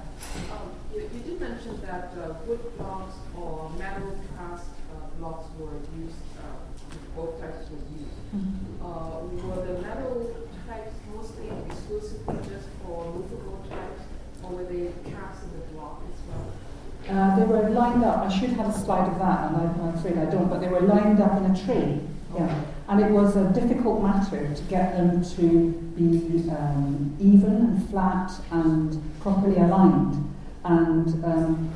um, 0.52 0.72
you, 0.94 1.02
you, 1.02 1.20
did 1.20 1.42
mention 1.42 1.82
that 1.82 2.14
uh, 2.18 2.34
wood 2.48 2.62
blocks 2.78 3.16
or 3.36 3.72
metal 3.78 4.18
cast 4.38 4.68
uh, 4.96 5.08
blocks 5.20 5.50
were 5.60 5.74
used, 6.00 6.16
uh, 6.40 6.96
both 7.14 7.42
types 7.42 7.70
were 7.70 7.84
used. 8.00 8.16
Mm-hmm. 8.34 8.86
Uh, 8.86 9.50
were 9.50 9.66
the 9.66 9.82
metal 9.82 10.48
types 10.66 10.96
mostly 11.14 11.50
exclusively 11.68 12.38
just 12.48 12.68
for 12.86 13.04
movable 13.06 13.66
types, 13.68 14.04
or 14.50 14.56
were 14.56 14.64
they 14.64 14.92
cast 15.10 15.44
in 15.44 15.52
the 15.52 15.66
block 15.74 16.02
as 16.08 16.20
well? 16.28 17.18
Uh, 17.18 17.36
they 17.40 17.46
were 17.46 17.70
lined 17.70 18.04
up. 18.04 18.26
I 18.26 18.30
should 18.30 18.52
have 18.52 18.76
a 18.76 18.78
slide 18.78 19.08
of 19.08 19.20
that, 19.20 19.52
and 19.52 19.58
I, 19.58 19.88
am 19.88 19.96
afraid 19.96 20.18
I 20.18 20.26
don't. 20.26 20.50
But 20.50 20.62
they 20.62 20.68
were 20.68 20.82
lined 20.82 21.22
up 21.22 21.38
in 21.38 21.52
a 21.52 21.66
tree. 21.66 22.02
Yeah, 22.36 22.64
and 22.88 23.02
it 23.02 23.12
was 23.12 23.36
a 23.36 23.46
difficult 23.54 24.04
matter 24.04 24.54
to 24.54 24.62
get 24.64 24.96
them 24.96 25.24
to 25.36 25.72
be 25.96 26.50
um, 26.52 27.16
even 27.20 27.56
and 27.56 27.90
flat 27.90 28.32
and 28.52 29.02
properly 29.20 29.58
aligned. 29.58 30.32
And 30.64 31.26
um, 31.26 31.72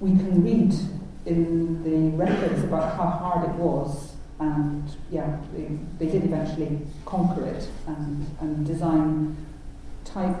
we 0.00 0.10
can 0.10 0.44
read 0.44 0.74
in 1.24 1.82
the 1.84 2.16
records 2.16 2.64
about 2.64 2.96
how 2.96 3.06
hard 3.06 3.48
it 3.48 3.54
was. 3.54 4.12
And 4.40 4.84
yeah, 5.10 5.38
they, 5.54 5.78
they 5.98 6.12
did 6.12 6.24
eventually 6.24 6.80
conquer 7.06 7.46
it 7.46 7.68
and, 7.86 8.26
and 8.40 8.66
design 8.66 9.36
type 10.04 10.36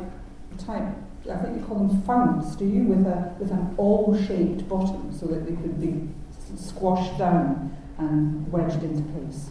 type 0.58 0.94
I 1.30 1.36
think 1.38 1.58
you 1.58 1.64
call 1.66 1.78
them 1.78 2.02
founts, 2.02 2.54
do 2.56 2.66
you, 2.66 2.82
with 2.84 3.06
a 3.06 3.34
with 3.38 3.50
an 3.50 3.74
awl-shaped 3.78 4.68
bottom, 4.68 5.10
so 5.18 5.26
that 5.26 5.46
they 5.46 5.56
could 5.56 5.80
be 5.80 6.08
squashed 6.56 7.16
down 7.18 7.74
and 7.98 8.50
wedged 8.52 8.82
into 8.82 9.02
place. 9.12 9.48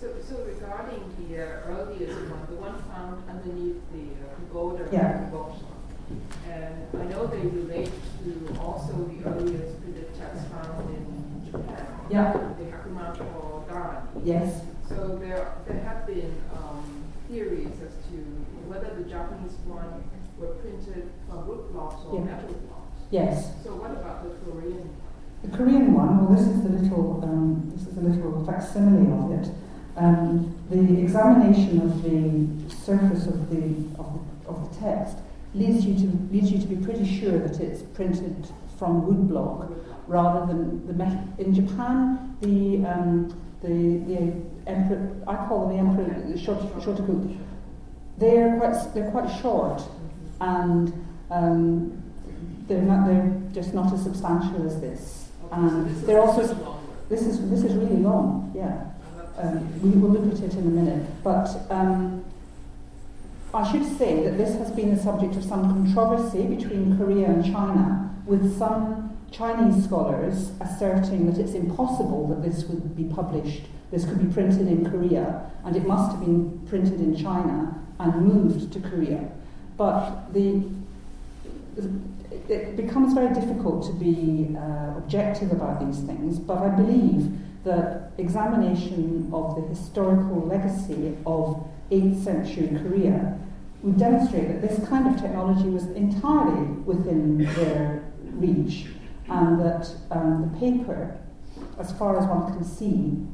So, 0.00 0.08
so 0.28 0.44
regarding 0.44 1.00
the 1.28 1.38
uh, 1.42 1.46
earliest 1.68 2.18
one, 2.28 2.46
the 2.50 2.56
one 2.56 2.82
found 2.90 3.22
underneath 3.30 3.80
the 3.92 4.02
uh, 4.26 4.34
pagoda 4.48 4.88
Yeah. 4.92 5.24
in 5.24 5.30
Bokshan. 5.30 5.64
And 6.50 7.00
I 7.00 7.04
know 7.06 7.26
they 7.26 7.46
relate 7.46 7.92
to 8.24 8.58
also 8.60 8.92
the 8.92 9.24
earliest 9.30 9.80
printed 9.82 10.12
text 10.18 10.46
found 10.48 10.90
in 10.90 11.50
Japan, 11.50 11.86
Yeah. 12.10 12.32
the 12.58 12.64
Hyakumanto 12.64 13.64
Darani. 13.68 14.02
Yes. 14.24 14.60
So 14.88 15.16
there, 15.22 15.52
there 15.66 15.80
have 15.84 16.06
been 16.06 16.34
um, 16.52 16.84
theories 17.30 17.70
as 17.86 17.94
to 18.01 18.01
whether 18.72 18.94
the 18.96 19.08
Japanese 19.08 19.56
one 19.68 20.02
were 20.38 20.54
printed 20.64 21.10
from 21.28 21.46
wood 21.46 21.70
blocks 21.72 22.02
or 22.08 22.14
Yeah. 22.18 22.24
metal 22.24 22.54
blocks. 22.66 23.00
Yes. 23.10 23.52
So 23.62 23.70
what 23.76 23.90
about 23.90 24.24
the 24.24 24.30
Korean? 24.50 24.78
one? 24.78 24.90
The 25.42 25.56
Korean 25.56 25.92
one, 25.92 26.24
well, 26.24 26.34
this 26.34 26.46
is 26.46 26.62
the 26.62 26.70
little, 26.70 27.20
um, 27.22 27.70
this 27.74 27.86
is 27.86 27.98
a 27.98 28.00
little 28.00 28.44
facsimile 28.44 29.12
of 29.12 29.32
it. 29.38 29.50
Um, 29.96 30.54
the 30.70 31.00
examination 31.02 31.82
of 31.82 32.02
the 32.02 32.70
surface 32.74 33.26
of 33.26 33.50
the, 33.50 33.64
of 34.00 34.08
the 34.14 34.22
of 34.48 34.56
the 34.68 34.80
text 34.80 35.18
leads 35.54 35.84
you 35.84 35.94
to 35.94 36.06
leads 36.32 36.50
you 36.50 36.58
to 36.58 36.66
be 36.66 36.76
pretty 36.76 37.04
sure 37.04 37.38
that 37.38 37.60
it's 37.60 37.82
printed 37.82 38.46
from 38.78 39.06
wood 39.06 39.28
block 39.28 39.70
rather 40.08 40.46
than 40.46 40.86
the 40.86 41.42
in 41.44 41.52
Japan 41.54 42.34
the 42.40 42.84
um, 42.86 43.28
the 43.62 43.98
the 44.08 44.32
emperor 44.66 45.10
I 45.28 45.36
call 45.46 45.68
them 45.68 45.76
the 45.76 45.78
emperor 45.78 46.22
the 46.32 46.38
shot, 46.38 46.58
shotoku 46.80 47.36
they're 48.18 48.58
quite 48.58 48.94
they're 48.94 49.10
quite 49.10 49.40
short 49.40 49.82
and 50.40 50.92
um, 51.30 52.02
they're 52.68 52.82
not 52.82 53.06
they're 53.06 53.32
just 53.52 53.74
not 53.74 53.92
as 53.92 54.02
substantial 54.02 54.66
as 54.66 54.80
this 54.80 55.30
and 55.50 55.96
they're 56.06 56.20
also 56.20 56.42
this 57.08 57.22
is 57.22 57.28
this 57.28 57.40
is 57.40 57.50
this 57.50 57.64
is 57.64 57.74
really 57.74 57.96
long 57.96 58.52
yeah 58.54 58.92
um, 59.38 59.82
we 59.82 59.90
will 59.98 60.10
look 60.10 60.32
at 60.32 60.42
it 60.42 60.52
in 60.54 60.60
a 60.60 60.70
minute. 60.70 61.08
But 61.22 61.48
um, 61.70 62.24
I 63.54 63.70
should 63.70 63.84
say 63.98 64.22
that 64.24 64.36
this 64.36 64.56
has 64.56 64.70
been 64.70 64.94
the 64.94 65.02
subject 65.02 65.36
of 65.36 65.44
some 65.44 65.62
controversy 65.62 66.46
between 66.46 66.96
Korea 66.96 67.26
and 67.26 67.44
China, 67.44 68.14
with 68.26 68.56
some 68.58 69.16
Chinese 69.30 69.84
scholars 69.84 70.52
asserting 70.60 71.30
that 71.30 71.40
it's 71.40 71.54
impossible 71.54 72.28
that 72.28 72.42
this 72.42 72.64
would 72.64 72.96
be 72.96 73.04
published, 73.04 73.62
this 73.92 74.06
could 74.06 74.26
be 74.26 74.32
printed 74.32 74.66
in 74.66 74.90
Korea, 74.90 75.50
and 75.64 75.76
it 75.76 75.86
must 75.86 76.12
have 76.12 76.20
been 76.20 76.66
printed 76.66 76.94
in 76.94 77.14
China 77.14 77.78
and 78.00 78.26
moved 78.26 78.72
to 78.72 78.80
Korea. 78.80 79.28
But 79.76 80.32
the 80.32 80.64
it 82.48 82.76
becomes 82.76 83.14
very 83.14 83.32
difficult 83.32 83.86
to 83.86 83.92
be 83.92 84.56
uh, 84.56 84.96
objective 84.96 85.52
about 85.52 85.86
these 85.86 86.00
things, 86.00 86.38
but 86.38 86.58
I 86.58 86.68
believe 86.68 87.30
that 87.64 88.12
examination 88.18 89.30
of 89.32 89.54
the 89.54 89.62
historical 89.62 90.40
legacy 90.46 91.16
of 91.24 91.64
8th 91.90 92.24
century 92.24 92.68
Korea 92.82 93.38
would 93.82 93.98
demonstrate 93.98 94.48
that 94.48 94.66
this 94.66 94.88
kind 94.88 95.14
of 95.14 95.20
technology 95.20 95.68
was 95.68 95.86
entirely 95.88 96.66
within 96.84 97.38
their 97.54 98.02
reach 98.22 98.86
and 99.28 99.60
that 99.60 99.88
um, 100.10 100.50
the 100.50 100.58
paper, 100.58 101.16
as 101.78 101.92
far 101.92 102.18
as 102.18 102.26
one 102.26 102.52
can 102.52 102.64
see, 102.64 103.26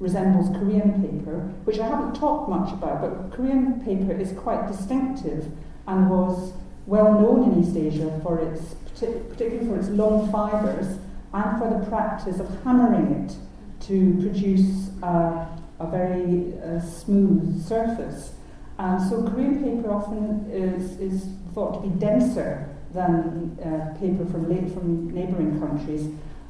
resembles 0.00 0.48
Korean 0.56 1.02
paper, 1.02 1.38
which 1.64 1.78
I 1.78 1.88
haven't 1.88 2.14
talked 2.14 2.48
much 2.48 2.72
about, 2.72 3.00
but 3.00 3.36
Korean 3.36 3.80
paper 3.84 4.12
is 4.12 4.32
quite 4.32 4.68
distinctive 4.68 5.46
and 5.86 6.08
was 6.08 6.52
well 6.86 7.12
known 7.20 7.52
in 7.52 7.62
East 7.62 7.76
Asia 7.76 8.20
for 8.22 8.38
its, 8.38 8.74
particularly 8.74 9.66
for 9.66 9.76
its 9.76 9.88
long 9.88 10.30
fibres 10.30 10.98
and 11.32 11.58
for 11.58 11.68
the 11.68 11.84
practice 11.86 12.40
of 12.40 12.48
hammering 12.64 13.24
it 13.24 13.36
to 13.80 14.18
produce 14.20 14.90
uh, 15.02 15.46
a 15.80 15.86
very 15.86 16.54
uh, 16.60 16.80
smooth 16.80 17.64
surface. 17.66 18.32
And 18.78 19.00
so 19.08 19.22
Korean 19.28 19.62
paper 19.62 19.92
often 19.92 20.48
is, 20.50 20.98
is 21.00 21.28
thought 21.54 21.82
to 21.82 21.88
be 21.88 21.98
denser 21.98 22.68
than 22.94 23.58
uh, 23.62 23.98
paper 23.98 24.24
from, 24.24 24.46
from 24.72 25.10
neighbouring 25.10 25.58
countries, 25.58 26.08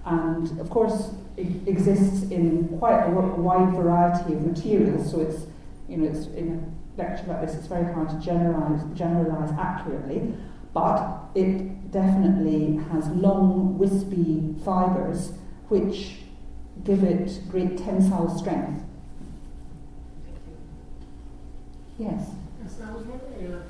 and 0.09 0.61
of 0.61 0.71
course 0.71 1.13
it 1.37 1.69
exists 1.69 2.31
in 2.31 2.69
quite 2.79 3.05
a 3.07 3.11
wide 3.11 3.73
variety 3.75 4.33
of 4.35 4.47
materials. 4.47 5.11
So 5.11 5.21
it's, 5.21 5.47
you 5.89 5.99
know, 5.99 6.09
it's 6.11 6.27
in 6.29 6.47
a 6.97 7.01
lecture 7.01 7.27
like 7.29 7.41
this, 7.43 7.55
it's 7.55 7.67
very 7.67 7.93
hard 7.93 8.09
to 8.09 8.19
generalize, 8.19 8.83
generalize 8.95 9.53
accurately, 9.59 10.35
but 10.73 11.21
it 11.35 11.91
definitely 11.91 12.81
has 12.91 13.09
long, 13.09 13.79
wispy 13.79 14.55
fibres 14.65 15.33
which 15.69 16.17
give 16.85 17.05
it 17.05 17.41
great 17.51 17.77
tensile 17.79 18.37
strength. 18.37 18.83
Yes. 21.99 22.31
Yes, 22.63 22.77
I 22.85 22.93
was 22.93 23.05
wondering, 23.07 23.53
uh, 23.53 23.63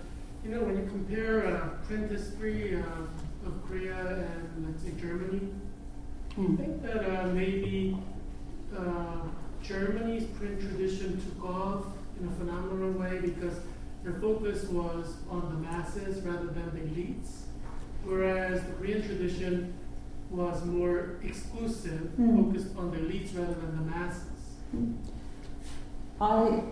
you 0.45 0.51
know, 0.51 0.63
when 0.63 0.77
you 0.77 0.87
compare 0.87 1.47
uh, 1.47 1.69
print 1.87 2.11
history 2.11 2.77
uh, 2.77 3.47
of 3.47 3.67
Korea 3.67 3.97
and, 3.97 4.67
let's 4.67 4.83
say, 4.83 4.93
Germany, 5.01 5.49
I 6.39 6.41
Mm. 6.41 6.57
think 6.57 6.83
that 6.83 7.05
uh, 7.05 7.27
maybe 7.35 7.97
uh, 8.77 9.17
Germany's 9.61 10.25
print 10.39 10.61
tradition 10.61 11.21
took 11.21 11.45
off 11.51 11.85
in 12.21 12.29
a 12.29 12.31
phenomenal 12.33 12.93
way 12.93 13.19
because 13.21 13.55
their 14.05 14.15
focus 14.21 14.65
was 14.69 15.17
on 15.29 15.41
the 15.53 15.59
masses 15.69 16.23
rather 16.25 16.47
than 16.47 16.71
the 16.75 16.81
elites, 16.93 17.43
whereas 18.05 18.63
the 18.63 18.73
Korean 18.75 19.03
tradition 19.03 19.73
was 20.31 20.65
more 20.65 21.17
exclusive, 21.25 22.11
Mm. 22.21 22.45
focused 22.47 22.77
on 22.79 22.91
the 22.93 22.99
elites 22.99 23.37
rather 23.37 23.55
than 23.55 23.77
the 23.77 23.91
masses. 23.91 24.45
I, 26.21 26.63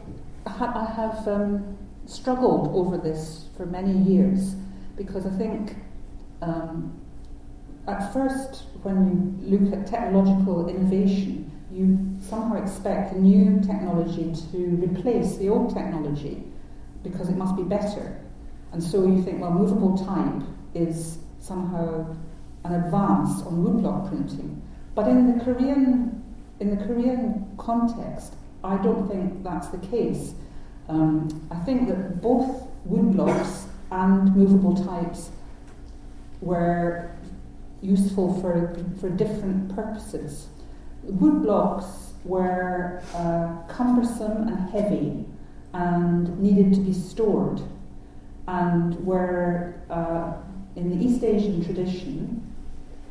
ha- 0.47 0.73
I 0.75 0.93
have 0.95 1.27
um, 1.29 1.77
struggled 2.07 2.69
over 2.75 2.99
this 2.99 3.49
for 3.57 3.67
many 3.67 3.97
years 3.99 4.55
because 4.97 5.27
I 5.27 5.31
think 5.31 5.77
um, 6.43 6.93
at 7.87 8.13
first, 8.13 8.65
when 8.83 9.39
you 9.43 9.59
look 9.59 9.73
at 9.73 9.87
technological 9.87 10.69
innovation, 10.69 11.51
you 11.71 11.99
somehow 12.21 12.63
expect 12.63 13.15
new 13.15 13.61
technology 13.61 14.35
to 14.51 14.59
replace 14.77 15.37
the 15.37 15.49
old 15.49 15.75
technology 15.75 16.43
because 17.03 17.29
it 17.29 17.37
must 17.37 17.57
be 17.57 17.63
better. 17.63 18.21
And 18.73 18.83
so 18.83 19.07
you 19.07 19.23
think, 19.23 19.41
well, 19.41 19.53
movable 19.53 19.97
type 19.97 20.43
is 20.75 21.19
somehow 21.39 22.17
an 22.65 22.73
advance 22.73 23.43
on 23.43 23.65
woodblock 23.65 24.09
printing. 24.09 24.61
But 24.95 25.09
in 25.09 25.39
the 25.39 25.45
Korean, 25.45 26.23
in 26.59 26.77
the 26.77 26.85
Korean 26.85 27.47
context, 27.59 28.35
I 28.65 28.77
don't 28.79 29.09
think 29.09 29.45
that's 29.45 29.69
the 29.69 29.79
case. 29.79 30.35
Um, 30.89 31.47
I 31.51 31.57
think 31.57 31.89
that 31.89 32.21
both 32.21 32.69
woodblocks 32.89 33.67
and 33.91 34.35
movable 34.35 34.75
types 34.85 35.31
were 36.41 37.16
useful 37.87 38.41
for, 38.41 38.77
for 39.01 39.09
different 39.09 39.75
purposes. 39.75 40.49
Woodblocks 41.07 42.13
were 42.25 43.03
uh, 43.15 43.63
cumbersome 43.73 44.49
and 44.49 44.71
heavy 44.71 45.25
and 45.73 46.39
needed 46.41 46.75
to 46.75 46.81
be 46.81 46.93
stored 46.93 47.61
and 48.49 48.95
were, 49.05 49.75
uh, 49.91 50.33
in 50.75 50.91
the 50.91 51.05
East 51.05 51.23
Asian 51.23 51.65
tradition, 51.65 52.43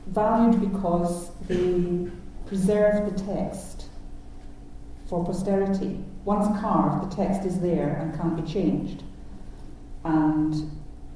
valued 0.08 0.60
because 0.60 1.32
they 1.48 2.10
preserved 2.46 3.16
the 3.16 3.24
text 3.24 3.86
for 5.08 5.24
posterity. 5.26 6.04
Once 6.26 6.48
carved, 6.60 7.12
the 7.12 7.16
text 7.16 7.46
is 7.46 7.60
there 7.60 7.98
and 8.02 8.16
can't 8.16 8.44
be 8.44 8.52
changed. 8.52 9.04
And 10.04 10.54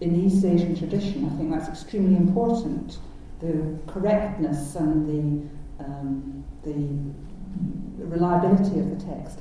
in 0.02 0.14
the 0.14 0.28
East 0.28 0.46
Asian 0.46 0.78
tradition, 0.78 1.26
I 1.26 1.38
think 1.38 1.52
that's 1.52 1.70
extremely 1.70 2.16
important. 2.16 2.98
The 3.40 3.78
correctness 3.88 4.76
and 4.76 5.08
the, 5.08 5.84
um, 5.84 6.44
the 6.64 8.06
reliability 8.06 8.80
of 8.80 8.90
the 8.90 9.06
text. 9.06 9.40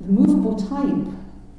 The 0.00 0.12
movable 0.12 0.56
type 0.56 1.12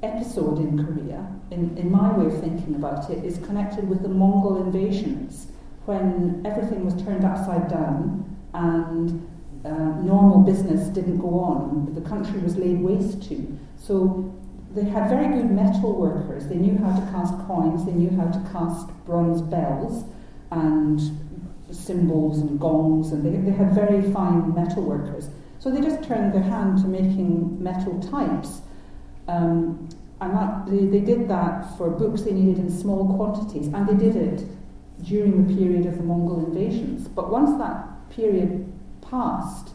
episode 0.03 0.59
in 0.59 0.85
Korea, 0.85 1.27
in, 1.51 1.77
in 1.77 1.91
my 1.91 2.15
way 2.15 2.27
of 2.27 2.39
thinking 2.39 2.75
about 2.75 3.09
it, 3.09 3.23
is 3.23 3.37
connected 3.39 3.89
with 3.89 4.01
the 4.01 4.09
Mongol 4.09 4.63
invasions 4.63 5.47
when 5.85 6.45
everything 6.45 6.85
was 6.85 6.93
turned 7.03 7.25
upside 7.25 7.69
down 7.69 8.37
and 8.53 9.27
uh, 9.65 9.69
normal 9.69 10.39
business 10.39 10.87
didn't 10.89 11.17
go 11.17 11.39
on. 11.39 11.93
The 11.95 12.01
country 12.01 12.39
was 12.39 12.55
laid 12.57 12.81
waste 12.81 13.27
to. 13.29 13.57
So 13.77 14.33
they 14.73 14.83
had 14.83 15.09
very 15.09 15.27
good 15.27 15.49
metal 15.49 15.95
workers. 15.95 16.47
They 16.47 16.55
knew 16.55 16.77
how 16.77 16.97
to 16.99 17.11
cast 17.11 17.33
coins, 17.47 17.85
they 17.85 17.93
knew 17.93 18.09
how 18.17 18.27
to 18.27 18.39
cast 18.51 18.87
bronze 19.05 19.41
bells 19.41 20.05
and 20.51 21.01
cymbals 21.71 22.39
and 22.39 22.59
gongs, 22.59 23.11
and 23.11 23.23
they, 23.25 23.37
they 23.49 23.55
had 23.55 23.73
very 23.73 24.01
fine 24.11 24.53
metal 24.53 24.83
workers. 24.83 25.29
So 25.59 25.71
they 25.71 25.81
just 25.81 26.03
turned 26.03 26.33
their 26.33 26.43
hand 26.43 26.79
to 26.79 26.87
making 26.87 27.61
metal 27.61 27.99
types. 27.99 28.61
Um, 29.27 29.89
and 30.21 30.33
that, 30.33 30.65
they, 30.67 30.85
they 30.85 30.99
did 30.99 31.27
that 31.27 31.77
for 31.77 31.89
books 31.89 32.21
they 32.21 32.31
needed 32.31 32.59
in 32.59 32.69
small 32.69 33.15
quantities, 33.15 33.67
and 33.67 33.87
they 33.87 33.95
did 33.95 34.15
it 34.15 34.47
during 35.03 35.45
the 35.45 35.55
period 35.55 35.85
of 35.85 35.97
the 35.97 36.03
Mongol 36.03 36.45
invasions. 36.45 37.07
But 37.07 37.29
once 37.29 37.57
that 37.59 38.09
period 38.09 38.71
passed, 39.01 39.71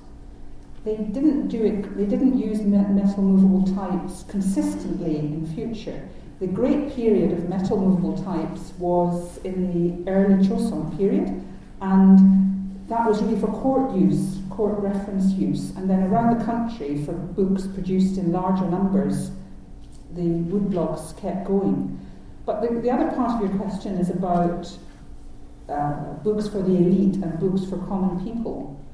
they 0.85 0.97
didn't 0.97 1.49
do 1.49 1.65
it. 1.65 1.97
They 1.97 2.07
didn't 2.07 2.39
use 2.39 2.61
metal 2.63 3.23
movable 3.23 3.75
types 3.75 4.25
consistently 4.25 5.19
in 5.19 5.47
future. 5.55 6.09
The 6.43 6.49
great 6.49 6.93
period 6.97 7.31
of 7.31 7.49
metal 7.49 7.79
movable 7.79 8.21
types 8.21 8.73
was 8.77 9.39
in 9.45 10.05
the 10.05 10.11
early 10.11 10.45
Joseon 10.45 10.99
period, 10.99 11.41
and 11.81 12.89
that 12.89 13.09
was 13.09 13.23
really 13.23 13.39
for 13.39 13.47
court 13.47 13.95
use, 13.95 14.41
court 14.51 14.77
reference 14.81 15.35
use. 15.35 15.71
And 15.77 15.89
then 15.89 16.03
around 16.03 16.37
the 16.37 16.45
country, 16.45 17.05
for 17.05 17.13
books 17.13 17.69
produced 17.69 18.19
in 18.19 18.33
larger 18.33 18.69
numbers, 18.69 19.31
the 20.15 20.23
woodblocks 20.23 21.17
kept 21.17 21.47
going. 21.47 22.01
But 22.45 22.61
the, 22.61 22.81
the 22.81 22.91
other 22.91 23.15
part 23.15 23.41
of 23.41 23.49
your 23.49 23.57
question 23.61 23.97
is 23.99 24.11
about 24.11 24.69
uh, 25.69 26.15
books 26.25 26.49
for 26.49 26.61
the 26.61 26.77
elite 26.77 27.23
and 27.23 27.39
books 27.39 27.65
for 27.71 27.79
common 27.87 28.19
people. 28.25 28.85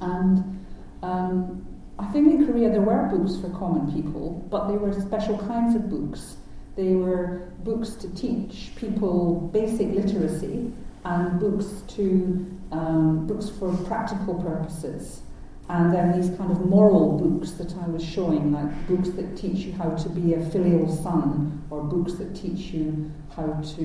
And 0.00 0.64
um, 1.02 1.66
I 1.98 2.06
think 2.12 2.28
in 2.28 2.46
Korea 2.46 2.70
there 2.70 2.82
were 2.82 3.08
books 3.08 3.36
for 3.40 3.50
common 3.50 3.92
people, 3.92 4.46
but 4.48 4.68
they 4.68 4.76
were 4.76 4.92
special 4.92 5.36
kinds 5.38 5.74
of 5.74 5.90
books. 5.90 6.36
They 6.76 6.94
were 6.94 7.52
books 7.62 7.90
to 7.94 8.14
teach 8.14 8.72
people 8.76 9.50
basic 9.52 9.90
literacy 9.92 10.72
and 11.04 11.38
books 11.38 11.82
to 11.94 12.46
um, 12.72 13.26
books 13.26 13.48
for 13.48 13.76
practical 13.84 14.34
purposes. 14.34 15.20
And 15.68 15.94
then 15.94 16.20
these 16.20 16.36
kind 16.36 16.50
of 16.50 16.66
moral 16.66 17.18
books 17.18 17.52
that 17.52 17.74
I 17.78 17.86
was 17.86 18.04
showing, 18.04 18.52
like 18.52 18.86
books 18.86 19.10
that 19.10 19.36
teach 19.36 19.58
you 19.60 19.72
how 19.72 19.90
to 19.90 20.08
be 20.10 20.34
a 20.34 20.44
filial 20.50 20.94
son, 20.94 21.62
or 21.70 21.82
books 21.82 22.14
that 22.14 22.34
teach 22.34 22.72
you 22.74 23.10
how 23.34 23.46
to, 23.46 23.84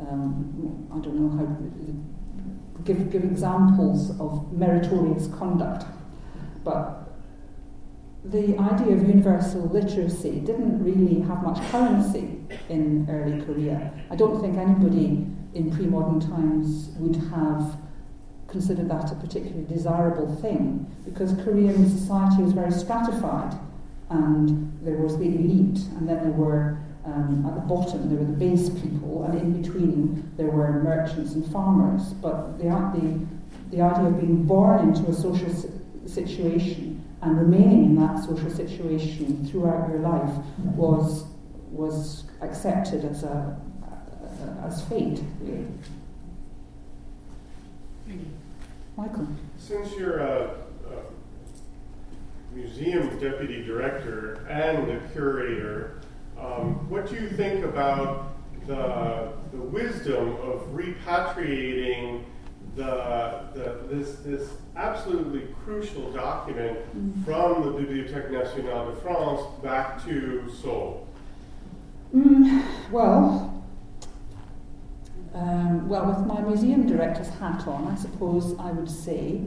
um, 0.00 0.88
I 0.94 0.98
don't 1.00 1.16
know, 1.18 1.36
how 1.36 1.46
give, 2.84 3.10
give 3.10 3.24
examples 3.24 4.10
of 4.20 4.52
meritorious 4.52 5.26
conduct. 5.38 5.84
But 6.62 7.07
the 8.30 8.58
idea 8.58 8.94
of 8.94 9.08
universal 9.08 9.62
literacy 9.62 10.40
didn't 10.40 10.84
really 10.84 11.20
have 11.20 11.42
much 11.42 11.58
currency 11.70 12.40
in 12.68 13.06
early 13.08 13.42
Korea. 13.44 13.92
I 14.10 14.16
don't 14.16 14.40
think 14.40 14.58
anybody 14.58 15.26
in 15.54 15.70
pre 15.74 15.86
modern 15.86 16.20
times 16.20 16.90
would 16.98 17.16
have 17.30 17.78
considered 18.46 18.88
that 18.90 19.10
a 19.12 19.14
particularly 19.14 19.64
desirable 19.64 20.34
thing 20.36 20.86
because 21.04 21.32
Korean 21.44 21.88
society 21.88 22.42
was 22.42 22.52
very 22.52 22.72
stratified 22.72 23.58
and 24.10 24.78
there 24.82 24.96
was 24.96 25.18
the 25.18 25.24
elite 25.24 25.80
and 25.96 26.08
then 26.08 26.22
there 26.22 26.32
were 26.32 26.78
um, 27.04 27.44
at 27.46 27.54
the 27.54 27.60
bottom 27.60 28.08
there 28.08 28.18
were 28.18 28.24
the 28.24 28.32
base 28.32 28.70
people 28.70 29.24
and 29.24 29.38
in 29.38 29.62
between 29.62 30.30
there 30.38 30.46
were 30.46 30.82
merchants 30.82 31.34
and 31.34 31.44
farmers 31.52 32.14
but 32.14 32.56
the, 32.58 32.64
the, 32.64 33.26
the 33.76 33.82
idea 33.82 34.06
of 34.06 34.18
being 34.18 34.44
born 34.44 34.88
into 34.88 35.10
a 35.10 35.14
social 35.14 35.52
situation 36.06 37.04
and 37.22 37.36
remaining 37.36 37.84
in 37.84 37.96
that 37.96 38.22
social 38.24 38.50
situation 38.50 39.46
throughout 39.46 39.88
your 39.88 39.98
life 39.98 40.34
was 40.58 41.24
was 41.70 42.24
accepted 42.40 43.04
as 43.04 43.24
a 43.24 43.60
as 44.64 44.82
fate 44.84 45.20
really. 45.40 45.66
Michael. 48.96 49.28
Since 49.58 49.92
you're 49.92 50.18
a, 50.18 50.56
a, 50.86 52.54
museum 52.54 53.16
deputy 53.20 53.62
director 53.62 54.44
and 54.48 54.90
a 54.90 54.98
curator, 55.12 56.00
um, 56.36 56.90
what 56.90 57.08
do 57.08 57.14
you 57.14 57.28
think 57.28 57.64
about 57.64 58.32
the, 58.66 59.32
the 59.52 59.58
wisdom 59.58 60.36
of 60.42 60.62
repatriating 60.72 62.24
the, 62.76 63.44
the, 63.54 63.94
this, 63.94 64.16
this 64.16 64.50
absolutely 64.76 65.48
crucial 65.64 66.10
document 66.12 66.78
mm. 66.96 67.24
from 67.24 67.62
the 67.62 67.80
Bibliothèque 67.80 68.30
Nationale 68.30 68.90
de 68.90 69.00
France 69.00 69.40
back 69.62 70.04
to 70.04 70.50
Seoul? 70.62 71.06
Mm, 72.14 72.64
well, 72.90 73.62
um, 75.34 75.88
well, 75.88 76.06
with 76.06 76.26
my 76.26 76.40
museum 76.40 76.86
director's 76.86 77.28
hat 77.28 77.66
on, 77.66 77.86
I 77.86 77.94
suppose 77.96 78.58
I 78.58 78.70
would 78.72 78.90
say 78.90 79.42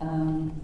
um, 0.00 0.60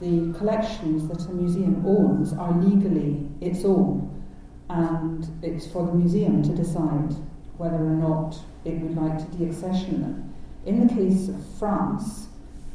the 0.00 0.36
collections 0.38 1.08
that 1.08 1.26
a 1.30 1.32
museum 1.32 1.84
owns 1.86 2.32
are 2.34 2.52
legally 2.52 3.26
its 3.40 3.64
own, 3.64 4.22
and 4.68 5.26
it's 5.42 5.66
for 5.66 5.86
the 5.86 5.94
museum 5.94 6.42
to 6.42 6.54
decide 6.54 7.14
whether 7.56 7.76
or 7.76 7.96
not 7.96 8.38
it 8.64 8.74
would 8.80 8.96
like 8.96 9.18
to 9.18 9.24
deaccession 9.36 10.00
them. 10.00 10.33
In 10.66 10.86
the 10.86 10.94
case 10.94 11.28
of 11.28 11.36
France, 11.58 12.28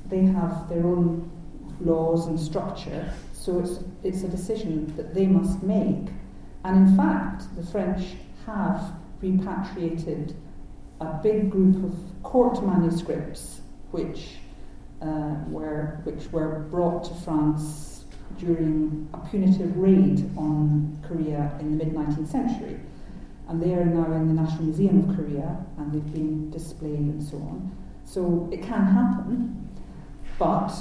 they 0.05 0.21
have 0.21 0.69
their 0.69 0.85
own 0.85 1.29
laws 1.81 2.27
and 2.27 2.39
structure, 2.39 3.11
so 3.33 3.59
it's, 3.59 3.83
it's 4.03 4.23
a 4.23 4.27
decision 4.27 4.95
that 4.95 5.13
they 5.13 5.25
must 5.25 5.63
make. 5.63 6.11
And 6.63 6.89
in 6.89 6.97
fact, 6.97 7.43
the 7.55 7.65
French 7.65 8.15
have 8.45 8.93
repatriated 9.21 10.35
a 11.01 11.19
big 11.23 11.49
group 11.49 11.83
of 11.83 11.95
court 12.23 12.63
manuscripts 12.63 13.61
which 13.91 14.35
uh, 15.01 15.35
were 15.47 16.01
which 16.03 16.29
were 16.31 16.59
brought 16.69 17.05
to 17.05 17.13
France 17.23 18.03
during 18.37 19.07
a 19.13 19.17
punitive 19.29 19.75
raid 19.77 20.29
on 20.37 20.99
Korea 21.07 21.51
in 21.59 21.77
the 21.77 21.85
mid 21.85 21.93
19th 21.93 22.27
century. 22.27 22.79
And 23.49 23.61
they 23.61 23.73
are 23.73 23.83
now 23.83 24.13
in 24.13 24.27
the 24.27 24.41
National 24.41 24.63
Museum 24.65 25.09
of 25.09 25.15
Korea 25.15 25.57
and 25.77 25.91
they've 25.91 26.13
been 26.13 26.51
displayed 26.51 26.99
and 26.99 27.21
so 27.21 27.37
on. 27.37 27.75
So 28.05 28.47
it 28.51 28.61
can 28.61 28.85
happen, 28.85 29.69
but 30.37 30.71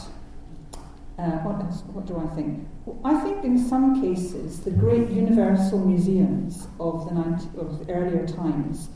uh, 1.19 1.39
what, 1.39 1.65
else, 1.65 1.83
what 1.93 2.07
do 2.07 2.19
I 2.19 2.27
think? 2.35 2.69
Well, 2.85 3.01
I 3.05 3.21
think 3.21 3.45
in 3.45 3.59
some 3.59 4.01
cases 4.01 4.61
the 4.61 4.71
great 4.71 5.11
universal 5.11 5.79
museums 5.79 6.69
of 6.79 7.09
the, 7.09 7.15
90, 7.15 7.59
of 7.59 7.87
the 7.87 7.93
earlier 7.93 8.27
times 8.27 8.91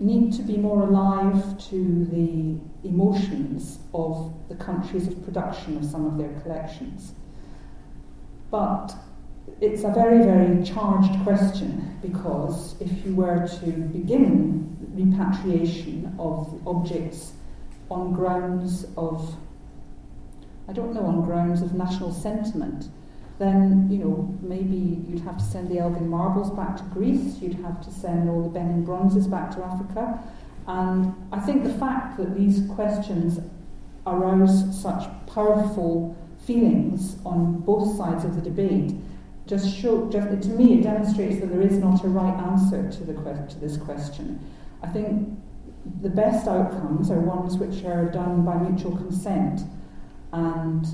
need 0.00 0.32
to 0.32 0.42
be 0.42 0.56
more 0.56 0.82
alive 0.82 1.58
to 1.70 2.04
the 2.06 2.58
emotions 2.86 3.78
of 3.94 4.34
the 4.48 4.56
countries 4.56 5.06
of 5.06 5.24
production 5.24 5.76
of 5.78 5.84
some 5.84 6.06
of 6.06 6.18
their 6.18 6.32
collections. 6.40 7.14
But 8.50 8.94
it's 9.60 9.84
a 9.84 9.90
very, 9.90 10.18
very 10.24 10.62
charged 10.64 11.22
question 11.22 11.98
because 12.02 12.74
if 12.80 13.04
you 13.04 13.14
were 13.14 13.46
to 13.46 13.66
begin 13.70 14.76
repatriation 14.92 16.14
of 16.18 16.60
objects 16.66 17.32
on 17.90 18.12
grounds 18.12 18.86
of, 18.96 19.36
I 20.68 20.72
don't 20.72 20.94
know, 20.94 21.06
on 21.06 21.22
grounds 21.22 21.62
of 21.62 21.74
national 21.74 22.12
sentiment, 22.12 22.88
then 23.38 23.88
you 23.90 23.98
know 23.98 24.38
maybe 24.42 25.02
you'd 25.08 25.22
have 25.22 25.38
to 25.38 25.44
send 25.44 25.68
the 25.68 25.78
Elgin 25.78 26.08
marbles 26.08 26.50
back 26.50 26.76
to 26.76 26.82
Greece, 26.94 27.38
you'd 27.40 27.54
have 27.54 27.82
to 27.84 27.90
send 27.90 28.28
all 28.28 28.42
the 28.42 28.48
Benin 28.48 28.84
bronzes 28.84 29.26
back 29.26 29.50
to 29.56 29.64
Africa. 29.64 30.22
And 30.66 31.14
I 31.32 31.40
think 31.40 31.64
the 31.64 31.74
fact 31.74 32.18
that 32.18 32.36
these 32.36 32.66
questions 32.74 33.40
arouse 34.06 34.80
such 34.80 35.04
powerful 35.26 36.16
feelings 36.46 37.16
on 37.24 37.60
both 37.60 37.96
sides 37.96 38.24
of 38.24 38.34
the 38.34 38.42
debate 38.42 38.94
just 39.52 39.78
show 39.78 40.08
just 40.08 40.28
to 40.42 40.48
me 40.48 40.78
it 40.78 40.82
demonstrates 40.82 41.38
that 41.38 41.50
there 41.52 41.60
is 41.60 41.76
not 41.76 42.02
a 42.04 42.08
right 42.08 42.38
answer 42.50 42.90
to 42.90 43.04
the 43.04 43.12
to 43.12 43.56
this 43.60 43.76
question. 43.76 44.40
I 44.82 44.86
think 44.86 45.28
the 46.00 46.08
best 46.08 46.48
outcomes 46.48 47.10
are 47.10 47.20
ones 47.20 47.58
which 47.58 47.84
are 47.84 48.06
done 48.06 48.46
by 48.46 48.56
mutual 48.56 48.96
consent 48.96 49.60
and 50.32 50.86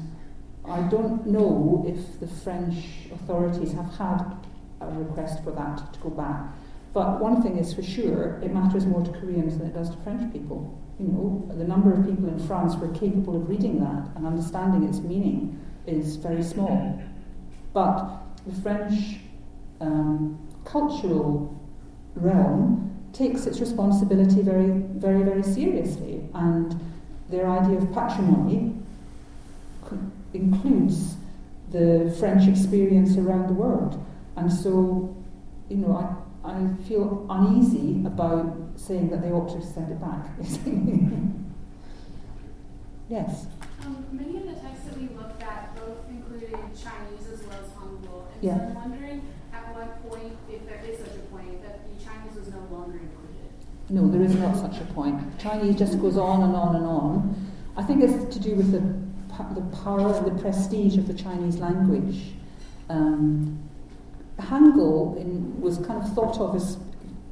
I 0.65 0.81
don't 0.89 1.25
know 1.25 1.85
if 1.87 2.19
the 2.19 2.27
French 2.27 2.75
authorities 3.13 3.73
have 3.75 3.91
had 3.95 4.25
a 4.81 4.87
request 4.87 5.45
for 5.45 5.53
that 5.53 5.93
to 5.93 6.01
go 6.01 6.11
back. 6.11 6.43
But 6.93 7.21
one 7.21 7.41
thing 7.43 7.59
is 7.59 7.73
for 7.73 7.85
sure, 7.85 8.41
it 8.43 8.53
matters 8.53 8.87
more 8.87 9.05
to 9.05 9.13
Koreans 9.13 9.57
than 9.59 9.69
it 9.69 9.75
does 9.75 9.91
to 9.91 9.97
French 9.99 10.33
people. 10.33 10.77
You 10.99 11.07
know, 11.07 11.49
the 11.57 11.65
number 11.65 11.93
of 11.93 12.05
people 12.05 12.27
in 12.27 12.45
France 12.49 12.75
who 12.75 12.87
are 12.87 12.95
capable 12.95 13.37
of 13.37 13.49
reading 13.49 13.79
that 13.79 14.17
and 14.17 14.27
understanding 14.27 14.83
its 14.89 14.99
meaning 14.99 15.61
is 15.87 16.17
very 16.17 16.43
small. 16.43 17.01
But 17.73 18.28
the 18.49 18.61
French 18.63 19.19
um, 19.81 20.39
cultural 20.65 21.55
realm 22.15 22.85
takes 23.13 23.47
its 23.47 23.61
responsibility 23.61 24.43
very, 24.43 24.71
very, 24.71 25.23
very 25.23 25.43
seriously, 25.43 26.29
and 26.35 26.79
their 27.29 27.49
idea 27.49 27.79
of 27.79 27.93
patrimony 27.93 28.75
includes 30.35 31.17
the 31.71 32.15
French 32.19 32.49
experience 32.49 33.17
around 33.17 33.47
the 33.49 33.53
world. 33.53 34.05
And 34.37 34.53
so, 34.53 35.17
you 35.69 35.77
know, 35.77 36.25
I, 36.45 36.49
I 36.49 36.69
feel 36.87 37.27
uneasy 37.29 38.05
about 38.07 38.57
saying 38.77 39.11
that 39.11 39.23
they 39.23 39.31
ought 39.31 39.49
to 39.49 39.61
send 39.67 39.91
it 39.91 40.01
back. 40.01 40.27
yes? 43.09 43.47
Um, 43.85 44.05
many 44.13 44.37
of 44.37 44.45
the 44.45 44.53
texts 44.61 44.85
that 44.87 44.97
we 44.99 45.09
looked 45.17 45.43
at 45.43 45.75
both 45.77 46.09
included 46.09 46.53
Chinese 46.53 47.27
as 47.33 47.43
well 47.43 47.59
as 47.63 47.71
Hangul. 47.71 48.27
And 48.27 48.28
yeah. 48.41 48.59
so 48.59 48.65
I'm 48.65 48.91
wondering 48.91 49.23
at 49.53 49.75
what 49.75 50.11
point, 50.11 50.37
if 50.51 50.67
there 50.67 50.81
is 50.89 50.99
such 50.99 51.17
a 51.17 51.35
point, 51.35 51.63
that 51.63 51.81
the 51.89 52.05
Chinese 52.05 52.35
was 52.37 52.49
no 52.49 52.61
longer 52.71 52.99
included. 52.99 53.51
No, 53.91 54.09
there 54.09 54.23
is 54.23 54.35
not 54.35 54.57
such 54.57 54.81
a 54.81 54.85
point. 54.93 55.39
Chinese 55.39 55.77
just 55.77 56.01
goes 56.01 56.17
on 56.17 56.43
and 56.43 56.55
on 56.55 56.77
and 56.77 56.87
on. 56.87 57.53
I 57.77 57.83
think 57.83 58.03
it's 58.03 58.35
to 58.35 58.41
do 58.41 58.55
with 58.55 58.73
the 58.73 59.09
the 59.55 59.61
power 59.85 60.13
and 60.15 60.27
the 60.27 60.43
prestige 60.43 60.97
of 60.97 61.07
the 61.07 61.15
Chinese 61.15 61.59
language. 61.59 62.33
Um, 62.89 63.59
Hangul 64.39 65.17
in, 65.21 65.61
was 65.61 65.79
kind 65.79 66.03
of 66.03 66.13
thought 66.15 66.39
of 66.41 66.57
as 66.57 66.79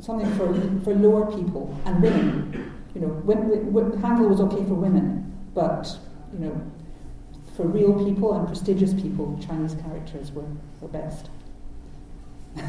something 0.00 0.30
for, 0.34 0.52
for 0.84 0.94
lower 0.94 1.34
people 1.36 1.78
and 1.84 2.02
women. 2.02 2.72
You 2.94 3.02
know, 3.02 3.08
when, 3.08 3.72
when, 3.72 3.92
Hangul 4.02 4.28
was 4.28 4.40
okay 4.40 4.64
for 4.64 4.74
women, 4.74 5.32
but 5.54 5.98
you 6.32 6.38
know, 6.38 6.72
for 7.56 7.66
real 7.66 8.04
people 8.04 8.34
and 8.34 8.46
prestigious 8.46 8.92
people, 8.92 9.40
Chinese 9.46 9.74
characters 9.74 10.30
were, 10.30 10.44
were 10.80 10.88
best. 10.88 11.30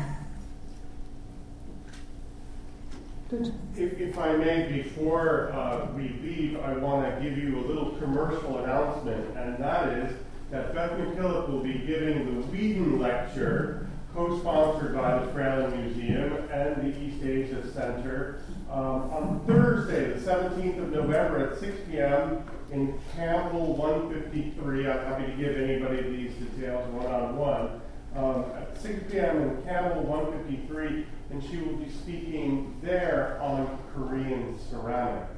Good. 3.29 3.53
If, 3.75 3.99
if 3.99 4.17
I 4.17 4.38
may, 4.38 4.71
before 4.71 5.51
uh, 5.51 5.88
we 5.93 6.15
leave, 6.23 6.57
I 6.61 6.77
want 6.77 7.13
to 7.13 7.21
give 7.21 7.38
you 7.38 7.59
a 7.59 7.63
little 7.67 7.91
commercial 7.97 8.59
announcement, 8.59 9.35
and 9.35 9.61
that 9.61 9.89
is 9.89 10.15
that 10.49 10.73
Beth 10.73 10.91
McKillop 10.91 11.49
will 11.49 11.59
be 11.59 11.73
giving 11.79 12.39
the 12.39 12.47
Weedon 12.47 13.01
Lecture, 13.01 13.89
co-sponsored 14.15 14.95
by 14.95 15.19
the 15.19 15.29
Fralin 15.33 15.75
Museum 15.83 16.47
and 16.53 16.77
the 16.81 16.97
East 17.01 17.21
Asia 17.21 17.69
Center, 17.73 18.43
um, 18.71 19.11
on 19.11 19.41
Thursday, 19.45 20.13
the 20.13 20.19
17th 20.19 20.81
of 20.81 20.89
November 20.91 21.51
at 21.51 21.59
6 21.59 21.77
p.m. 21.91 22.45
in 22.72 22.99
Campbell 23.15 23.76
153. 23.76 24.88
I'm 24.88 24.99
happy 24.99 25.26
to 25.26 25.38
give 25.38 25.57
anybody 25.57 26.01
these 26.03 26.34
details 26.34 26.88
one-on-one. 26.93 27.82
Um, 28.15 28.45
at 28.55 28.82
6 28.82 29.11
p.m. 29.11 29.41
in 29.41 29.63
Campbell 29.63 30.03
153 30.03 31.05
and 31.30 31.43
she 31.43 31.57
will 31.57 31.76
be 31.76 31.89
speaking 31.89 32.78
there 32.82 33.38
on 33.41 33.78
Korean 33.93 34.57
ceramics. 34.70 35.34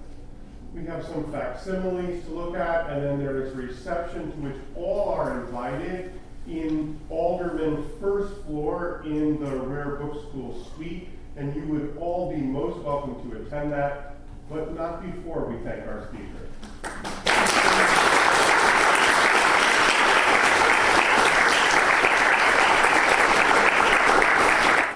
We 0.74 0.86
have 0.86 1.04
some 1.06 1.32
facsimiles 1.32 2.24
to 2.26 2.32
look 2.32 2.56
at, 2.56 2.92
and 2.92 3.04
then 3.04 3.20
there 3.20 3.42
is 3.42 3.56
reception 3.56 4.32
to 4.32 4.38
which 4.38 4.56
all 4.76 5.10
are 5.10 5.42
invited 5.42 6.14
in 6.48 7.00
Alderman 7.10 7.90
first 8.00 8.44
floor 8.44 9.02
in 9.06 9.44
the 9.44 9.58
Rare 9.58 9.96
Book 9.96 10.30
School 10.30 10.64
suite, 10.76 11.10
and 11.38 11.56
you 11.56 11.64
would 11.64 11.98
all 12.00 12.32
be 12.32 12.38
most 12.38 12.78
welcome 12.84 13.30
to 13.30 13.38
attend 13.38 13.72
that, 13.72 14.18
but 14.48 14.76
not 14.76 15.02
before 15.02 15.46
we 15.46 15.58
thank 15.64 15.88
our 15.88 16.08
speakers. 16.08 16.49
Thank 16.82 17.28
you. 17.28 17.39